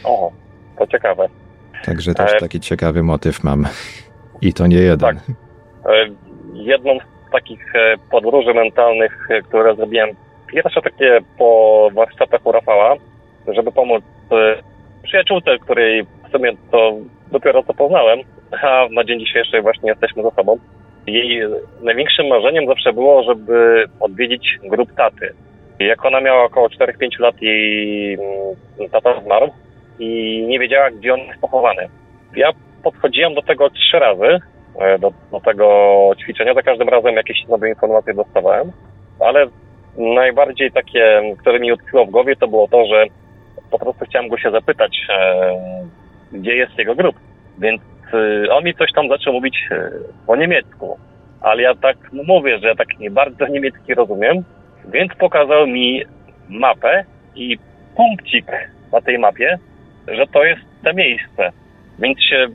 O, 0.04 0.32
to 0.78 0.86
ciekawe. 0.86 1.28
Także 1.84 2.14
też 2.14 2.32
E, 2.32 2.40
taki 2.40 2.60
ciekawy 2.60 3.02
motyw 3.02 3.44
mam. 3.44 3.66
I 4.40 4.52
to 4.52 4.66
nie 4.66 4.76
jeden. 4.76 4.98
Tak. 4.98 5.16
E, 5.86 6.06
Jedną 6.54 6.98
z 7.28 7.32
takich 7.32 7.74
e, 7.76 7.94
podróży 8.10 8.54
mentalnych, 8.54 9.28
e, 9.30 9.42
które 9.42 9.76
zrobiłem, 9.76 10.08
pierwsze 10.46 10.82
takie 10.82 11.18
po 11.38 11.90
warsztatach 11.94 12.46
u 12.46 12.52
Rafała, 12.52 12.94
żeby 13.48 13.72
pomóc 13.72 14.04
e, 14.32 14.62
przyjaciółce, 15.02 15.58
której 15.58 16.02
w 16.02 16.32
sumie 16.32 16.52
to 16.70 16.96
dopiero 17.32 17.62
co 17.62 17.74
poznałem, 17.74 18.18
a 18.62 18.86
na 18.90 19.04
dzień 19.04 19.20
dzisiejszy 19.20 19.62
właśnie 19.62 19.90
jesteśmy 19.90 20.22
ze 20.22 20.30
sobą. 20.30 20.58
Jej 21.06 21.40
największym 21.82 22.26
marzeniem 22.26 22.66
zawsze 22.66 22.92
było, 22.92 23.22
żeby 23.22 23.84
odwiedzić 24.00 24.58
grup 24.62 24.94
taty. 24.96 25.32
Jak 25.78 26.04
ona 26.04 26.20
miała 26.20 26.44
około 26.44 26.68
4-5 26.68 27.20
lat, 27.20 27.42
jej 27.42 28.14
mm, 28.14 28.90
tata 28.90 29.20
zmarł 29.20 29.50
i 29.98 30.42
nie 30.48 30.58
wiedziała, 30.58 30.90
gdzie 30.90 31.14
on 31.14 31.20
jest 31.20 31.40
pochowany. 31.40 31.88
Ja 32.36 32.50
podchodziłem 32.82 33.34
do 33.34 33.42
tego 33.42 33.70
trzy 33.70 33.98
razy, 33.98 34.40
e, 34.80 34.98
do, 34.98 35.12
do 35.32 35.40
tego 35.40 36.10
ćwiczenia. 36.22 36.54
Za 36.54 36.62
każdym 36.62 36.88
razem 36.88 37.14
jakieś 37.14 37.46
nowe 37.48 37.68
informacje 37.68 38.14
dostawałem, 38.14 38.72
ale 39.20 39.46
najbardziej 39.98 40.72
takie, 40.72 41.22
które 41.38 41.60
mi 41.60 41.72
utkwiło 41.72 42.06
w 42.06 42.10
głowie, 42.10 42.36
to 42.36 42.48
było 42.48 42.68
to, 42.68 42.86
że 42.86 43.04
po 43.70 43.78
prostu 43.78 44.04
chciałem 44.04 44.28
go 44.28 44.38
się 44.38 44.50
zapytać, 44.50 45.06
e, 45.10 45.56
gdzie 46.32 46.56
jest 46.56 46.78
jego 46.78 46.94
grób. 46.94 47.16
Więc 47.58 47.82
e, 48.14 48.54
on 48.54 48.64
mi 48.64 48.74
coś 48.74 48.92
tam 48.92 49.08
zaczął 49.08 49.32
mówić 49.32 49.56
e, 49.70 49.90
po 50.26 50.36
niemiecku, 50.36 50.98
ale 51.40 51.62
ja 51.62 51.74
tak 51.74 51.96
mówię, 52.12 52.58
że 52.58 52.68
ja 52.68 52.74
tak 52.74 52.98
nie 52.98 53.10
bardzo 53.10 53.46
niemiecki 53.46 53.94
rozumiem, 53.94 54.44
więc 54.88 55.14
pokazał 55.14 55.66
mi 55.66 56.02
mapę 56.48 57.04
i 57.34 57.58
punkcik 57.96 58.46
na 58.92 59.00
tej 59.00 59.18
mapie, 59.18 59.58
że 60.08 60.26
to 60.26 60.44
jest 60.44 60.62
to 60.84 60.92
miejsce. 60.92 61.52
Więc 61.98 62.22
się 62.22 62.46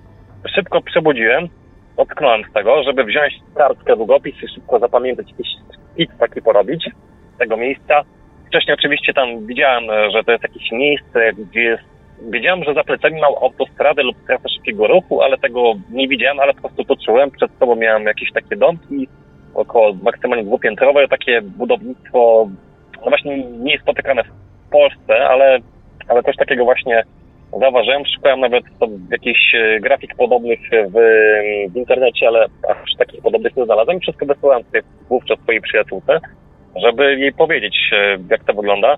szybko 0.55 0.81
przebudziłem, 0.81 1.47
ocknąłem 1.97 2.43
z 2.49 2.53
tego, 2.53 2.83
żeby 2.83 3.03
wziąć 3.03 3.33
kartkę, 3.55 3.95
długopis 3.95 4.35
i 4.43 4.47
szybko 4.47 4.79
zapamiętać 4.79 5.31
jakiś 5.31 5.47
szkic 5.93 6.11
taki 6.19 6.41
porobić 6.41 6.89
tego 7.39 7.57
miejsca. 7.57 8.01
Wcześniej 8.47 8.73
oczywiście 8.73 9.13
tam 9.13 9.45
widziałem, 9.47 9.89
e, 9.89 10.11
że 10.11 10.23
to 10.23 10.31
jest 10.31 10.43
jakieś 10.43 10.71
miejsce, 10.71 11.33
gdzie 11.33 11.61
jest 11.61 11.91
Wiedziałem, 12.29 12.63
że 12.63 12.73
za 12.73 12.83
plecami 12.83 13.21
mam 13.21 13.33
autostradę 13.41 14.03
lub 14.03 14.17
trasę 14.27 14.49
szybkiego 14.49 14.87
ruchu, 14.87 15.21
ale 15.21 15.37
tego 15.37 15.73
nie 15.91 16.07
widziałem, 16.07 16.39
ale 16.39 16.53
po 16.53 16.59
prostu 16.59 16.83
to 16.83 16.95
czułem. 17.05 17.31
Przed 17.31 17.51
sobą 17.59 17.75
miałem 17.75 18.03
jakieś 18.03 18.31
takie 18.31 18.55
domki, 18.55 19.07
około 19.53 19.93
maksymalnie 19.93 20.45
dwupiętrowe, 20.45 21.07
takie 21.07 21.41
budownictwo, 21.41 22.49
no 22.95 23.09
właśnie 23.09 23.37
nie 23.43 23.71
jest 23.71 23.83
spotykane 23.83 24.23
w 24.23 24.69
Polsce, 24.71 25.27
ale, 25.27 25.59
ale 26.07 26.23
coś 26.23 26.35
takiego 26.35 26.63
właśnie 26.65 27.03
zauważyłem. 27.59 28.03
Szukałem 28.05 28.39
nawet 28.39 28.63
jakichś 29.11 29.55
e, 29.55 29.79
grafik 29.79 30.15
podobnych 30.15 30.59
w, 30.69 30.95
w 31.73 31.77
internecie, 31.77 32.27
ale 32.27 32.45
aż 32.69 32.95
takich 32.97 33.21
podobnych 33.21 33.57
nie 33.57 33.65
znalazłem. 33.65 33.99
Wszystko 33.99 34.25
wysłałem 34.25 34.63
wówczas 35.09 35.39
swojej 35.39 35.61
przyjaciółce, 35.61 36.19
żeby 36.75 37.19
jej 37.19 37.33
powiedzieć, 37.33 37.89
e, 37.93 38.17
jak 38.29 38.43
to 38.43 38.53
wygląda. 38.53 38.95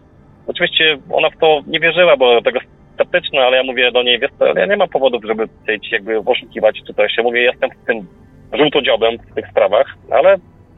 Oczywiście 0.48 0.98
ona 1.12 1.30
w 1.30 1.38
to 1.38 1.62
nie 1.68 1.80
wierzyła, 1.80 2.18
bo 2.18 2.42
tego 2.42 2.60
sceptyczna, 2.94 3.42
ale 3.42 3.58
ja 3.58 3.64
mówię 3.64 3.92
do 3.92 4.04
niej, 4.04 4.20
wiesz 4.20 4.32
co, 4.40 4.46
ja 4.46 4.66
nie 4.66 4.78
mam 4.78 4.90
powodów, 4.90 5.24
żeby 5.26 5.48
tutaj 5.48 5.80
ci 5.80 5.90
jakby 5.92 6.18
oszukiwać 6.18 6.82
czy 6.88 6.94
coś. 6.94 7.18
Ja 7.18 7.24
mówię, 7.24 7.42
jestem 7.42 7.70
w 7.70 7.86
tym 7.86 8.08
żółtodziobem 8.54 9.18
w 9.18 9.36
tych 9.36 9.48
sprawach, 9.48 9.96
ale 10.12 10.36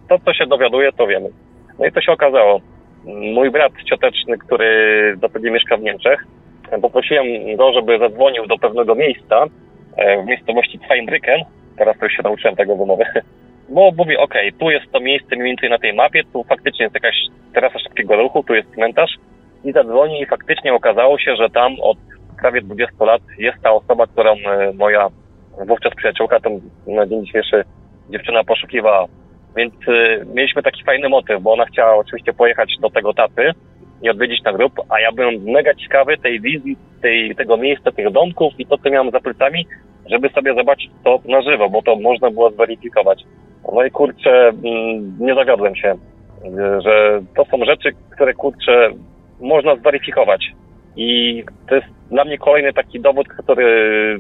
to, 0.10 0.20
co 0.26 0.34
się 0.34 0.46
dowiaduje, 0.48 0.91
to 0.91 1.08
wiemy. 1.08 1.30
No 1.80 1.86
i 1.86 1.91
to 1.91 2.02
się 2.02 2.12
okazało. 2.12 2.62
Mój 3.34 3.52
brat 3.52 3.72
cioteczny, 3.89 4.38
który 4.38 4.68
zapewne 5.22 5.52
mieszka 5.52 5.78
w 5.78 5.82
Niemczech, 5.82 6.26
poprosiłem 6.82 7.56
go, 7.56 7.74
żeby 7.74 8.00
zadzwonił 8.00 8.48
do 8.48 8.58
pewnego 8.58 8.96
miejsca 8.96 9.46
e, 9.98 10.24
w 10.24 10.26
miejscowości 10.26 10.80
Zweinbrücken, 10.80 11.43
teraz 11.78 12.00
to 12.00 12.06
już 12.06 12.14
się 12.14 12.24
nauczyłem 12.24 12.56
tego 12.56 12.76
wymowy, 12.76 13.04
bo 13.70 13.91
mówi, 13.97 14.18
okej, 14.18 14.53
tu 14.53 14.70
jest 14.70 14.91
to 14.91 14.99
miejsce 14.99 15.36
mniej 15.36 15.47
więcej 15.47 15.70
na 15.70 15.78
tej 15.78 15.93
mapie, 15.93 16.24
tu 16.34 16.43
faktycznie 16.43 16.84
jest 16.84 16.95
jakaś 16.95 17.16
trasa 17.53 17.80
szybkiego 17.80 18.16
ruchu, 18.16 18.43
tu 18.43 18.55
jest 18.55 18.74
cmentarz 18.74 19.16
i 19.63 19.72
zadzwoni 19.72 20.22
i 20.22 20.26
faktycznie 20.26 20.74
okazało 20.74 21.20
się, 21.20 21.36
że 21.36 21.49
tam 21.49 21.76
od 21.82 21.97
prawie 22.41 22.61
20 22.61 23.05
lat 23.05 23.22
jest 23.38 23.57
ta 23.63 23.72
osoba, 23.72 24.07
którą 24.07 24.32
e, 24.32 24.74
moja 24.74 25.09
wówczas 25.68 25.95
przyjaciółka, 25.95 26.39
tą 26.39 26.61
na 26.88 27.05
dzień 27.05 27.26
dzisiejszy 27.26 27.63
dziewczyna 28.09 28.43
poszukiwała. 28.43 29.07
Więc 29.55 29.74
y, 29.88 30.26
mieliśmy 30.34 30.63
taki 30.63 30.84
fajny 30.84 31.09
motyw, 31.09 31.41
bo 31.41 31.53
ona 31.53 31.66
chciała 31.66 31.95
oczywiście 31.95 32.34
pojechać 32.34 32.76
do 32.82 32.89
tego 32.89 33.13
taty 33.13 33.51
i 34.01 34.09
odwiedzić 34.09 34.43
ten 34.43 34.55
grób, 34.55 34.74
a 34.89 34.99
ja 34.99 35.11
byłem 35.11 35.43
mega 35.43 35.74
ciekawy 35.74 36.18
tej 36.18 36.41
wizji, 36.41 36.78
tej, 37.01 37.36
tego 37.36 37.57
miejsca, 37.57 37.91
tych 37.91 38.11
domków 38.11 38.53
i 38.57 38.66
to, 38.66 38.78
co 38.78 38.89
miałem 38.89 39.11
za 39.11 39.20
plecami, 39.20 39.68
żeby 40.11 40.30
sobie 40.30 40.53
zobaczyć 40.53 40.89
to 41.03 41.20
na 41.26 41.41
żywo, 41.41 41.70
bo 41.70 41.82
to 41.82 41.95
można 41.95 42.32
było 42.32 42.51
zweryfikować. 42.51 43.24
No 43.74 43.84
i 43.84 43.91
kurczę, 43.91 44.47
mm, 44.47 45.18
nie 45.20 45.36
zawiodłem 45.36 45.76
się, 45.76 45.95
że 46.84 47.22
to 47.36 47.45
są 47.45 47.66
rzeczy, 47.66 47.89
które 48.09 48.34
kurczę 48.34 48.89
można 49.39 49.76
zweryfikować. 49.76 50.51
I 50.95 51.43
to 51.70 51.76
jest 51.76 51.88
dla 52.11 52.26
mnie 52.26 52.38
kolejny 52.38 52.74
taki 52.74 52.99
dowód, 52.99 53.28
który 53.28 54.20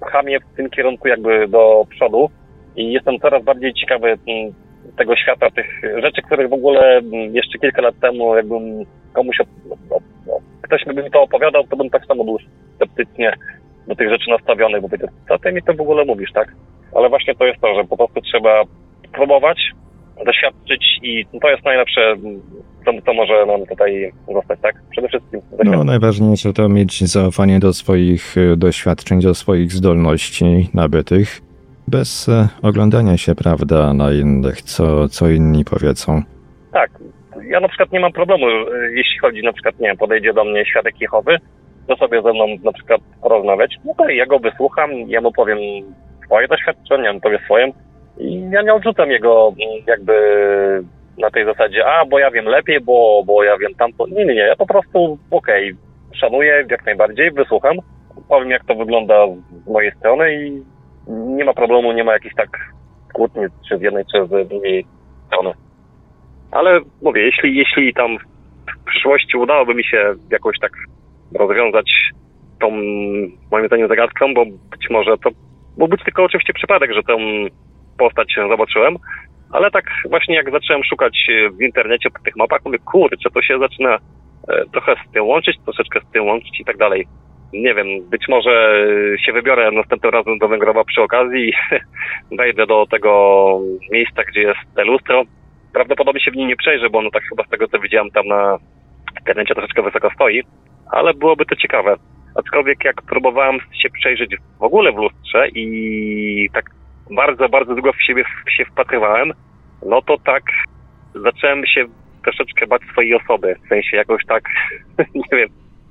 pcha 0.00 0.22
mnie 0.22 0.40
w 0.40 0.56
tym 0.56 0.70
kierunku 0.70 1.08
jakby 1.08 1.48
do 1.48 1.86
przodu 1.90 2.30
i 2.76 2.92
jestem 2.92 3.18
coraz 3.18 3.44
bardziej 3.44 3.74
ciekawy 3.74 4.06
mm, 4.08 4.54
tego 4.96 5.16
świata, 5.16 5.50
tych 5.50 5.66
rzeczy, 6.02 6.22
których 6.22 6.50
w 6.50 6.52
ogóle 6.52 6.96
mm, 6.96 7.34
jeszcze 7.34 7.58
kilka 7.58 7.82
lat 7.82 7.94
temu 8.00 8.36
jakbym 8.36 8.84
komuś, 9.12 9.36
no, 9.68 9.76
no, 10.26 10.38
ktoś 10.62 10.84
by 10.84 11.02
mi 11.02 11.10
to 11.10 11.22
opowiadał, 11.22 11.64
to 11.64 11.76
bym 11.76 11.90
tak 11.90 12.06
samo 12.06 12.24
był 12.24 12.38
sceptycznie 12.76 13.32
do 13.86 13.94
tych 13.94 14.10
rzeczy 14.10 14.30
nastawiony, 14.30 14.80
bo 14.80 14.88
powiedział, 14.88 15.08
co 15.28 15.38
ty 15.38 15.52
mi 15.52 15.62
to 15.62 15.74
w 15.74 15.80
ogóle 15.80 16.04
mówisz, 16.04 16.32
tak? 16.32 16.48
Ale 16.94 17.08
właśnie 17.08 17.34
to 17.34 17.44
jest 17.44 17.60
to, 17.60 17.74
że 17.74 17.84
po 17.84 17.96
prostu 17.96 18.20
trzeba 18.20 18.62
próbować, 19.12 19.58
doświadczyć 20.26 20.98
i 21.02 21.26
to 21.42 21.50
jest 21.50 21.64
najlepsze, 21.64 22.16
to, 22.84 22.92
to 23.06 23.14
może 23.14 23.46
nam 23.46 23.66
tutaj 23.66 24.12
zostać, 24.34 24.60
tak? 24.62 24.74
Przede 24.90 25.08
wszystkim. 25.08 25.40
No, 25.64 25.84
najważniejsze 25.84 26.52
to 26.52 26.68
mieć 26.68 27.04
zaufanie 27.04 27.58
do 27.58 27.72
swoich 27.72 28.38
e, 28.38 28.56
doświadczeń, 28.56 29.20
do 29.20 29.34
swoich 29.34 29.72
zdolności 29.72 30.68
nabytych, 30.74 31.40
bez 31.88 32.28
e, 32.28 32.48
oglądania 32.62 33.16
się, 33.16 33.34
prawda, 33.34 33.92
na 33.94 34.12
innych, 34.12 34.62
co, 34.62 35.08
co 35.08 35.28
inni 35.28 35.64
powiedzą. 35.64 36.22
Tak. 36.72 36.90
Ja 37.48 37.60
na 37.60 37.68
przykład 37.68 37.92
nie 37.92 38.00
mam 38.00 38.12
problemu, 38.12 38.46
e, 38.46 38.62
jeśli 38.90 39.18
chodzi 39.18 39.42
na 39.42 39.52
przykład, 39.52 39.80
nie 39.80 39.88
wiem, 39.88 39.96
podejdzie 39.96 40.32
do 40.32 40.44
mnie 40.44 40.66
świadek 40.66 41.00
Jehowy, 41.00 41.38
to 41.86 41.96
sobie 41.96 42.22
ze 42.22 42.32
mną 42.32 42.46
na 42.64 42.72
przykład 42.72 43.00
porozmawiać, 43.22 43.76
no 43.84 43.94
to 43.98 44.08
ja 44.08 44.26
go 44.26 44.38
wysłucham, 44.38 44.90
ja 45.06 45.20
mu 45.20 45.32
powiem 45.32 45.58
swoje 46.24 46.48
doświadczenie, 46.48 47.10
on 47.10 47.20
powie 47.20 47.38
swoje 47.44 47.72
i 48.18 48.50
ja 48.50 48.62
nie 48.62 48.74
odrzucam 48.74 49.10
jego 49.10 49.48
mm, 49.48 49.84
jakby 49.86 50.14
na 51.18 51.30
tej 51.30 51.44
zasadzie, 51.44 51.86
a 51.86 52.04
bo 52.04 52.18
ja 52.18 52.30
wiem 52.30 52.44
lepiej, 52.44 52.80
bo, 52.80 53.22
bo 53.26 53.44
ja 53.44 53.58
wiem 53.58 53.74
tamto. 53.74 54.06
Nie, 54.06 54.24
nie, 54.24 54.34
nie, 54.34 54.40
ja 54.40 54.56
po 54.56 54.66
prostu 54.66 55.18
okej, 55.30 55.72
okay, 55.72 56.18
szanuję 56.18 56.66
jak 56.70 56.86
najbardziej, 56.86 57.30
wysłucham, 57.30 57.76
powiem 58.28 58.50
jak 58.50 58.64
to 58.64 58.74
wygląda 58.74 59.26
z 59.64 59.70
mojej 59.70 59.92
strony 59.92 60.34
i 60.34 60.62
nie 61.08 61.44
ma 61.44 61.54
problemu, 61.54 61.92
nie 61.92 62.04
ma 62.04 62.12
jakichś 62.12 62.34
tak 62.34 62.48
kłótni 63.12 63.42
czy 63.68 63.78
z 63.78 63.80
jednej, 63.82 64.04
czy 64.12 64.26
z 64.26 64.48
drugiej 64.48 64.86
strony. 65.26 65.52
Ale 66.50 66.80
mówię, 67.02 67.22
jeśli, 67.22 67.56
jeśli 67.56 67.94
tam 67.94 68.18
w 68.18 68.84
przyszłości 68.90 69.36
udałoby 69.36 69.74
mi 69.74 69.84
się 69.84 70.14
jakoś 70.30 70.58
tak 70.60 70.72
rozwiązać 71.34 71.90
tą, 72.60 72.70
moim 73.50 73.66
zdaniem, 73.66 73.88
zagadką, 73.88 74.34
bo 74.34 74.44
być 74.44 74.90
może 74.90 75.18
to 75.18 75.30
mógł 75.78 75.90
być 75.90 76.04
tylko 76.04 76.24
oczywiście 76.24 76.52
przypadek, 76.52 76.92
że 76.92 77.02
tą 77.02 77.16
postać 77.98 78.34
zobaczyłem, 78.48 78.96
ale 79.52 79.70
tak 79.70 79.84
właśnie 80.10 80.34
jak 80.34 80.50
zacząłem 80.50 80.84
szukać 80.84 81.26
w 81.58 81.62
internecie 81.62 82.10
po 82.10 82.18
tych 82.18 82.36
mapach, 82.36 82.60
mówię, 82.64 82.78
kurczę, 82.78 83.30
to 83.34 83.42
się 83.42 83.58
zaczyna 83.58 83.98
e, 84.48 84.64
trochę 84.72 84.94
z 85.08 85.12
tym 85.12 85.24
łączyć, 85.24 85.56
troszeczkę 85.64 86.00
z 86.00 86.12
tym 86.12 86.26
łączyć 86.26 86.60
i 86.60 86.64
tak 86.64 86.76
dalej. 86.76 87.06
Nie 87.52 87.74
wiem, 87.74 87.86
być 88.10 88.28
może 88.28 88.86
się 89.26 89.32
wybiorę 89.32 89.70
następnym 89.70 90.12
razem 90.12 90.38
do 90.38 90.48
Węgrowa 90.48 90.84
przy 90.84 91.02
okazji 91.02 91.48
i 91.48 91.52
wejdę 92.38 92.66
do 92.66 92.86
tego 92.90 93.60
miejsca, 93.92 94.22
gdzie 94.24 94.40
jest 94.40 94.60
te 94.76 94.84
lustro. 94.84 95.22
Prawdopodobnie 95.72 96.20
się 96.20 96.30
w 96.30 96.36
nim 96.36 96.48
nie 96.48 96.56
przejrzę, 96.56 96.90
bo 96.90 96.98
ono 96.98 97.10
tak 97.10 97.22
chyba 97.22 97.44
z 97.44 97.48
tego 97.48 97.68
co 97.68 97.78
widziałem 97.78 98.10
tam 98.10 98.26
na 98.26 98.58
internecie 99.18 99.54
troszeczkę 99.54 99.82
wysoko 99.82 100.10
stoi, 100.14 100.42
ale 100.90 101.14
byłoby 101.14 101.46
to 101.46 101.56
ciekawe. 101.56 101.96
Aczkolwiek 102.34 102.84
jak 102.84 103.02
próbowałem 103.02 103.58
się 103.82 103.90
przejrzeć 103.90 104.36
w 104.58 104.62
ogóle 104.62 104.92
w 104.92 104.96
lustrze 104.96 105.48
i 105.48 106.48
tak 106.52 106.64
bardzo, 107.10 107.48
bardzo 107.48 107.74
długo 107.74 107.92
w 107.92 108.02
siebie 108.02 108.24
się 108.56 108.64
wpatrywałem, 108.64 109.32
no 109.86 110.02
to 110.02 110.18
tak 110.18 110.42
zacząłem 111.14 111.66
się 111.66 111.84
troszeczkę 112.24 112.66
bać 112.66 112.82
swojej 112.92 113.14
osoby. 113.14 113.56
W 113.64 113.68
sensie 113.68 113.96
jakoś 113.96 114.24
tak, 114.26 114.44
nie 115.14 115.38
wiem, 115.38 115.48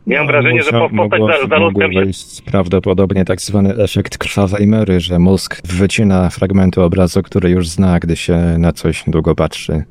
Miałem 0.08 0.26
no, 0.26 0.32
wrażenie, 0.32 0.62
że 0.62 0.72
postać 0.72 0.92
mogło, 0.92 1.28
za, 1.28 1.48
za 1.48 1.58
lustrem 1.58 1.92
się... 1.92 2.52
prawdopodobnie 2.52 3.26
tak 3.26 3.42
zwany 3.42 3.74
efekt 3.84 4.18
krwawej 4.18 4.68
mery, 4.68 5.00
że 5.00 5.20
mózg 5.20 5.68
wycina 5.68 6.30
fragmenty 6.30 6.82
obrazu, 6.82 7.24
który 7.24 7.50
już 7.50 7.68
zna, 7.68 8.00
gdy 8.00 8.16
się 8.16 8.36
na 8.58 8.72
coś 8.72 9.04
długo 9.08 9.36
patrzy. 9.36 9.84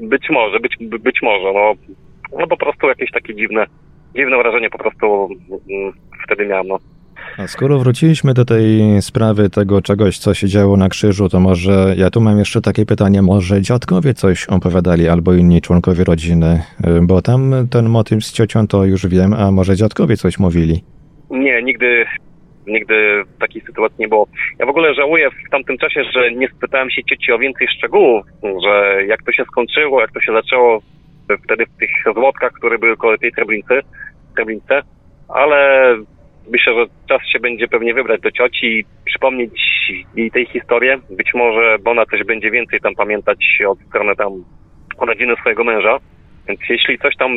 Być 0.00 0.30
może, 0.30 0.60
być, 0.60 0.76
być 1.00 1.22
może, 1.22 1.52
no, 1.52 1.74
no 2.38 2.46
po 2.46 2.56
prostu 2.56 2.88
jakieś 2.88 3.10
takie 3.10 3.34
dziwne, 3.34 3.66
dziwne 4.16 4.36
wrażenie 4.36 4.70
po 4.70 4.78
prostu 4.78 5.28
mm, 5.50 5.92
wtedy 6.24 6.46
miałem, 6.46 6.68
no. 6.68 6.78
A 7.38 7.46
skoro 7.46 7.78
wróciliśmy 7.78 8.34
do 8.34 8.44
tej 8.44 8.80
sprawy 9.02 9.50
tego 9.50 9.82
czegoś, 9.82 10.18
co 10.18 10.34
się 10.34 10.48
działo 10.48 10.76
na 10.76 10.88
krzyżu, 10.88 11.28
to 11.28 11.40
może 11.40 11.94
ja 11.96 12.10
tu 12.10 12.20
mam 12.20 12.38
jeszcze 12.38 12.60
takie 12.60 12.86
pytanie, 12.86 13.22
może 13.22 13.62
dziadkowie 13.62 14.14
coś 14.14 14.46
opowiadali 14.46 15.08
albo 15.08 15.34
inni 15.34 15.60
członkowie 15.60 16.04
rodziny, 16.04 16.62
bo 17.02 17.22
tam 17.22 17.68
ten 17.70 17.88
motyw 17.88 18.24
z 18.24 18.32
ciocią 18.32 18.66
to 18.66 18.84
już 18.84 19.06
wiem, 19.06 19.34
a 19.34 19.50
może 19.50 19.76
dziadkowie 19.76 20.16
coś 20.16 20.38
mówili? 20.38 20.84
Nie, 21.30 21.62
nigdy, 21.62 22.04
nigdy 22.66 23.22
takiej 23.40 23.62
sytuacji 23.62 23.96
nie 23.98 24.08
było. 24.08 24.26
Ja 24.58 24.66
w 24.66 24.68
ogóle 24.68 24.94
żałuję 24.94 25.30
w 25.30 25.50
tamtym 25.50 25.78
czasie, 25.78 26.04
że 26.14 26.32
nie 26.32 26.48
spytałem 26.48 26.90
się 26.90 27.04
cioci 27.04 27.32
o 27.32 27.38
więcej 27.38 27.68
szczegółów, 27.78 28.26
że 28.64 29.04
jak 29.06 29.22
to 29.22 29.32
się 29.32 29.44
skończyło, 29.44 30.00
jak 30.00 30.12
to 30.12 30.20
się 30.20 30.32
zaczęło 30.32 30.82
wtedy 31.44 31.66
w 31.66 31.78
tych 31.78 31.90
złotkach, 32.14 32.52
które 32.52 32.78
były 32.78 32.96
koło 32.96 33.18
tej 33.18 33.32
Treblince, 33.32 33.80
Treblince 34.36 34.82
ale 35.28 35.96
myślę, 36.50 36.74
że 36.74 36.86
czas 37.08 37.28
się 37.32 37.40
będzie 37.40 37.68
pewnie 37.68 37.94
wybrać 37.94 38.20
do 38.20 38.30
cioci 38.30 38.66
i 38.66 38.84
przypomnieć 39.04 39.60
jej 40.16 40.30
tej 40.30 40.46
historię. 40.46 40.98
Być 41.10 41.34
może, 41.34 41.76
bo 41.82 41.90
ona 41.90 42.06
też 42.06 42.24
będzie 42.24 42.50
więcej 42.50 42.80
tam 42.80 42.94
pamiętać 42.94 43.38
od 43.68 43.78
strony 43.88 44.16
tam 44.16 44.44
rodziny 45.00 45.34
swojego 45.40 45.64
męża. 45.64 45.98
Więc 46.48 46.60
jeśli 46.68 46.98
coś 46.98 47.16
tam 47.16 47.32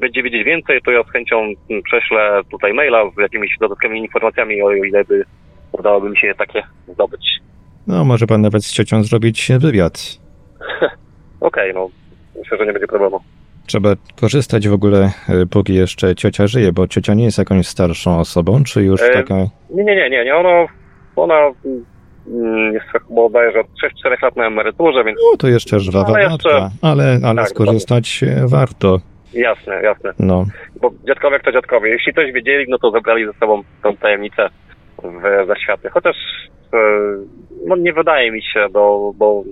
będzie 0.00 0.22
wiedzieć 0.22 0.44
więcej, 0.44 0.80
to 0.82 0.90
ja 0.90 1.02
z 1.02 1.10
chęcią 1.10 1.52
prześlę 1.84 2.40
tutaj 2.50 2.74
maila 2.74 3.10
z 3.16 3.20
jakimiś 3.20 3.56
dodatkowymi 3.60 4.00
informacjami, 4.00 4.62
o 4.62 4.72
ile 4.72 5.04
by 5.04 5.24
udałoby 5.72 6.10
mi 6.10 6.18
się 6.18 6.34
takie 6.38 6.62
zdobyć. 6.88 7.40
No, 7.86 8.04
może 8.04 8.26
pan 8.26 8.40
nawet 8.40 8.64
z 8.64 8.72
ciocią 8.72 9.02
zrobić 9.02 9.48
wywiad. 9.58 9.92
Okej, 11.40 11.70
okay, 11.70 11.72
no. 11.74 11.90
Myślę, 12.38 12.58
że 12.58 12.66
nie 12.66 12.72
będzie 12.72 12.86
problemu 12.86 13.20
trzeba 13.66 13.88
korzystać 14.20 14.68
w 14.68 14.72
ogóle, 14.72 15.10
e, 15.28 15.46
póki 15.50 15.74
jeszcze 15.74 16.14
ciocia 16.14 16.46
żyje, 16.46 16.72
bo 16.72 16.88
ciocia 16.88 17.14
nie 17.14 17.24
jest 17.24 17.38
jakąś 17.38 17.66
starszą 17.66 18.18
osobą, 18.18 18.64
czy 18.64 18.82
już 18.82 19.02
e, 19.02 19.08
taka... 19.08 19.34
Nie, 19.70 19.84
nie, 19.84 20.10
nie, 20.10 20.24
nie. 20.24 20.34
Ona, 20.34 20.66
ona 21.16 21.52
mm, 22.26 22.72
jest 22.74 22.86
bodajże 23.10 23.60
od 23.60 23.66
3-4 23.66 24.22
lat 24.22 24.36
na 24.36 24.46
emeryturze, 24.46 25.04
więc... 25.04 25.18
No, 25.32 25.36
to 25.38 25.48
jeszcze 25.48 25.80
żwawa 25.80 26.14
ale 26.14 26.22
jeszcze... 26.22 26.70
ale, 26.82 27.18
ale 27.24 27.42
tak, 27.42 27.48
skorzystać 27.48 28.20
dokładnie. 28.20 28.48
warto. 28.48 29.00
Jasne, 29.34 29.82
jasne. 29.82 30.12
No. 30.18 30.46
Bo 30.80 30.90
dziadkowie 31.06 31.40
to 31.40 31.52
dziadkowie. 31.52 31.90
Jeśli 31.90 32.14
coś 32.14 32.32
wiedzieli, 32.32 32.66
no 32.68 32.78
to 32.78 32.90
zabrali 32.90 33.26
ze 33.26 33.32
sobą 33.32 33.62
tą 33.82 33.96
tajemnicę 33.96 34.48
w 35.02 35.46
zaświaty. 35.46 35.88
Chociaż 35.90 36.16
e, 36.72 36.78
no 37.66 37.76
nie 37.76 37.92
wydaje 37.92 38.32
mi 38.32 38.42
się, 38.42 38.66
bo, 38.72 39.12
bo 39.16 39.44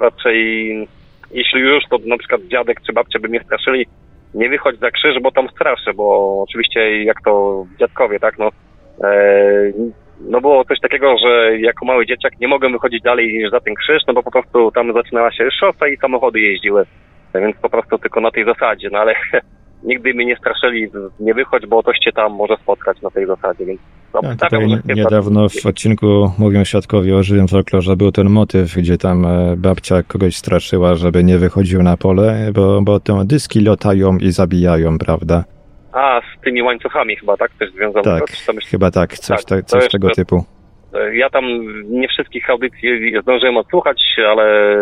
raczej 0.00 0.88
jeśli 1.30 1.60
już, 1.60 1.84
to 1.90 1.98
na 2.06 2.18
przykład 2.18 2.40
dziadek 2.42 2.80
czy 2.86 2.92
babcia 2.92 3.18
by 3.18 3.28
mnie 3.28 3.40
straszyli, 3.44 3.86
nie 4.34 4.48
wychodź 4.48 4.78
za 4.78 4.90
krzyż, 4.90 5.20
bo 5.22 5.30
tam 5.30 5.48
straszę, 5.48 5.94
bo 5.94 6.36
oczywiście 6.42 7.04
jak 7.04 7.16
to 7.24 7.64
dziadkowie, 7.80 8.20
tak, 8.20 8.38
no, 8.38 8.48
e, 9.04 9.72
no 10.20 10.40
było 10.40 10.64
coś 10.64 10.80
takiego, 10.80 11.16
że 11.18 11.58
jako 11.58 11.86
mały 11.86 12.06
dzieciak 12.06 12.40
nie 12.40 12.48
mogłem 12.48 12.72
wychodzić 12.72 13.02
dalej 13.02 13.32
niż 13.32 13.50
za 13.50 13.60
ten 13.60 13.74
krzyż, 13.74 14.02
no 14.08 14.14
bo 14.14 14.22
po 14.22 14.30
prostu 14.30 14.70
tam 14.70 14.92
zaczynała 14.92 15.32
się 15.32 15.50
szosa 15.50 15.88
i 15.88 15.96
samochody 15.96 16.40
jeździły, 16.40 16.86
więc 17.34 17.56
po 17.56 17.70
prostu 17.70 17.98
tylko 17.98 18.20
na 18.20 18.30
tej 18.30 18.44
zasadzie, 18.44 18.88
no 18.92 18.98
ale 18.98 19.14
nigdy 19.82 20.14
mnie 20.14 20.26
nie 20.26 20.36
straszyli, 20.36 20.90
nie 21.20 21.34
wychodź, 21.34 21.66
bo 21.66 21.82
coś 21.82 21.98
cię 21.98 22.12
tam 22.12 22.32
może 22.32 22.56
spotkać 22.56 23.02
na 23.02 23.10
tej 23.10 23.26
zasadzie, 23.26 23.66
więc 23.66 23.80
no, 24.14 24.20
tak, 24.22 24.50
tutaj 24.50 24.66
niedawno 24.94 25.48
w 25.48 25.66
odcinku 25.66 26.30
mówią 26.38 26.64
świadkowie 26.64 27.16
o 27.16 27.22
żywym 27.22 27.48
folklorze, 27.48 27.96
był 27.96 28.12
ten 28.12 28.30
motyw, 28.30 28.76
gdzie 28.76 28.98
tam 28.98 29.26
e, 29.26 29.56
babcia 29.56 30.02
kogoś 30.02 30.36
straszyła, 30.36 30.94
żeby 30.94 31.24
nie 31.24 31.38
wychodził 31.38 31.82
na 31.82 31.96
pole, 31.96 32.50
bo, 32.54 32.82
bo 32.82 33.00
te 33.00 33.24
dyski 33.24 33.60
latają 33.60 34.16
i 34.18 34.30
zabijają, 34.30 34.98
prawda? 34.98 35.44
A, 35.92 36.20
z 36.20 36.44
tymi 36.44 36.62
łańcuchami 36.62 37.16
chyba, 37.16 37.36
tak? 37.36 37.50
Też 37.58 37.72
związane? 37.72 38.02
Tak, 38.02 38.30
chyba 38.70 38.90
tak, 38.90 39.18
coś, 39.18 39.44
tak, 39.44 39.64
coś 39.64 39.88
tego 39.88 40.08
jeszcze, 40.08 40.22
typu. 40.22 40.44
Ja 41.12 41.30
tam 41.30 41.44
nie 41.90 42.08
wszystkich 42.08 42.50
audycji 42.50 43.12
zdążyłem 43.22 43.56
odsłuchać, 43.56 44.16
ale 44.30 44.76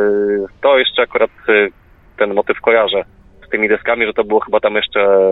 to 0.62 0.78
jeszcze 0.78 1.02
akurat 1.02 1.30
y, 1.48 1.70
ten 2.18 2.34
motyw 2.34 2.60
kojarzę 2.60 3.04
z 3.48 3.50
tymi 3.50 3.68
deskami, 3.68 4.06
że 4.06 4.12
to 4.12 4.24
było 4.24 4.40
chyba 4.40 4.60
tam 4.60 4.74
jeszcze, 4.74 5.30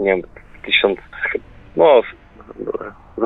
nie 0.00 0.10
wiem, 0.10 0.22
tysiąc, 0.64 0.98
no, 1.76 2.02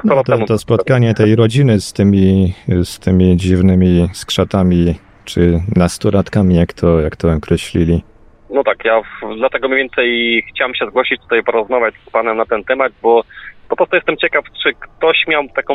no 0.04 0.22
to, 0.24 0.46
to 0.46 0.58
spotkanie 0.58 1.14
tej 1.14 1.36
rodziny 1.36 1.80
z 1.80 1.92
tymi, 1.92 2.54
z 2.68 2.98
tymi 2.98 3.36
dziwnymi 3.36 4.08
skrzatami, 4.12 4.94
czy 5.24 5.60
nastolatkami, 5.76 6.54
jak 6.54 6.72
to, 6.72 7.00
jak 7.00 7.16
to 7.16 7.32
określili. 7.32 8.02
No 8.50 8.64
tak, 8.64 8.84
ja 8.84 9.00
w, 9.00 9.36
dlatego 9.36 9.68
mniej 9.68 9.80
więcej 9.80 10.42
chciałem 10.50 10.74
się 10.74 10.86
zgłosić 10.86 11.20
tutaj, 11.20 11.42
porozmawiać 11.42 11.94
z 12.06 12.10
panem 12.10 12.36
na 12.36 12.46
ten 12.46 12.64
temat, 12.64 12.92
bo 13.02 13.22
po 13.68 13.76
prostu 13.76 13.96
jestem 13.96 14.16
ciekaw, 14.16 14.44
czy 14.62 14.72
ktoś 14.74 15.26
miał 15.26 15.48
taką 15.48 15.74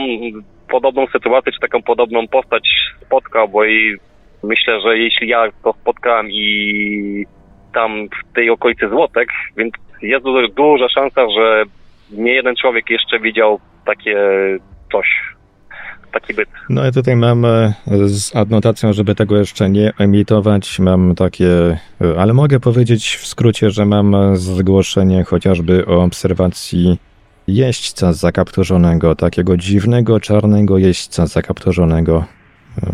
podobną 0.69 1.07
sytuację, 1.07 1.51
czy 1.51 1.59
taką 1.59 1.81
podobną 1.81 2.27
postać 2.27 2.69
spotkał, 3.01 3.49
bo 3.49 3.65
i 3.65 3.97
myślę, 4.43 4.81
że 4.81 4.97
jeśli 4.97 5.27
ja 5.27 5.51
to 5.63 5.73
spotkałem 5.81 6.27
i 6.31 7.25
tam 7.73 8.07
w 8.07 8.35
tej 8.35 8.49
okolicy 8.49 8.89
Złotek, 8.89 9.29
więc 9.57 9.73
jest 10.01 10.25
duża 10.55 10.89
szansa, 10.89 11.21
że 11.37 11.63
nie 12.11 12.33
jeden 12.33 12.55
człowiek 12.55 12.89
jeszcze 12.89 13.19
widział 13.19 13.59
takie 13.85 14.17
coś, 14.91 15.07
taki 16.11 16.33
byt. 16.33 16.49
No 16.69 16.85
ja 16.85 16.91
tutaj 16.91 17.15
mam 17.15 17.45
e, 17.45 17.73
z 18.05 18.35
adnotacją, 18.35 18.93
żeby 18.93 19.15
tego 19.15 19.37
jeszcze 19.37 19.69
nie 19.69 19.91
emitować, 19.99 20.79
mam 20.79 21.15
takie, 21.15 21.47
e, 22.01 22.19
ale 22.19 22.33
mogę 22.33 22.59
powiedzieć 22.59 23.15
w 23.15 23.27
skrócie, 23.27 23.69
że 23.69 23.85
mam 23.85 24.35
zgłoszenie 24.35 25.23
chociażby 25.23 25.85
o 25.85 26.03
obserwacji 26.03 26.97
jeźdźca 27.47 28.13
zakapturzonego, 28.13 29.15
takiego 29.15 29.57
dziwnego, 29.57 30.19
czarnego 30.19 30.77
jeźdźca 30.77 31.27
zakapturzonego. 31.27 32.25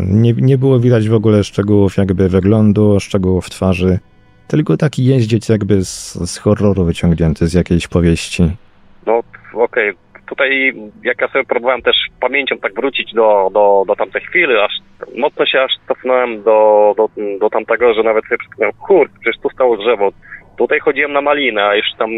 Nie, 0.00 0.32
nie 0.32 0.58
było 0.58 0.80
widać 0.80 1.08
w 1.08 1.14
ogóle 1.14 1.44
szczegółów 1.44 1.96
jakby 1.96 2.28
wyglądu, 2.28 3.00
szczegółów 3.00 3.50
twarzy, 3.50 3.98
tylko 4.50 4.76
taki 4.76 5.04
jeździec 5.04 5.48
jakby 5.48 5.84
z, 5.84 6.14
z 6.30 6.38
horroru 6.38 6.84
wyciągnięty, 6.84 7.46
z 7.46 7.54
jakiejś 7.54 7.88
powieści. 7.88 8.42
No 9.06 9.22
okej, 9.54 9.90
okay. 9.90 10.22
tutaj 10.26 10.74
jak 11.02 11.20
ja 11.20 11.28
sobie 11.28 11.44
próbowałem 11.44 11.82
też 11.82 11.96
pamięcią 12.20 12.58
tak 12.58 12.74
wrócić 12.74 13.14
do, 13.14 13.50
do, 13.54 13.84
do 13.86 13.96
tamtej 13.96 14.22
chwili, 14.22 14.56
aż 14.56 14.72
mocno 15.16 15.46
się 15.46 15.62
aż 15.62 15.72
cofnąłem 15.88 16.42
do, 16.42 16.94
do, 16.96 17.08
do 17.40 17.50
tamtego, 17.50 17.94
że 17.94 18.02
nawet 18.02 18.24
sobie 18.24 18.38
przypomniałem, 18.38 18.74
kurde, 18.86 19.14
przecież 19.20 19.42
tu 19.42 19.50
stało 19.50 19.76
drzewo, 19.76 20.12
tutaj 20.58 20.80
chodziłem 20.80 21.12
na 21.12 21.20
malinę, 21.20 21.64
a 21.64 21.74
już 21.74 21.86
tam 21.98 22.10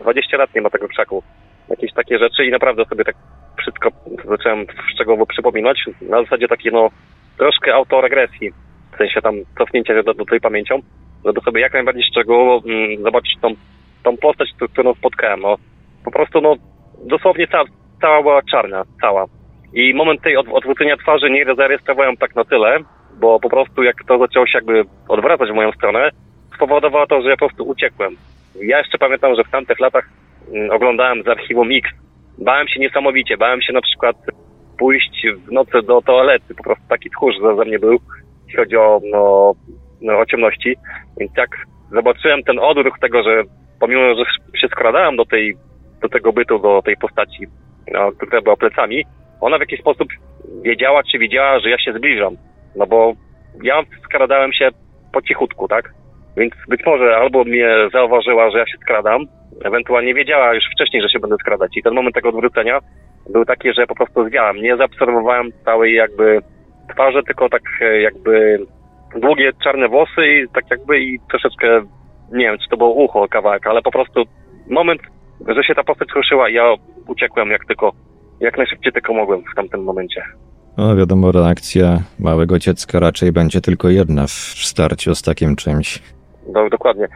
20 0.00 0.36
lat 0.36 0.54
nie 0.54 0.60
ma 0.60 0.70
tego 0.70 0.88
krzaku 0.88 1.22
jakieś 1.68 1.92
takie 1.92 2.18
rzeczy 2.18 2.44
i 2.46 2.50
naprawdę 2.50 2.84
sobie 2.84 3.04
tak 3.04 3.16
wszystko 3.58 3.88
zacząłem 4.28 4.66
szczegółowo 4.94 5.26
przypominać. 5.26 5.84
Na 6.00 6.22
zasadzie 6.22 6.48
takiej 6.48 6.72
no 6.72 6.90
troszkę 7.38 7.74
autoregresji, 7.74 8.52
w 8.94 8.96
sensie 8.98 9.22
tam 9.22 9.34
cofnięcia 9.58 10.02
do, 10.02 10.14
do 10.14 10.24
tej 10.24 10.40
pamięcią, 10.40 10.82
żeby 11.24 11.40
sobie 11.40 11.60
jak 11.60 11.72
najbardziej 11.72 12.04
szczegółowo 12.04 12.68
mm, 12.68 13.02
zobaczyć 13.02 13.32
tą, 13.40 13.48
tą 14.02 14.16
postać, 14.16 14.48
którą 14.72 14.94
spotkałem. 14.94 15.40
No, 15.40 15.56
po 16.04 16.10
prostu 16.10 16.40
no 16.40 16.54
dosłownie 17.06 17.48
cała, 17.48 17.64
cała 18.00 18.22
była 18.22 18.42
czarna, 18.50 18.82
cała. 19.00 19.24
I 19.74 19.94
moment 19.94 20.22
tej 20.22 20.36
od, 20.36 20.46
odwrócenia 20.48 20.96
twarzy 20.96 21.30
nie 21.30 21.44
zarejestrowałem 21.56 22.16
tak 22.16 22.34
na 22.34 22.44
tyle, 22.44 22.78
bo 23.20 23.40
po 23.40 23.50
prostu 23.50 23.82
jak 23.82 23.96
to 24.08 24.18
zaczęło 24.18 24.46
się 24.46 24.58
jakby 24.58 24.84
odwracać 25.08 25.50
w 25.50 25.54
moją 25.54 25.72
stronę, 25.72 26.10
spowodowało 26.56 27.06
to, 27.06 27.22
że 27.22 27.28
ja 27.28 27.36
po 27.36 27.46
prostu 27.48 27.68
uciekłem. 27.68 28.16
Ja 28.62 28.78
jeszcze 28.78 28.98
pamiętam, 28.98 29.34
że 29.34 29.44
w 29.44 29.50
tamtych 29.50 29.80
latach 29.80 30.08
Mm, 30.50 30.70
oglądałem 30.70 31.22
z 31.22 31.28
archiwum 31.28 31.68
X, 31.72 31.90
bałem 32.38 32.68
się 32.68 32.80
niesamowicie. 32.80 33.36
Bałem 33.36 33.62
się 33.62 33.72
na 33.72 33.80
przykład 33.80 34.16
pójść 34.78 35.26
w 35.46 35.52
nocy 35.52 35.82
do 35.82 36.02
toalety. 36.02 36.54
Po 36.54 36.62
prostu 36.62 36.84
taki 36.88 37.10
tchórz 37.10 37.34
ze 37.56 37.64
mnie 37.64 37.78
był, 37.78 37.98
jeśli 38.46 38.56
chodzi 38.56 38.76
o, 38.76 39.00
no, 39.12 39.52
no, 40.02 40.18
o 40.18 40.26
ciemności. 40.26 40.76
Więc 41.20 41.32
jak 41.36 41.50
zobaczyłem 41.92 42.42
ten 42.42 42.58
odruch 42.58 42.98
tego, 43.00 43.22
że 43.22 43.42
pomimo, 43.80 44.14
że 44.14 44.24
się 44.60 44.68
skradałem 44.68 45.16
do 45.16 45.24
tej, 45.24 45.56
do 46.02 46.08
tego 46.08 46.32
bytu, 46.32 46.58
do 46.58 46.82
tej 46.84 46.96
postaci, 46.96 47.46
no, 47.92 48.12
która 48.12 48.40
była 48.40 48.56
plecami, 48.56 49.04
ona 49.40 49.56
w 49.56 49.60
jakiś 49.60 49.80
sposób 49.80 50.08
wiedziała, 50.62 51.02
czy 51.02 51.18
widziała, 51.18 51.60
że 51.60 51.70
ja 51.70 51.78
się 51.78 51.92
zbliżam. 51.92 52.36
No 52.76 52.86
bo 52.86 53.12
ja 53.62 53.82
skradałem 54.04 54.52
się 54.52 54.68
po 55.12 55.22
cichutku, 55.22 55.68
tak? 55.68 55.94
Więc 56.36 56.54
być 56.68 56.80
może 56.86 57.16
albo 57.16 57.44
mnie 57.44 57.68
zauważyła, 57.92 58.50
że 58.50 58.58
ja 58.58 58.66
się 58.66 58.78
skradam, 58.82 59.26
ewentualnie 59.64 60.14
wiedziała 60.14 60.54
już 60.54 60.64
wcześniej, 60.74 61.02
że 61.02 61.08
się 61.08 61.20
będę 61.20 61.36
skradać. 61.36 61.76
I 61.76 61.82
ten 61.82 61.94
moment 61.94 62.14
tego 62.14 62.28
odwrócenia 62.28 62.78
był 63.30 63.44
taki, 63.44 63.74
że 63.74 63.86
po 63.86 63.94
prostu 63.94 64.28
zwiałem. 64.28 64.56
Nie 64.56 64.76
zaobserwowałem 64.76 65.50
całej 65.64 65.94
jakby 65.94 66.38
twarzy, 66.92 67.22
tylko 67.22 67.48
tak 67.48 67.62
e, 67.80 68.00
jakby 68.00 68.58
długie 69.20 69.52
czarne 69.64 69.88
włosy 69.88 70.26
i 70.26 70.48
tak 70.54 70.64
jakby 70.70 71.00
i 71.00 71.18
troszeczkę, 71.30 71.66
nie 72.32 72.44
wiem, 72.44 72.58
czy 72.58 72.68
to 72.68 72.76
było 72.76 72.92
ucho 72.92 73.28
kawałek, 73.28 73.66
ale 73.66 73.82
po 73.82 73.90
prostu 73.90 74.24
moment, 74.70 75.00
że 75.48 75.64
się 75.64 75.74
ta 75.74 75.84
postać 75.84 76.08
ruszyła 76.14 76.48
ja 76.48 76.74
uciekłem 77.08 77.50
jak 77.50 77.64
tylko, 77.66 77.92
jak 78.40 78.58
najszybciej 78.58 78.92
tylko 78.92 79.14
mogłem 79.14 79.42
w 79.52 79.56
tamtym 79.56 79.84
momencie. 79.84 80.22
No 80.78 80.96
wiadomo, 80.96 81.32
reakcja 81.32 81.98
małego 82.20 82.58
dziecka 82.58 83.00
raczej 83.00 83.32
będzie 83.32 83.60
tylko 83.60 83.88
jedna 83.88 84.26
w 84.26 84.30
starciu 84.70 85.14
z 85.14 85.22
takim 85.22 85.56
czymś. 85.56 85.98
No, 86.52 86.68
dokładnie. 86.68 87.08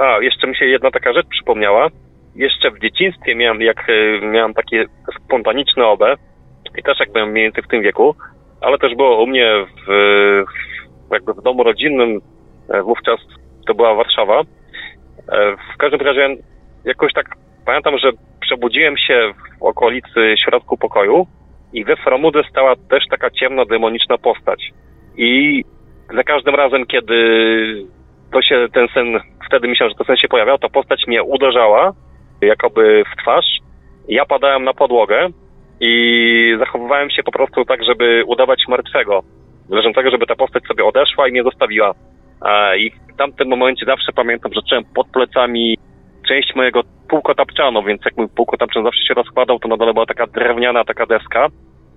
A, 0.00 0.22
jeszcze 0.22 0.46
mi 0.46 0.56
się 0.56 0.64
jedna 0.64 0.90
taka 0.90 1.12
rzecz 1.12 1.26
przypomniała. 1.26 1.88
Jeszcze 2.34 2.70
w 2.70 2.78
dzieciństwie 2.78 3.34
miałem, 3.34 3.60
jak 3.60 3.86
e, 3.88 4.26
miałem 4.26 4.54
takie 4.54 4.84
spontaniczne 5.24 5.86
obę 5.86 6.14
i 6.78 6.82
też 6.82 7.00
jak 7.00 7.12
byłem 7.12 7.30
mniej 7.30 7.44
więcej 7.44 7.64
w 7.64 7.68
tym 7.68 7.82
wieku, 7.82 8.14
ale 8.60 8.78
też 8.78 8.94
było 8.94 9.22
u 9.22 9.26
mnie 9.26 9.66
w, 9.86 9.90
jakby 11.12 11.32
w 11.32 11.42
domu 11.42 11.62
rodzinnym, 11.62 12.20
e, 12.68 12.82
wówczas 12.82 13.20
to 13.66 13.74
była 13.74 13.94
Warszawa. 13.94 14.40
E, 14.40 14.44
w 15.74 15.76
każdym 15.78 16.00
razie 16.00 16.36
jakoś 16.84 17.12
tak 17.12 17.26
pamiętam, 17.66 17.98
że 17.98 18.10
przebudziłem 18.40 18.96
się 18.96 19.32
w 19.58 19.62
okolicy 19.62 20.34
środku 20.44 20.76
pokoju 20.76 21.26
i 21.72 21.84
we 21.84 21.96
framudze 21.96 22.42
stała 22.50 22.76
też 22.76 23.04
taka 23.10 23.30
ciemna, 23.30 23.64
demoniczna 23.64 24.18
postać. 24.18 24.72
I 25.16 25.64
za 26.14 26.24
każdym 26.24 26.54
razem, 26.54 26.86
kiedy 26.86 27.14
to 28.32 28.42
się 28.42 28.66
ten 28.72 28.88
sen, 28.94 29.20
wtedy 29.46 29.68
myślałem, 29.68 29.90
że 29.90 29.98
to 29.98 30.04
sen 30.04 30.16
się 30.16 30.28
pojawiał, 30.28 30.58
ta 30.58 30.68
postać 30.68 31.06
mnie 31.06 31.22
uderzała, 31.22 31.92
jakoby 32.40 33.02
w 33.12 33.22
twarz. 33.22 33.46
Ja 34.08 34.24
padałem 34.24 34.64
na 34.64 34.74
podłogę 34.74 35.28
i 35.80 36.56
zachowywałem 36.58 37.10
się 37.10 37.22
po 37.22 37.32
prostu 37.32 37.64
tak, 37.64 37.84
żeby 37.84 38.22
udawać 38.26 38.62
martwego, 38.68 39.22
leżącego, 39.70 40.10
żeby 40.10 40.26
ta 40.26 40.36
postać 40.36 40.64
sobie 40.64 40.84
odeszła 40.84 41.28
i 41.28 41.30
mnie 41.30 41.42
zostawiła. 41.42 41.94
I 42.78 42.90
w 42.90 43.16
tamtym 43.16 43.48
momencie 43.48 43.86
zawsze 43.86 44.12
pamiętam, 44.12 44.52
że 44.52 44.60
czułem 44.68 44.84
pod 44.94 45.08
plecami 45.08 45.78
część 46.28 46.54
mojego 46.54 46.82
półkotapczanu, 47.08 47.82
więc 47.82 48.04
jak 48.04 48.16
mój 48.16 48.28
półkotapczan 48.28 48.84
zawsze 48.84 49.04
się 49.04 49.14
rozkładał, 49.14 49.58
to 49.58 49.68
na 49.68 49.76
dole 49.76 49.92
była 49.92 50.06
taka 50.06 50.26
drewniana 50.26 50.84
taka 50.84 51.06
deska. 51.06 51.46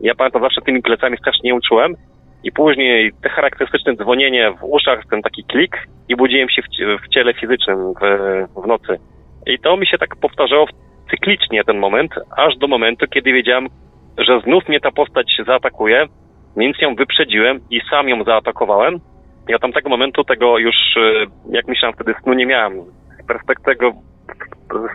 Ja 0.01 0.15
pamiętam, 0.15 0.41
zawsze 0.41 0.61
tymi 0.61 0.82
plecami 0.82 1.17
strasznie 1.17 1.55
uczułem 1.55 1.95
i 2.43 2.51
później 2.51 3.11
te 3.24 3.30
charakterystyczne 3.30 3.95
dzwonienie 3.95 4.51
w 4.51 4.63
uszach, 4.63 5.03
ten 5.09 5.22
taki 5.22 5.43
klik 5.43 5.88
i 6.09 6.15
budziłem 6.15 6.49
się 6.49 6.61
w, 6.61 6.65
w 7.05 7.09
ciele 7.09 7.34
fizycznym 7.34 7.93
w, 7.93 8.03
w 8.63 8.67
nocy. 8.67 8.97
I 9.47 9.59
to 9.59 9.78
mi 9.78 9.88
się 9.88 9.97
tak 9.97 10.15
powtarzało 10.15 10.67
cyklicznie 11.11 11.63
ten 11.63 11.80
moment, 11.80 12.11
aż 12.38 12.57
do 12.57 12.67
momentu, 12.67 13.05
kiedy 13.07 13.34
wiedziałem, 13.34 13.67
że 14.17 14.39
znów 14.39 14.69
mnie 14.69 14.80
ta 14.80 14.91
postać 14.91 15.41
zaatakuje, 15.47 16.05
więc 16.58 16.78
ją 16.82 16.95
wyprzedziłem 16.95 17.60
i 17.70 17.82
sam 17.89 18.10
ją 18.10 18.24
zaatakowałem. 18.24 18.99
Ja 19.49 19.60
tam 19.60 19.72
tego 19.72 19.89
momentu 19.89 20.24
tego 20.24 20.58
już, 20.58 20.76
e, 20.97 21.26
jak 21.52 21.68
myślałem 21.68 21.95
wtedy, 21.95 22.14
snu 22.24 22.34
nie 22.34 22.45
miałem. 22.45 22.74
Z 23.24 23.28
perspektywy, 23.28 23.91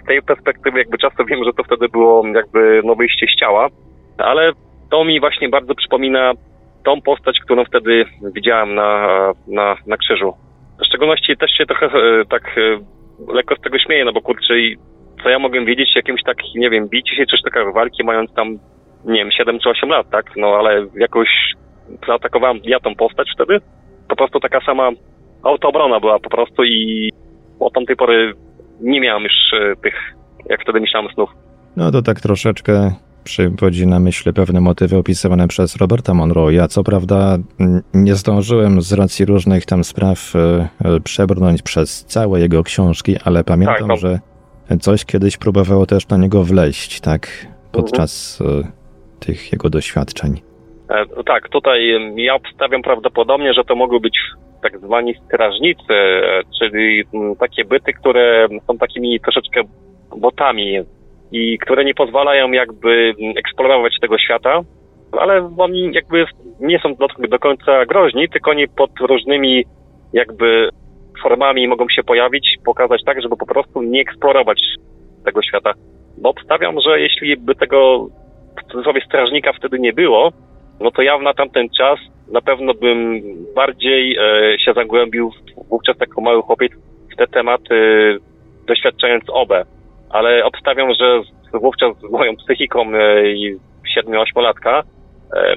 z 0.02 0.06
tej 0.06 0.22
perspektywy 0.22 0.78
jakby 0.78 0.98
czasu 0.98 1.24
wiem, 1.24 1.44
że 1.44 1.52
to 1.52 1.64
wtedy 1.64 1.88
było 1.88 2.26
jakby 2.34 2.82
no 2.84 2.94
wyjście 2.94 3.26
z 3.26 3.40
ciała, 3.40 3.68
ale 4.18 4.52
to 4.90 5.04
mi 5.04 5.20
właśnie 5.20 5.48
bardzo 5.48 5.74
przypomina 5.74 6.32
tą 6.84 7.00
postać, 7.00 7.40
którą 7.44 7.64
wtedy 7.64 8.04
widziałem 8.34 8.74
na, 8.74 9.08
na, 9.48 9.76
na 9.86 9.96
krzyżu. 9.96 10.34
W 10.80 10.86
szczególności 10.86 11.36
też 11.36 11.50
się 11.50 11.66
trochę 11.66 11.86
e, 11.86 12.24
tak 12.30 12.58
e, 12.58 12.78
lekko 13.32 13.56
z 13.56 13.60
tego 13.60 13.78
śmieję, 13.78 14.04
no 14.04 14.12
bo 14.12 14.20
kurczę, 14.20 14.54
co 15.22 15.28
ja 15.28 15.38
mogłem 15.38 15.64
wiedzieć 15.64 15.96
jakimś 15.96 16.22
tak, 16.22 16.36
nie 16.54 16.70
wiem, 16.70 16.88
bicie 16.88 17.16
się 17.16 17.26
czy 17.26 17.36
taka 17.44 17.72
walki 17.72 18.04
mając 18.04 18.34
tam, 18.34 18.58
nie 19.04 19.18
wiem, 19.18 19.30
7 19.30 19.58
czy 19.58 19.70
8 19.70 19.88
lat, 19.88 20.10
tak? 20.10 20.30
No 20.36 20.46
ale 20.46 20.86
jakoś 20.96 21.28
zaatakowałem 22.06 22.60
ja 22.64 22.80
tą 22.80 22.94
postać 22.94 23.28
wtedy. 23.34 23.60
Po 24.08 24.16
prostu 24.16 24.40
taka 24.40 24.60
sama 24.60 24.90
autoobrona 25.42 26.00
była 26.00 26.18
po 26.18 26.30
prostu 26.30 26.64
i 26.64 27.10
od 27.60 27.72
tamtej 27.72 27.96
pory 27.96 28.32
nie 28.80 29.00
miałem 29.00 29.22
już 29.22 29.32
e, 29.52 29.76
tych, 29.76 29.94
jak 30.50 30.62
wtedy 30.62 30.80
myślałem, 30.80 31.12
snów. 31.14 31.30
No 31.76 31.90
to 31.90 32.02
tak 32.02 32.20
troszeczkę 32.20 32.92
przywodzi 33.24 33.86
na 33.86 34.00
myśl 34.00 34.32
pewne 34.32 34.60
motywy 34.60 34.96
opisywane 34.96 35.48
przez 35.48 35.76
Roberta 35.76 36.12
Monroe'a. 36.12 36.68
Co 36.68 36.84
prawda 36.84 37.38
nie 37.94 38.14
zdążyłem 38.14 38.82
z 38.82 38.92
racji 38.92 39.24
różnych 39.24 39.66
tam 39.66 39.84
spraw 39.84 40.32
e, 40.36 40.68
e, 40.84 41.00
przebrnąć 41.00 41.62
przez 41.62 42.04
całe 42.04 42.40
jego 42.40 42.62
książki, 42.62 43.16
ale 43.24 43.44
pamiętam, 43.44 43.76
tak, 43.76 43.86
no. 43.86 43.96
że 43.96 44.20
coś 44.80 45.04
kiedyś 45.04 45.36
próbowało 45.36 45.86
też 45.86 46.08
na 46.08 46.16
niego 46.16 46.44
wleść, 46.44 47.00
tak? 47.00 47.46
Podczas 47.72 48.40
mhm. 48.40 48.72
Tych 49.20 49.52
jego 49.52 49.70
doświadczeń. 49.70 50.40
E, 50.90 51.24
tak, 51.24 51.48
tutaj 51.48 51.98
ja 52.16 52.34
obstawiam 52.34 52.82
prawdopodobnie, 52.82 53.54
że 53.54 53.64
to 53.64 53.76
mogły 53.76 54.00
być 54.00 54.18
tak 54.62 54.78
zwani 54.78 55.14
strażnicy, 55.26 55.94
e, 55.94 56.42
czyli 56.58 57.04
takie 57.40 57.64
byty, 57.64 57.92
które 57.92 58.48
są 58.66 58.78
takimi 58.78 59.20
troszeczkę 59.20 59.60
botami 60.16 60.78
i 61.32 61.58
które 61.58 61.84
nie 61.84 61.94
pozwalają 61.94 62.50
jakby 62.50 63.14
eksplorować 63.36 63.92
tego 64.00 64.18
świata, 64.18 64.60
ale 65.12 65.50
oni 65.58 65.90
jakby 65.92 66.24
nie 66.60 66.78
są 66.78 66.94
do, 66.94 67.06
do 67.28 67.38
końca 67.38 67.86
groźni, 67.86 68.28
tylko 68.28 68.50
oni 68.50 68.68
pod 68.68 68.90
różnymi 69.00 69.64
jakby 70.12 70.68
formami 71.22 71.68
mogą 71.68 71.88
się 71.88 72.02
pojawić, 72.02 72.56
pokazać 72.64 73.00
tak, 73.06 73.22
żeby 73.22 73.36
po 73.36 73.46
prostu 73.46 73.82
nie 73.82 74.00
eksplorować 74.00 74.60
tego 75.24 75.42
świata. 75.42 75.72
Bo 76.18 76.28
obstawiam, 76.28 76.80
że 76.80 77.00
jeśli 77.00 77.36
by 77.36 77.54
tego 77.54 78.08
w 78.60 78.72
cudzysłowie 78.72 79.00
strażnika 79.06 79.52
wtedy 79.52 79.78
nie 79.78 79.92
było, 79.92 80.32
no 80.80 80.90
to 80.90 81.02
ja 81.02 81.18
na 81.18 81.34
tamten 81.34 81.68
czas 81.78 81.98
na 82.32 82.40
pewno 82.40 82.74
bym 82.74 83.22
bardziej 83.54 84.16
e, 84.16 84.58
się 84.58 84.72
zagłębił 84.72 85.30
wówczas 85.70 85.96
jako 86.00 86.20
mały 86.20 86.42
chłopiec 86.42 86.72
w 87.12 87.16
te 87.16 87.26
tematy, 87.26 87.74
doświadczając 88.66 89.24
obę. 89.28 89.64
Ale 90.10 90.44
obstawiam, 90.44 90.94
że 90.94 91.22
wówczas 91.52 91.96
z 91.98 92.10
moją 92.10 92.36
psychiką 92.36 92.94
e, 92.94 93.28
i 93.28 93.56
7-8-latka 93.98 94.82
e, 95.36 95.56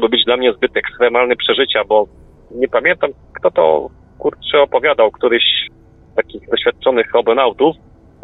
to 0.00 0.08
być 0.08 0.24
dla 0.24 0.36
mnie 0.36 0.52
zbyt 0.52 0.76
ekstremalne 0.76 1.36
przeżycia, 1.36 1.84
bo 1.84 2.06
nie 2.50 2.68
pamiętam, 2.68 3.10
kto 3.32 3.50
to 3.50 3.90
kurczę 4.18 4.62
opowiadał, 4.62 5.10
któryś 5.10 5.44
takich 6.16 6.48
doświadczonych 6.50 7.16
obonautów, 7.16 7.76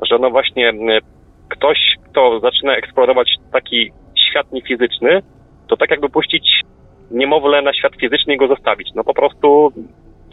że 0.02 0.18
no 0.18 0.30
właśnie 0.30 0.68
e, 0.68 0.74
ktoś, 1.52 1.78
kto 2.10 2.40
zaczyna 2.40 2.76
eksplorować 2.76 3.28
taki 3.52 3.92
świat 4.28 4.52
niefizyczny, 4.52 5.22
to 5.68 5.76
tak 5.76 5.90
jakby 5.90 6.08
puścić 6.08 6.62
niemowlę 7.10 7.62
na 7.62 7.72
świat 7.72 7.92
fizyczny 8.00 8.34
i 8.34 8.36
go 8.36 8.48
zostawić. 8.48 8.88
No 8.94 9.04
po 9.04 9.14
prostu 9.14 9.72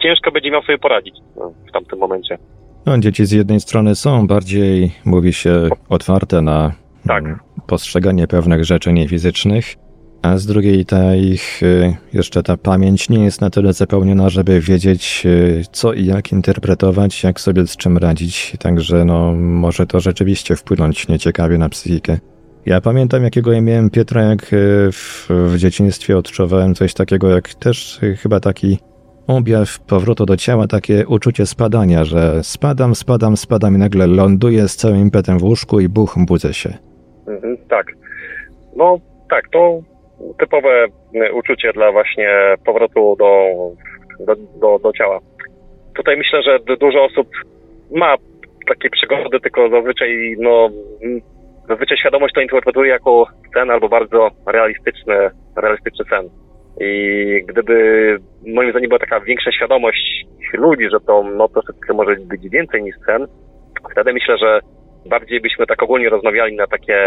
ciężko 0.02 0.32
będzie 0.32 0.50
miał 0.50 0.62
sobie 0.62 0.78
poradzić 0.78 1.14
no, 1.36 1.52
w 1.68 1.72
tamtym 1.72 1.98
momencie. 1.98 2.38
No, 2.86 2.98
dzieci 2.98 3.26
z 3.26 3.32
jednej 3.32 3.60
strony 3.60 3.94
są 3.94 4.26
bardziej, 4.26 4.90
mówi 5.04 5.32
się, 5.32 5.68
otwarte 5.88 6.42
na 6.42 6.72
tak. 7.06 7.24
postrzeganie 7.66 8.26
pewnych 8.26 8.64
rzeczy 8.64 8.92
niefizycznych, 8.92 9.64
a 10.22 10.38
z 10.38 10.46
drugiej 10.46 10.84
ta 10.84 11.14
ich 11.14 11.62
y, 11.62 11.96
jeszcze 12.12 12.42
ta 12.42 12.56
pamięć 12.56 13.08
nie 13.08 13.24
jest 13.24 13.40
na 13.40 13.50
tyle 13.50 13.72
zapełniona, 13.72 14.28
żeby 14.28 14.60
wiedzieć 14.60 15.22
y, 15.26 15.62
co 15.72 15.92
i 15.92 16.06
jak 16.06 16.32
interpretować, 16.32 17.24
jak 17.24 17.40
sobie 17.40 17.66
z 17.66 17.76
czym 17.76 17.98
radzić, 17.98 18.56
także 18.58 19.04
no 19.04 19.32
może 19.34 19.86
to 19.86 20.00
rzeczywiście 20.00 20.56
wpłynąć 20.56 21.08
nieciekawie 21.08 21.58
na 21.58 21.68
psychikę. 21.68 22.18
Ja 22.66 22.80
pamiętam, 22.80 23.24
jakiego 23.24 23.52
ja 23.52 23.60
miałem 23.60 23.90
Pietra, 23.90 24.22
jak 24.22 24.42
e, 24.42 24.46
w, 24.92 25.28
w 25.28 25.56
dzieciństwie 25.56 26.18
odczuwałem 26.18 26.74
coś 26.74 26.94
takiego, 26.94 27.28
jak 27.28 27.54
też 27.54 28.00
chyba 28.18 28.40
taki 28.40 28.78
objaw 29.26 29.80
powrotu 29.80 30.26
do 30.26 30.36
ciała, 30.36 30.66
takie 30.66 31.06
uczucie 31.06 31.46
spadania, 31.46 32.04
że 32.04 32.44
spadam, 32.44 32.94
spadam, 32.94 33.36
spadam 33.36 33.74
i 33.74 33.78
nagle 33.78 34.06
ląduję 34.06 34.68
z 34.68 34.76
całym 34.76 35.00
impetem 35.00 35.38
w 35.38 35.42
łóżku 35.42 35.80
i 35.80 35.88
buch, 35.88 36.14
budzę 36.26 36.54
się. 36.54 36.78
Mhm, 37.26 37.56
tak. 37.68 37.86
No 38.76 38.98
tak, 39.30 39.48
to 39.52 39.82
typowe 40.38 40.86
e, 41.14 41.32
uczucie 41.32 41.72
dla 41.72 41.92
właśnie 41.92 42.54
powrotu 42.64 43.16
do, 43.18 43.46
do, 44.26 44.34
do, 44.60 44.78
do 44.78 44.92
ciała. 44.92 45.18
Tutaj 45.96 46.16
myślę, 46.16 46.42
że 46.42 46.76
dużo 46.76 47.04
osób 47.04 47.28
ma 47.90 48.16
takie 48.68 48.90
przygody, 48.90 49.40
tylko 49.40 49.68
zazwyczaj 49.68 50.36
no, 50.38 50.70
Zazwyczaj 51.70 51.98
świadomość 51.98 52.34
to 52.34 52.40
interpretuje 52.40 52.90
jako 52.90 53.26
sen 53.54 53.70
albo 53.70 53.88
bardzo 53.88 54.30
realistyczny, 54.46 55.30
realistyczny 55.56 56.04
sen. 56.10 56.28
I 56.80 57.42
gdyby 57.46 57.74
moim 58.46 58.70
zdaniem 58.70 58.88
była 58.88 58.98
taka 58.98 59.20
większa 59.20 59.52
świadomość 59.52 60.26
ludzi, 60.52 60.90
że 60.90 61.00
to 61.00 61.22
no, 61.22 61.48
troszeczkę 61.48 61.94
może 61.94 62.16
być 62.16 62.48
więcej 62.48 62.82
niż 62.82 62.96
sen, 63.06 63.26
wtedy 63.92 64.12
myślę, 64.12 64.38
że 64.38 64.60
bardziej 65.06 65.40
byśmy 65.40 65.66
tak 65.66 65.82
ogólnie 65.82 66.08
rozmawiali 66.08 66.56
na 66.56 66.66
takie 66.66 66.98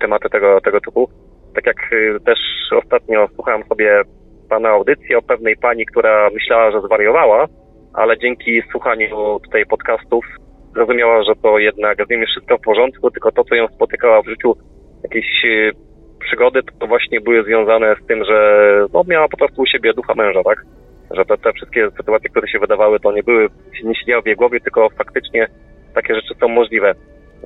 tematy 0.00 0.30
tego, 0.30 0.60
tego 0.60 0.80
typu. 0.80 1.08
Tak 1.54 1.66
jak 1.66 1.92
y, 1.92 2.20
też 2.24 2.38
ostatnio 2.76 3.28
słuchałem 3.34 3.64
sobie 3.64 4.02
pana 4.48 4.68
audycji 4.68 5.14
o 5.14 5.22
pewnej 5.22 5.56
pani, 5.56 5.86
która 5.86 6.30
myślała, 6.30 6.70
że 6.70 6.80
zwariowała, 6.80 7.46
ale 7.94 8.18
dzięki 8.18 8.62
słuchaniu 8.70 9.40
tutaj 9.44 9.66
podcastów 9.66 10.24
zrozumiała, 10.74 11.22
że 11.22 11.32
to 11.42 11.58
jednak 11.58 12.06
z 12.06 12.10
nim 12.10 12.20
jest 12.20 12.30
wszystko 12.30 12.58
w 12.58 12.60
porządku, 12.60 13.10
tylko 13.10 13.32
to, 13.32 13.44
co 13.44 13.54
ją 13.54 13.68
spotykała 13.68 14.22
w 14.22 14.28
życiu, 14.28 14.56
jakieś 15.02 15.44
e, 15.44 15.70
przygody, 16.20 16.60
to 16.80 16.86
właśnie 16.86 17.20
były 17.20 17.44
związane 17.44 17.96
z 18.02 18.06
tym, 18.06 18.24
że 18.24 18.68
no, 18.92 19.04
miała 19.08 19.28
po 19.28 19.36
prostu 19.36 19.62
u 19.62 19.66
siebie 19.66 19.94
ducha 19.94 20.14
męża, 20.14 20.42
tak? 20.42 20.64
Że 21.10 21.24
te, 21.24 21.36
te 21.36 21.52
wszystkie 21.52 21.90
sytuacje, 21.96 22.30
które 22.30 22.48
się 22.48 22.58
wydawały, 22.58 23.00
to 23.00 23.12
nie 23.12 23.22
były, 23.22 23.48
nie 23.84 23.94
siedziały 23.94 24.22
w 24.22 24.26
jej 24.26 24.36
głowie, 24.36 24.60
tylko 24.60 24.88
faktycznie 24.90 25.46
takie 25.94 26.14
rzeczy 26.14 26.34
są 26.40 26.48
możliwe. 26.48 26.94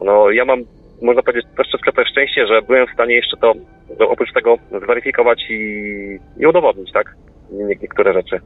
No, 0.03 0.31
ja 0.31 0.45
mam, 0.45 0.59
można 1.03 1.22
powiedzieć, 1.22 1.46
troszeczkę 1.55 1.92
to 1.92 2.05
szczęście, 2.05 2.46
że 2.46 2.62
byłem 2.62 2.86
w 2.86 2.92
stanie 2.94 3.14
jeszcze 3.14 3.36
to, 3.36 3.55
oprócz 3.99 4.32
tego, 4.32 4.57
zweryfikować 4.84 5.46
i, 5.51 6.18
i 6.38 6.46
udowodnić, 6.46 6.92
tak? 6.92 7.14
niektóre 7.82 8.12
rzeczy. 8.12 8.40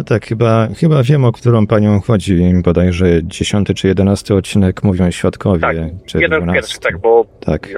A 0.00 0.02
tak, 0.02 0.26
chyba, 0.26 0.68
chyba 0.80 1.02
wiem, 1.02 1.24
o 1.24 1.32
którą 1.32 1.66
panią 1.66 2.00
chodzi. 2.00 2.52
Bodajże 2.64 3.06
dziesiąty 3.22 3.74
czy 3.74 3.88
jedenasty 3.88 4.34
odcinek 4.34 4.82
mówią 4.82 5.10
świadkowie. 5.10 5.60
Tak, 5.60 5.76
czy 6.06 6.18
jeden 6.20 6.50
z 6.50 6.52
pierwszych, 6.52 6.78
tak, 6.78 6.98
bo... 6.98 7.24
Tak. 7.46 7.68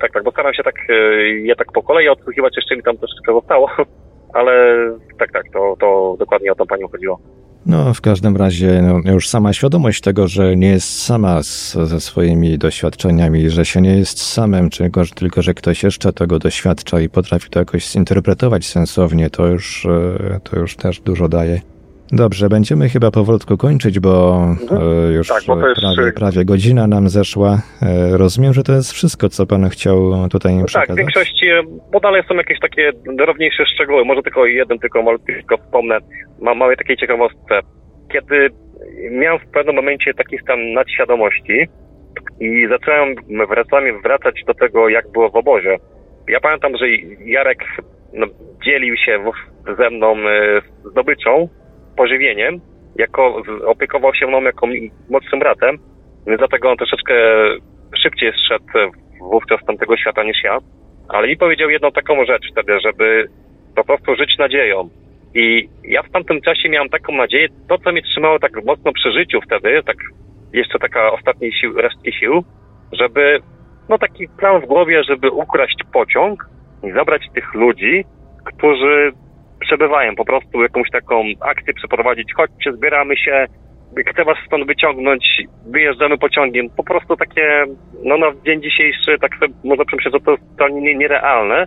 Tak, 0.00 0.12
tak, 0.12 0.24
bo 0.24 0.30
staram 0.30 0.54
się 0.54 0.62
tak, 0.62 0.74
e, 0.88 0.94
je 1.28 1.56
tak 1.56 1.72
po 1.72 1.82
kolei 1.82 2.08
odsłuchiwać, 2.08 2.56
jeszcze 2.56 2.76
mi 2.76 2.82
tam 2.82 2.96
troszeczkę 2.96 3.32
zostało, 3.32 3.70
ale 4.38 4.76
tak, 5.18 5.32
tak, 5.32 5.42
to, 5.52 5.76
to 5.80 6.16
dokładnie 6.18 6.52
o 6.52 6.54
tą 6.54 6.66
panią 6.66 6.88
chodziło. 6.88 7.20
No, 7.66 7.94
w 7.94 8.00
każdym 8.00 8.36
razie 8.36 8.82
no, 8.82 9.12
już 9.12 9.28
sama 9.28 9.52
świadomość 9.52 10.00
tego, 10.00 10.28
że 10.28 10.56
nie 10.56 10.68
jest 10.68 11.02
sama 11.02 11.42
z, 11.42 11.72
ze 11.72 12.00
swoimi 12.00 12.58
doświadczeniami, 12.58 13.50
że 13.50 13.64
się 13.64 13.80
nie 13.80 13.96
jest 13.96 14.22
samym, 14.22 14.70
tylko, 14.70 15.04
tylko 15.14 15.42
że 15.42 15.54
ktoś 15.54 15.82
jeszcze 15.82 16.12
tego 16.12 16.38
doświadcza 16.38 17.00
i 17.00 17.08
potrafi 17.08 17.50
to 17.50 17.58
jakoś 17.58 17.86
zinterpretować 17.86 18.66
sensownie, 18.66 19.30
to 19.30 19.46
już, 19.46 19.86
e, 19.86 20.40
to 20.44 20.58
już 20.58 20.76
też 20.76 21.00
dużo 21.00 21.28
daje. 21.28 21.60
Dobrze, 22.12 22.48
będziemy 22.48 22.88
chyba 22.88 23.10
powolutku 23.10 23.56
kończyć, 23.56 24.00
bo 24.00 24.44
mhm. 24.60 24.80
E, 24.82 25.12
już 25.12 25.28
tak, 25.28 25.42
bo 25.46 25.56
prawie, 25.56 26.12
prawie, 26.12 26.44
godzina 26.44 26.86
nam 26.86 27.08
zeszła. 27.08 27.62
E, 27.82 28.16
rozumiem, 28.18 28.52
że 28.52 28.62
to 28.62 28.72
jest 28.72 28.92
wszystko, 28.92 29.28
co 29.28 29.46
pan 29.46 29.68
chciał 29.68 30.28
tutaj 30.30 30.54
no 30.54 30.64
przekazać. 30.64 30.88
Tak, 30.88 30.96
w 30.96 30.98
większości, 30.98 31.46
bo 31.92 32.00
dalej 32.00 32.22
są 32.28 32.34
jakieś 32.34 32.60
takie 32.60 32.92
drobniejsze 33.16 33.66
szczegóły, 33.66 34.04
może 34.04 34.22
tylko 34.22 34.46
jeden, 34.46 34.78
tylko, 34.78 35.18
tylko 35.26 35.56
wspomnę, 35.56 35.98
mam 36.40 36.58
małe 36.58 36.76
takiej 36.76 36.96
ciekawostce. 36.96 37.60
Kiedy 38.12 38.48
miałem 39.10 39.38
w 39.38 39.50
pewnym 39.52 39.76
momencie 39.76 40.14
taki 40.14 40.38
stan 40.38 40.72
nadświadomości 40.72 41.68
i 42.40 42.66
zacząłem 42.68 43.14
wracami 43.48 43.92
wracać 44.02 44.44
do 44.46 44.54
tego, 44.54 44.88
jak 44.88 45.12
było 45.12 45.30
w 45.30 45.36
obozie. 45.36 45.78
Ja 46.28 46.40
pamiętam, 46.40 46.76
że 46.76 46.86
Jarek 47.24 47.64
no, 48.12 48.26
dzielił 48.64 48.96
się 48.96 49.24
ze 49.78 49.90
mną 49.90 50.16
e, 50.16 50.60
zdobyczą, 50.90 51.48
pożywieniem, 52.00 52.60
jako 52.96 53.42
opiekował 53.66 54.14
się 54.14 54.26
mną 54.26 54.42
jako 54.42 54.66
młodszym 55.10 55.38
bratem, 55.38 55.78
więc 56.26 56.38
dlatego 56.38 56.70
on 56.70 56.76
troszeczkę 56.76 57.14
szybciej 58.02 58.32
zszedł 58.32 58.64
wówczas 59.20 59.60
z 59.60 59.66
tamtego 59.66 59.96
świata 59.96 60.22
niż 60.22 60.44
ja. 60.44 60.58
Ale 61.08 61.28
mi 61.28 61.36
powiedział 61.36 61.70
jedną 61.70 61.92
taką 61.92 62.24
rzecz 62.24 62.50
wtedy, 62.52 62.80
żeby 62.80 63.28
po 63.76 63.84
prostu 63.84 64.16
żyć 64.16 64.38
nadzieją. 64.38 64.88
I 65.34 65.68
ja 65.84 66.02
w 66.02 66.10
tamtym 66.10 66.40
czasie 66.40 66.68
miałem 66.68 66.88
taką 66.88 67.12
nadzieję, 67.12 67.48
to 67.68 67.78
co 67.78 67.92
mnie 67.92 68.02
trzymało 68.02 68.38
tak 68.38 68.64
mocno 68.64 68.92
przy 68.92 69.12
życiu 69.12 69.40
wtedy, 69.46 69.82
tak 69.86 69.96
jeszcze 70.52 70.78
taka 70.78 71.12
ostatniej 71.12 71.52
sił, 71.52 71.72
resztki 71.80 72.12
sił, 72.12 72.44
żeby, 72.92 73.40
no 73.88 73.98
taki 73.98 74.28
plan 74.38 74.60
w 74.62 74.66
głowie, 74.66 75.04
żeby 75.04 75.30
ukraść 75.30 75.76
pociąg 75.92 76.48
i 76.82 76.92
zabrać 76.92 77.22
tych 77.34 77.54
ludzi, 77.54 78.04
którzy 78.44 79.12
przebywają, 79.70 80.16
po 80.16 80.24
prostu 80.24 80.62
jakąś 80.62 80.90
taką 80.90 81.24
akcję 81.40 81.74
przeprowadzić, 81.74 82.34
chodźcie, 82.36 82.72
zbieramy 82.72 83.16
się, 83.16 83.46
chcę 84.06 84.24
was 84.24 84.36
stąd 84.46 84.66
wyciągnąć, 84.66 85.42
wyjeżdżamy 85.66 86.18
pociągiem, 86.18 86.70
po 86.76 86.84
prostu 86.84 87.16
takie, 87.16 87.64
no 88.02 88.16
na 88.18 88.26
dzień 88.46 88.62
dzisiejszy, 88.62 89.16
tak 89.20 89.34
sobie 89.34 89.54
można 89.64 89.84
przemyśleć, 89.84 90.14
że 90.14 90.20
to 90.20 90.30
jest 90.30 90.42
totalnie 90.50 90.94
nierealne, 90.94 91.66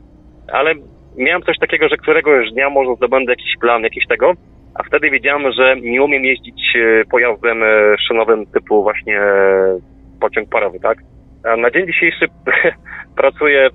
ale 0.52 0.74
miałem 1.18 1.42
coś 1.42 1.60
takiego, 1.60 1.90
że 1.90 1.98
któregoś 1.98 2.52
dnia 2.52 2.70
może 2.70 2.96
zdobędę 2.96 3.32
jakiś 3.32 3.54
plan, 3.62 3.84
jakiś 3.84 4.08
tego, 4.08 4.34
a 4.76 4.84
wtedy 4.84 5.10
wiedziałem, 5.10 5.52
że 5.52 5.76
nie 5.82 6.04
umiem 6.04 6.26
jeździć 6.26 6.62
e, 6.76 7.06
pojazdem 7.12 7.64
e, 7.64 7.68
szynowym 8.08 8.46
typu 8.46 8.84
właśnie 8.84 9.22
e, 9.22 9.80
pociąg 10.22 10.50
parowy, 10.50 10.80
tak? 10.80 10.98
A 11.44 11.58
na 11.58 11.72
dzień 11.72 11.88
dzisiejszy 11.88 12.26
pracuję 13.22 13.70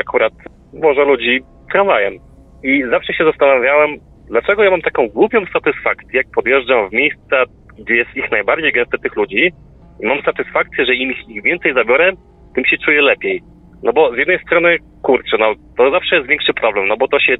akurat, 0.00 0.32
może 0.72 1.04
ludzi 1.04 1.40
tramwajem. 1.72 2.33
I 2.64 2.82
zawsze 2.90 3.12
się 3.12 3.24
zastanawiałem, 3.24 3.90
dlaczego 4.28 4.64
ja 4.64 4.70
mam 4.70 4.80
taką 4.80 5.08
głupią 5.08 5.40
satysfakcję, 5.52 6.10
jak 6.12 6.26
podjeżdżam 6.34 6.88
w 6.88 6.92
miejsca, 6.92 7.36
gdzie 7.78 7.94
jest 7.94 8.16
ich 8.16 8.30
najbardziej 8.30 8.72
gęsto 8.72 8.98
tych 8.98 9.16
ludzi 9.16 9.52
I 10.00 10.06
mam 10.06 10.22
satysfakcję, 10.22 10.84
że 10.86 10.94
im 10.94 11.10
ich 11.28 11.42
więcej 11.42 11.74
zabiorę, 11.74 12.12
tym 12.54 12.64
się 12.64 12.76
czuję 12.84 13.02
lepiej. 13.02 13.42
No 13.82 13.92
bo 13.92 14.14
z 14.14 14.18
jednej 14.18 14.38
strony, 14.38 14.76
kurczę, 15.02 15.36
no 15.40 15.54
to 15.76 15.90
zawsze 15.90 16.16
jest 16.16 16.28
większy 16.28 16.54
problem, 16.54 16.88
no 16.88 16.96
bo 16.96 17.08
to 17.08 17.20
się 17.20 17.34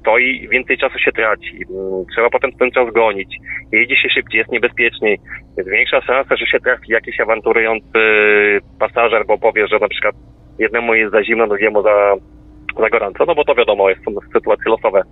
stoi, 0.00 0.48
więcej 0.48 0.78
czasu 0.78 0.98
się 0.98 1.12
traci. 1.12 1.54
Mm, 1.70 2.04
Trzeba 2.14 2.30
potem 2.30 2.52
ten 2.52 2.70
czas 2.70 2.92
gonić. 2.92 3.36
Jedzie 3.72 3.96
się 3.96 4.08
szybciej, 4.08 4.38
jest 4.38 4.52
niebezpieczniej. 4.52 5.18
Jest 5.56 5.70
większa 5.70 6.00
szansa, 6.00 6.36
że 6.36 6.46
się 6.46 6.60
trafi 6.60 6.92
jakiś 6.92 7.20
awanturujący 7.20 7.98
pasażer, 8.78 9.26
bo 9.26 9.38
powie, 9.38 9.66
że 9.66 9.78
na 9.78 9.88
przykład 9.88 10.14
jednemu 10.58 10.94
jest 10.94 11.12
za 11.12 11.24
zimno, 11.24 11.46
drugiemu 11.46 11.82
za, 11.82 12.14
za 12.78 12.88
gorąco, 12.88 13.24
no 13.26 13.34
bo 13.34 13.44
to 13.44 13.54
wiadomo, 13.54 13.86
są 14.04 14.20
sytuacje 14.32 14.70
losowe. 14.70 15.02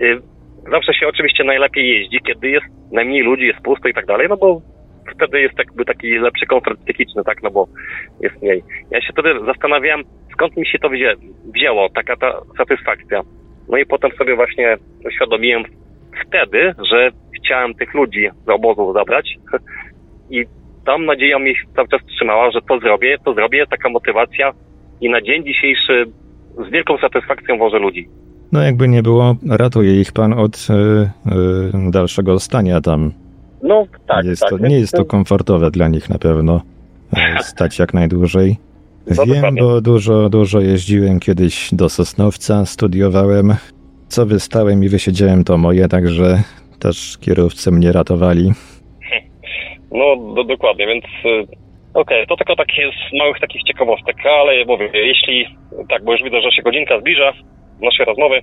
Y, 0.00 0.20
Zawsze 0.68 0.94
się 0.94 1.08
oczywiście 1.08 1.44
najlepiej 1.44 1.88
jeździ, 1.88 2.20
kiedy 2.26 2.48
jest 2.48 2.66
najmniej 2.92 3.22
ludzi, 3.22 3.46
jest 3.46 3.60
pusto 3.60 3.88
i 3.88 3.94
tak 3.94 4.06
dalej, 4.06 4.26
no 4.28 4.36
bo 4.36 4.60
wtedy 5.14 5.40
jest 5.40 5.58
jakby 5.58 5.84
taki 5.84 6.18
lepszy 6.18 6.46
komfort 6.46 6.80
psychiczny, 6.80 7.24
tak, 7.24 7.42
no 7.42 7.50
bo 7.50 7.66
jest 8.20 8.42
mniej. 8.42 8.62
Ja 8.90 9.00
się 9.00 9.12
wtedy 9.12 9.34
zastanawiałem, 9.46 10.02
skąd 10.32 10.56
mi 10.56 10.66
się 10.66 10.78
to 10.78 10.88
wzię, 10.88 11.14
wzięło, 11.54 11.88
taka 11.88 12.16
ta 12.16 12.40
satysfakcja. 12.58 13.20
No 13.68 13.78
i 13.78 13.86
potem 13.86 14.10
sobie 14.10 14.36
właśnie 14.36 14.76
uświadomiłem 15.06 15.62
wtedy, 16.26 16.74
że 16.90 17.10
chciałem 17.36 17.74
tych 17.74 17.94
ludzi 17.94 18.28
z 18.46 18.48
obozu 18.48 18.92
zabrać 18.92 19.36
i 20.30 20.44
tam 20.86 21.06
nadzieja 21.06 21.38
mnie 21.38 21.52
cały 21.76 21.88
czas 21.88 22.00
trzymała, 22.06 22.50
że 22.50 22.60
to 22.68 22.78
zrobię, 22.78 23.18
to 23.24 23.34
zrobię, 23.34 23.66
taka 23.66 23.88
motywacja 23.88 24.52
i 25.00 25.10
na 25.10 25.20
dzień 25.20 25.44
dzisiejszy 25.44 26.06
z 26.68 26.70
wielką 26.72 26.98
satysfakcją 26.98 27.58
wożę 27.58 27.78
ludzi. 27.78 28.08
No 28.52 28.62
jakby 28.62 28.88
nie 28.88 29.02
było, 29.02 29.36
ratuje 29.48 30.00
ich 30.00 30.12
pan 30.12 30.32
od 30.32 30.56
y, 30.70 30.72
y, 31.86 31.90
dalszego 31.90 32.40
stania 32.40 32.80
tam. 32.80 33.12
No 33.62 33.86
tak, 34.06 34.24
jest 34.24 34.42
tak. 34.42 34.50
to, 34.50 34.58
nie 34.58 34.80
jest 34.80 34.92
to 34.92 35.04
komfortowe 35.04 35.70
dla 35.70 35.88
nich 35.88 36.10
na 36.10 36.18
pewno. 36.18 36.60
y, 37.38 37.42
Stać 37.52 37.78
jak 37.78 37.94
najdłużej. 37.94 38.56
No, 39.16 39.26
Wiem, 39.26 39.54
bo 39.54 39.80
dużo, 39.80 40.28
dużo 40.28 40.60
jeździłem 40.60 41.20
kiedyś 41.20 41.74
do 41.74 41.88
Sosnowca, 41.88 42.66
studiowałem. 42.66 43.54
Co 44.08 44.26
wystałem 44.26 44.84
i 44.84 44.88
wysiedziałem 44.88 45.44
to 45.44 45.58
moje, 45.58 45.88
także 45.88 46.42
też 46.78 47.18
kierowcy 47.18 47.70
mnie 47.70 47.92
ratowali. 47.92 48.52
No, 49.92 50.34
do, 50.34 50.44
dokładnie, 50.44 50.86
więc 50.86 51.04
okej, 51.94 52.26
to 52.26 52.36
tylko 52.36 52.56
takie 52.56 52.90
z 52.92 53.18
małych 53.18 53.40
takich 53.40 53.62
ciekawostek, 53.62 54.16
ale 54.26 54.64
mówię, 54.64 54.90
jeśli, 54.94 55.46
tak, 55.88 56.04
bo 56.04 56.12
już 56.12 56.22
widzę, 56.22 56.40
że 56.40 56.52
się 56.52 56.62
godzinka 56.62 57.00
zbliża 57.00 57.32
naszej 57.80 58.06
rozmowy, 58.06 58.42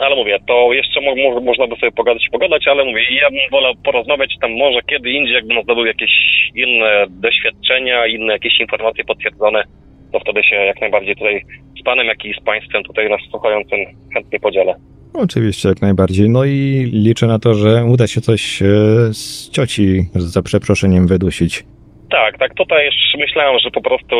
ale 0.00 0.16
mówię, 0.16 0.38
to 0.46 0.72
jeszcze 0.72 1.00
mo, 1.00 1.16
mo, 1.16 1.40
można 1.40 1.66
by 1.66 1.76
sobie 1.76 1.92
pogadać 1.92 2.28
pogadać, 2.32 2.68
ale 2.68 2.84
mówię, 2.84 3.02
ja 3.22 3.30
bym 3.30 3.50
wolał 3.50 3.74
porozmawiać 3.84 4.34
tam 4.40 4.52
może 4.52 4.80
kiedy 4.90 5.10
indziej, 5.10 5.34
jakbym 5.34 5.62
zdobył 5.62 5.86
jakieś 5.86 6.10
inne 6.54 7.06
doświadczenia, 7.10 8.06
inne 8.06 8.32
jakieś 8.32 8.60
informacje 8.60 9.04
potwierdzone, 9.04 9.62
to 10.12 10.20
wtedy 10.20 10.42
się 10.42 10.56
jak 10.56 10.80
najbardziej 10.80 11.16
tutaj 11.16 11.42
z 11.80 11.84
panem, 11.84 12.06
jak 12.06 12.24
i 12.24 12.34
z 12.40 12.44
państwem 12.44 12.82
tutaj 12.82 13.10
nas 13.10 13.20
słuchającym 13.30 13.78
chętnie 14.14 14.40
podzielę. 14.40 14.74
Oczywiście, 15.14 15.68
jak 15.68 15.82
najbardziej. 15.82 16.28
No 16.28 16.44
i 16.44 16.90
liczę 16.92 17.26
na 17.26 17.38
to, 17.38 17.54
że 17.54 17.84
uda 17.84 18.06
się 18.06 18.20
coś 18.20 18.62
e, 18.62 18.66
z 19.12 19.50
cioci, 19.50 20.02
za 20.14 20.42
przeproszeniem, 20.42 21.06
wydusić. 21.06 21.64
Tak, 22.10 22.38
tak. 22.38 22.54
Tutaj 22.54 22.90
myślałem, 23.18 23.58
że 23.58 23.70
po 23.70 23.80
prostu 23.80 24.16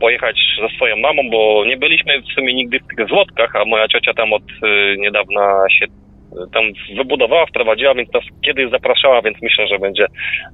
pojechać 0.00 0.36
ze 0.60 0.76
swoją 0.76 0.96
mamą, 0.96 1.22
bo 1.30 1.64
nie 1.66 1.76
byliśmy 1.76 2.22
w 2.22 2.34
sumie 2.34 2.54
nigdy 2.54 2.78
w 2.78 2.96
tych 2.96 3.08
Złotkach, 3.08 3.56
a 3.56 3.64
moja 3.64 3.88
ciocia 3.88 4.14
tam 4.14 4.32
od 4.32 4.42
y, 4.42 4.96
niedawna 4.98 5.64
się 5.78 5.86
y, 5.86 6.50
tam 6.54 6.64
wybudowała, 6.96 7.46
wprowadziła, 7.46 7.94
więc 7.94 8.12
nas 8.12 8.24
kiedyś 8.44 8.70
zapraszała, 8.70 9.22
więc 9.22 9.42
myślę, 9.42 9.66
że 9.68 9.78
będzie 9.78 10.06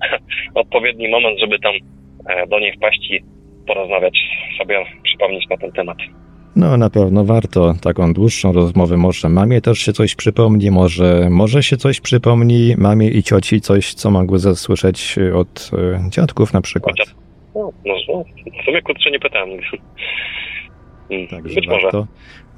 odpowiedni 0.54 1.08
moment, 1.08 1.40
żeby 1.40 1.58
tam 1.58 1.74
e, 2.28 2.46
do 2.46 2.58
niej 2.58 2.72
wpaść 2.72 3.10
i 3.10 3.20
porozmawiać 3.66 4.18
sobie, 4.58 4.84
przypomnieć 5.02 5.48
na 5.50 5.56
ten 5.56 5.72
temat. 5.72 5.98
No, 6.56 6.76
na 6.76 6.90
pewno 6.90 7.24
warto 7.24 7.74
taką 7.82 8.12
dłuższą 8.12 8.52
rozmowę. 8.52 8.96
Może 8.96 9.28
mamie 9.28 9.60
też 9.60 9.78
się 9.78 9.92
coś 9.92 10.14
przypomni, 10.14 10.70
może, 10.70 11.28
może 11.30 11.62
się 11.62 11.76
coś 11.76 12.00
przypomni 12.00 12.74
mamie 12.78 13.08
i 13.08 13.22
cioci, 13.22 13.60
coś, 13.60 13.94
co 13.94 14.10
mogły 14.10 14.38
zasłyszeć 14.38 15.16
od 15.34 15.70
e, 15.72 16.10
dziadków 16.10 16.52
na 16.52 16.60
przykład. 16.60 16.96
No, 17.54 17.72
no, 17.86 17.94
no, 18.08 18.24
w 18.62 18.64
sumie 18.64 18.82
kurczę 18.82 19.10
nie 19.10 19.20
pytałem. 19.20 19.48
Mm, 21.10 21.28
Także 21.28 21.54
Być 21.54 21.66
może. 21.66 21.82
warto, 21.82 22.06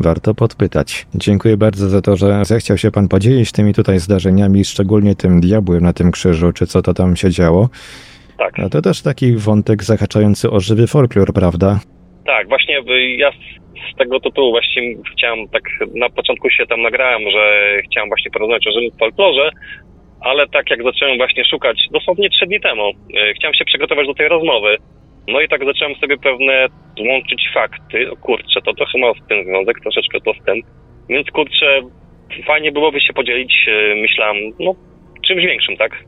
warto 0.00 0.34
podpytać. 0.34 1.06
Dziękuję 1.14 1.56
bardzo 1.56 1.88
za 1.88 2.02
to, 2.02 2.16
że 2.16 2.44
zechciał 2.44 2.78
się 2.78 2.90
pan 2.90 3.08
podzielić 3.08 3.52
tymi 3.52 3.74
tutaj 3.74 3.98
zdarzeniami, 3.98 4.64
szczególnie 4.64 5.14
tym 5.14 5.40
diabłem 5.40 5.82
na 5.82 5.92
tym 5.92 6.10
krzyżu, 6.10 6.52
czy 6.52 6.66
co 6.66 6.82
to 6.82 6.94
tam 6.94 7.16
się 7.16 7.30
działo. 7.30 7.68
Tak. 8.38 8.58
No 8.58 8.68
to 8.68 8.82
też 8.82 9.02
taki 9.02 9.32
wątek 9.32 9.84
zahaczający 9.84 10.50
o 10.50 10.60
żywy 10.60 10.86
folklor, 10.86 11.32
prawda? 11.32 11.80
Tak, 12.28 12.48
właśnie 12.48 12.74
ja 13.16 13.30
z- 13.32 13.96
tego 13.98 14.20
tytułu 14.20 14.50
właśnie 14.50 14.82
chciałem 15.12 15.48
tak, 15.48 15.62
na 15.94 16.08
początku 16.10 16.50
się 16.50 16.66
tam 16.66 16.82
nagrałem, 16.82 17.22
że 17.30 17.42
chciałem 17.84 18.08
właśnie 18.08 18.30
porozmawiać 18.30 18.66
o 18.66 18.72
żywym 18.72 18.98
folklorze, 18.98 19.50
ale 20.20 20.48
tak 20.48 20.70
jak 20.70 20.82
zacząłem 20.82 21.16
właśnie 21.16 21.44
szukać, 21.44 21.78
dosłownie 21.92 22.30
trzy 22.30 22.46
dni 22.46 22.60
temu, 22.60 22.88
y, 22.90 23.34
chciałem 23.34 23.54
się 23.54 23.64
przygotować 23.64 24.06
do 24.06 24.14
tej 24.14 24.28
rozmowy, 24.28 24.76
no 25.28 25.40
i 25.40 25.48
tak 25.48 25.64
zacząłem 25.64 25.94
sobie 25.94 26.16
pewne 26.18 26.66
łączyć 27.08 27.48
fakty, 27.54 28.10
o 28.10 28.16
kurczę, 28.16 28.60
to 28.64 28.74
trochę 28.74 28.98
ma 28.98 29.12
z 29.24 29.28
tym 29.28 29.44
związek, 29.44 29.80
troszeczkę 29.80 30.20
to 30.20 30.32
z 30.34 30.44
tym, 30.46 30.56
więc 31.08 31.30
kurczę, 31.30 31.80
fajnie 32.46 32.72
byłoby 32.72 33.00
się 33.00 33.12
podzielić, 33.12 33.54
y, 33.68 33.94
myślałem, 34.02 34.36
no 34.60 34.74
czymś 35.26 35.44
większym, 35.44 35.76
tak? 35.76 36.04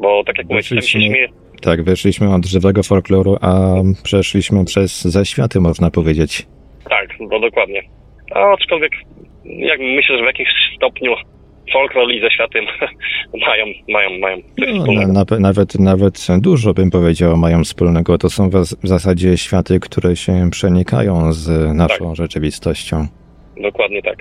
Bo 0.00 0.24
tak 0.24 0.38
jak 0.38 0.46
mówię, 0.48 0.62
się 0.62 0.74
Weszliśmy- 0.74 1.00
śmieję, 1.10 1.28
Tak, 1.64 1.82
wyszliśmy 1.82 2.34
od 2.34 2.46
żywego 2.46 2.82
folkloru, 2.82 3.36
a 3.40 3.74
przeszliśmy 4.04 4.64
przez 4.64 5.02
zaświaty, 5.02 5.60
można 5.60 5.90
powiedzieć. 5.90 6.46
Tak, 6.90 7.08
no 7.20 7.40
dokładnie. 7.40 7.82
A 8.34 8.52
aczkolwiek 8.52 8.92
jak 9.44 9.80
myślę, 9.80 10.16
że 10.18 10.22
w 10.22 10.26
jakimś 10.26 10.48
stopniu 10.76 11.14
folklor 11.72 12.12
i 12.12 12.20
ze 12.20 12.30
światem 12.30 12.64
mają, 13.48 13.64
mają, 13.88 14.18
mają 14.18 14.36
coś 14.36 14.68
No, 14.74 14.80
wspólnego. 14.80 15.12
na, 15.12 15.24
na, 15.30 15.38
nawet, 15.38 15.78
nawet 15.80 16.26
dużo 16.40 16.74
bym 16.74 16.90
powiedział 16.90 17.36
mają 17.36 17.64
wspólnego. 17.64 18.18
To 18.18 18.30
są 18.30 18.50
w, 18.50 18.54
w 18.54 18.88
zasadzie 18.88 19.36
światy, 19.36 19.80
które 19.80 20.16
się 20.16 20.50
przenikają 20.50 21.32
z 21.32 21.74
naszą 21.76 22.14
rzeczywistością. 22.14 23.06
Dokładnie 23.62 24.02
tak. 24.02 24.16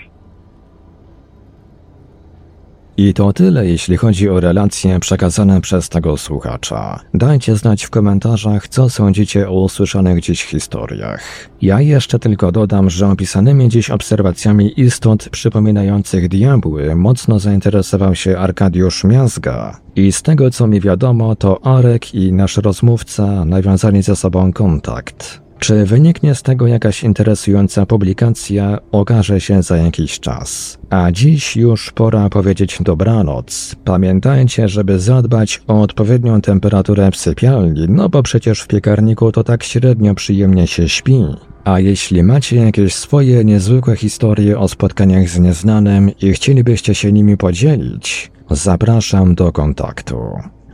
I 2.97 3.13
to 3.13 3.33
tyle, 3.33 3.67
jeśli 3.67 3.97
chodzi 3.97 4.29
o 4.29 4.39
relacje 4.39 4.99
przekazane 4.99 5.61
przez 5.61 5.89
tego 5.89 6.17
słuchacza. 6.17 6.99
Dajcie 7.13 7.55
znać 7.55 7.83
w 7.83 7.89
komentarzach, 7.89 8.67
co 8.67 8.89
sądzicie 8.89 9.49
o 9.49 9.61
usłyszanych 9.61 10.21
dziś 10.21 10.43
historiach. 10.43 11.49
Ja 11.61 11.81
jeszcze 11.81 12.19
tylko 12.19 12.51
dodam, 12.51 12.89
że 12.89 13.07
opisanymi 13.07 13.69
dziś 13.69 13.89
obserwacjami 13.89 14.81
istot 14.81 15.29
przypominających 15.29 16.27
diabły 16.27 16.95
mocno 16.95 17.39
zainteresował 17.39 18.15
się 18.15 18.37
Arkadiusz 18.37 19.03
Miazga. 19.03 19.79
I 19.95 20.11
z 20.11 20.21
tego 20.21 20.51
co 20.51 20.67
mi 20.67 20.81
wiadomo, 20.81 21.35
to 21.35 21.65
Arek 21.65 22.15
i 22.15 22.33
nasz 22.33 22.57
rozmówca 22.57 23.45
nawiązali 23.45 24.01
ze 24.01 24.15
sobą 24.15 24.53
kontakt. 24.53 25.42
Czy 25.63 25.85
wyniknie 25.85 26.35
z 26.35 26.41
tego 26.43 26.67
jakaś 26.67 27.03
interesująca 27.03 27.85
publikacja, 27.85 28.79
okaże 28.91 29.41
się 29.41 29.63
za 29.63 29.77
jakiś 29.77 30.19
czas. 30.19 30.77
A 30.89 31.11
dziś 31.11 31.55
już 31.55 31.91
pora 31.91 32.29
powiedzieć 32.29 32.77
dobranoc. 32.81 33.75
Pamiętajcie, 33.85 34.67
żeby 34.67 34.99
zadbać 34.99 35.61
o 35.67 35.81
odpowiednią 35.81 36.41
temperaturę 36.41 37.11
w 37.11 37.17
sypialni, 37.17 37.85
no 37.89 38.09
bo 38.09 38.23
przecież 38.23 38.61
w 38.61 38.67
piekarniku 38.67 39.31
to 39.31 39.43
tak 39.43 39.63
średnio 39.63 40.15
przyjemnie 40.15 40.67
się 40.67 40.89
śpi. 40.89 41.23
A 41.63 41.79
jeśli 41.79 42.23
macie 42.23 42.55
jakieś 42.55 42.95
swoje 42.95 43.45
niezwykłe 43.45 43.95
historie 43.95 44.59
o 44.59 44.67
spotkaniach 44.67 45.29
z 45.29 45.39
nieznanym 45.39 46.11
i 46.21 46.33
chcielibyście 46.33 46.95
się 46.95 47.11
nimi 47.11 47.37
podzielić, 47.37 48.31
zapraszam 48.51 49.35
do 49.35 49.51
kontaktu. 49.51 50.17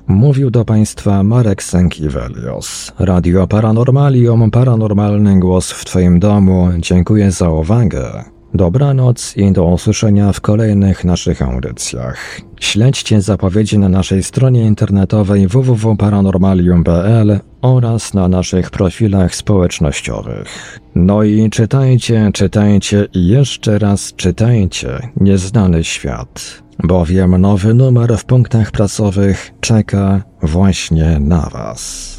Mówił 0.09 0.51
do 0.51 0.65
Państwa 0.65 1.23
Marek 1.23 1.63
Sękiewelios. 1.63 2.91
Radio 2.99 3.47
Paranormalium, 3.47 4.51
paranormalny 4.51 5.39
głos 5.39 5.71
w 5.71 5.85
Twoim 5.85 6.19
domu. 6.19 6.69
Dziękuję 6.77 7.31
za 7.31 7.49
uwagę. 7.49 8.23
Dobranoc 8.53 9.37
i 9.37 9.51
do 9.51 9.65
usłyszenia 9.65 10.33
w 10.33 10.41
kolejnych 10.41 11.05
naszych 11.05 11.41
audycjach. 11.41 12.41
Śledźcie 12.59 13.21
zapowiedzi 13.21 13.79
na 13.79 13.89
naszej 13.89 14.23
stronie 14.23 14.65
internetowej 14.65 15.47
www.paranormalium.pl 15.47 17.39
oraz 17.61 18.13
na 18.13 18.27
naszych 18.27 18.71
profilach 18.71 19.35
społecznościowych. 19.35 20.79
No 20.95 21.23
i 21.23 21.49
czytajcie, 21.49 22.29
czytajcie 22.33 23.07
i 23.13 23.27
jeszcze 23.27 23.79
raz 23.79 24.13
czytajcie 24.15 24.99
Nieznany 25.17 25.83
Świat, 25.83 26.63
bowiem 26.83 27.41
nowy 27.41 27.73
numer 27.73 28.17
w 28.17 28.25
punktach 28.25 28.71
prasowych 28.71 29.51
czeka 29.61 30.23
właśnie 30.41 31.19
na 31.19 31.49
Was. 31.53 32.18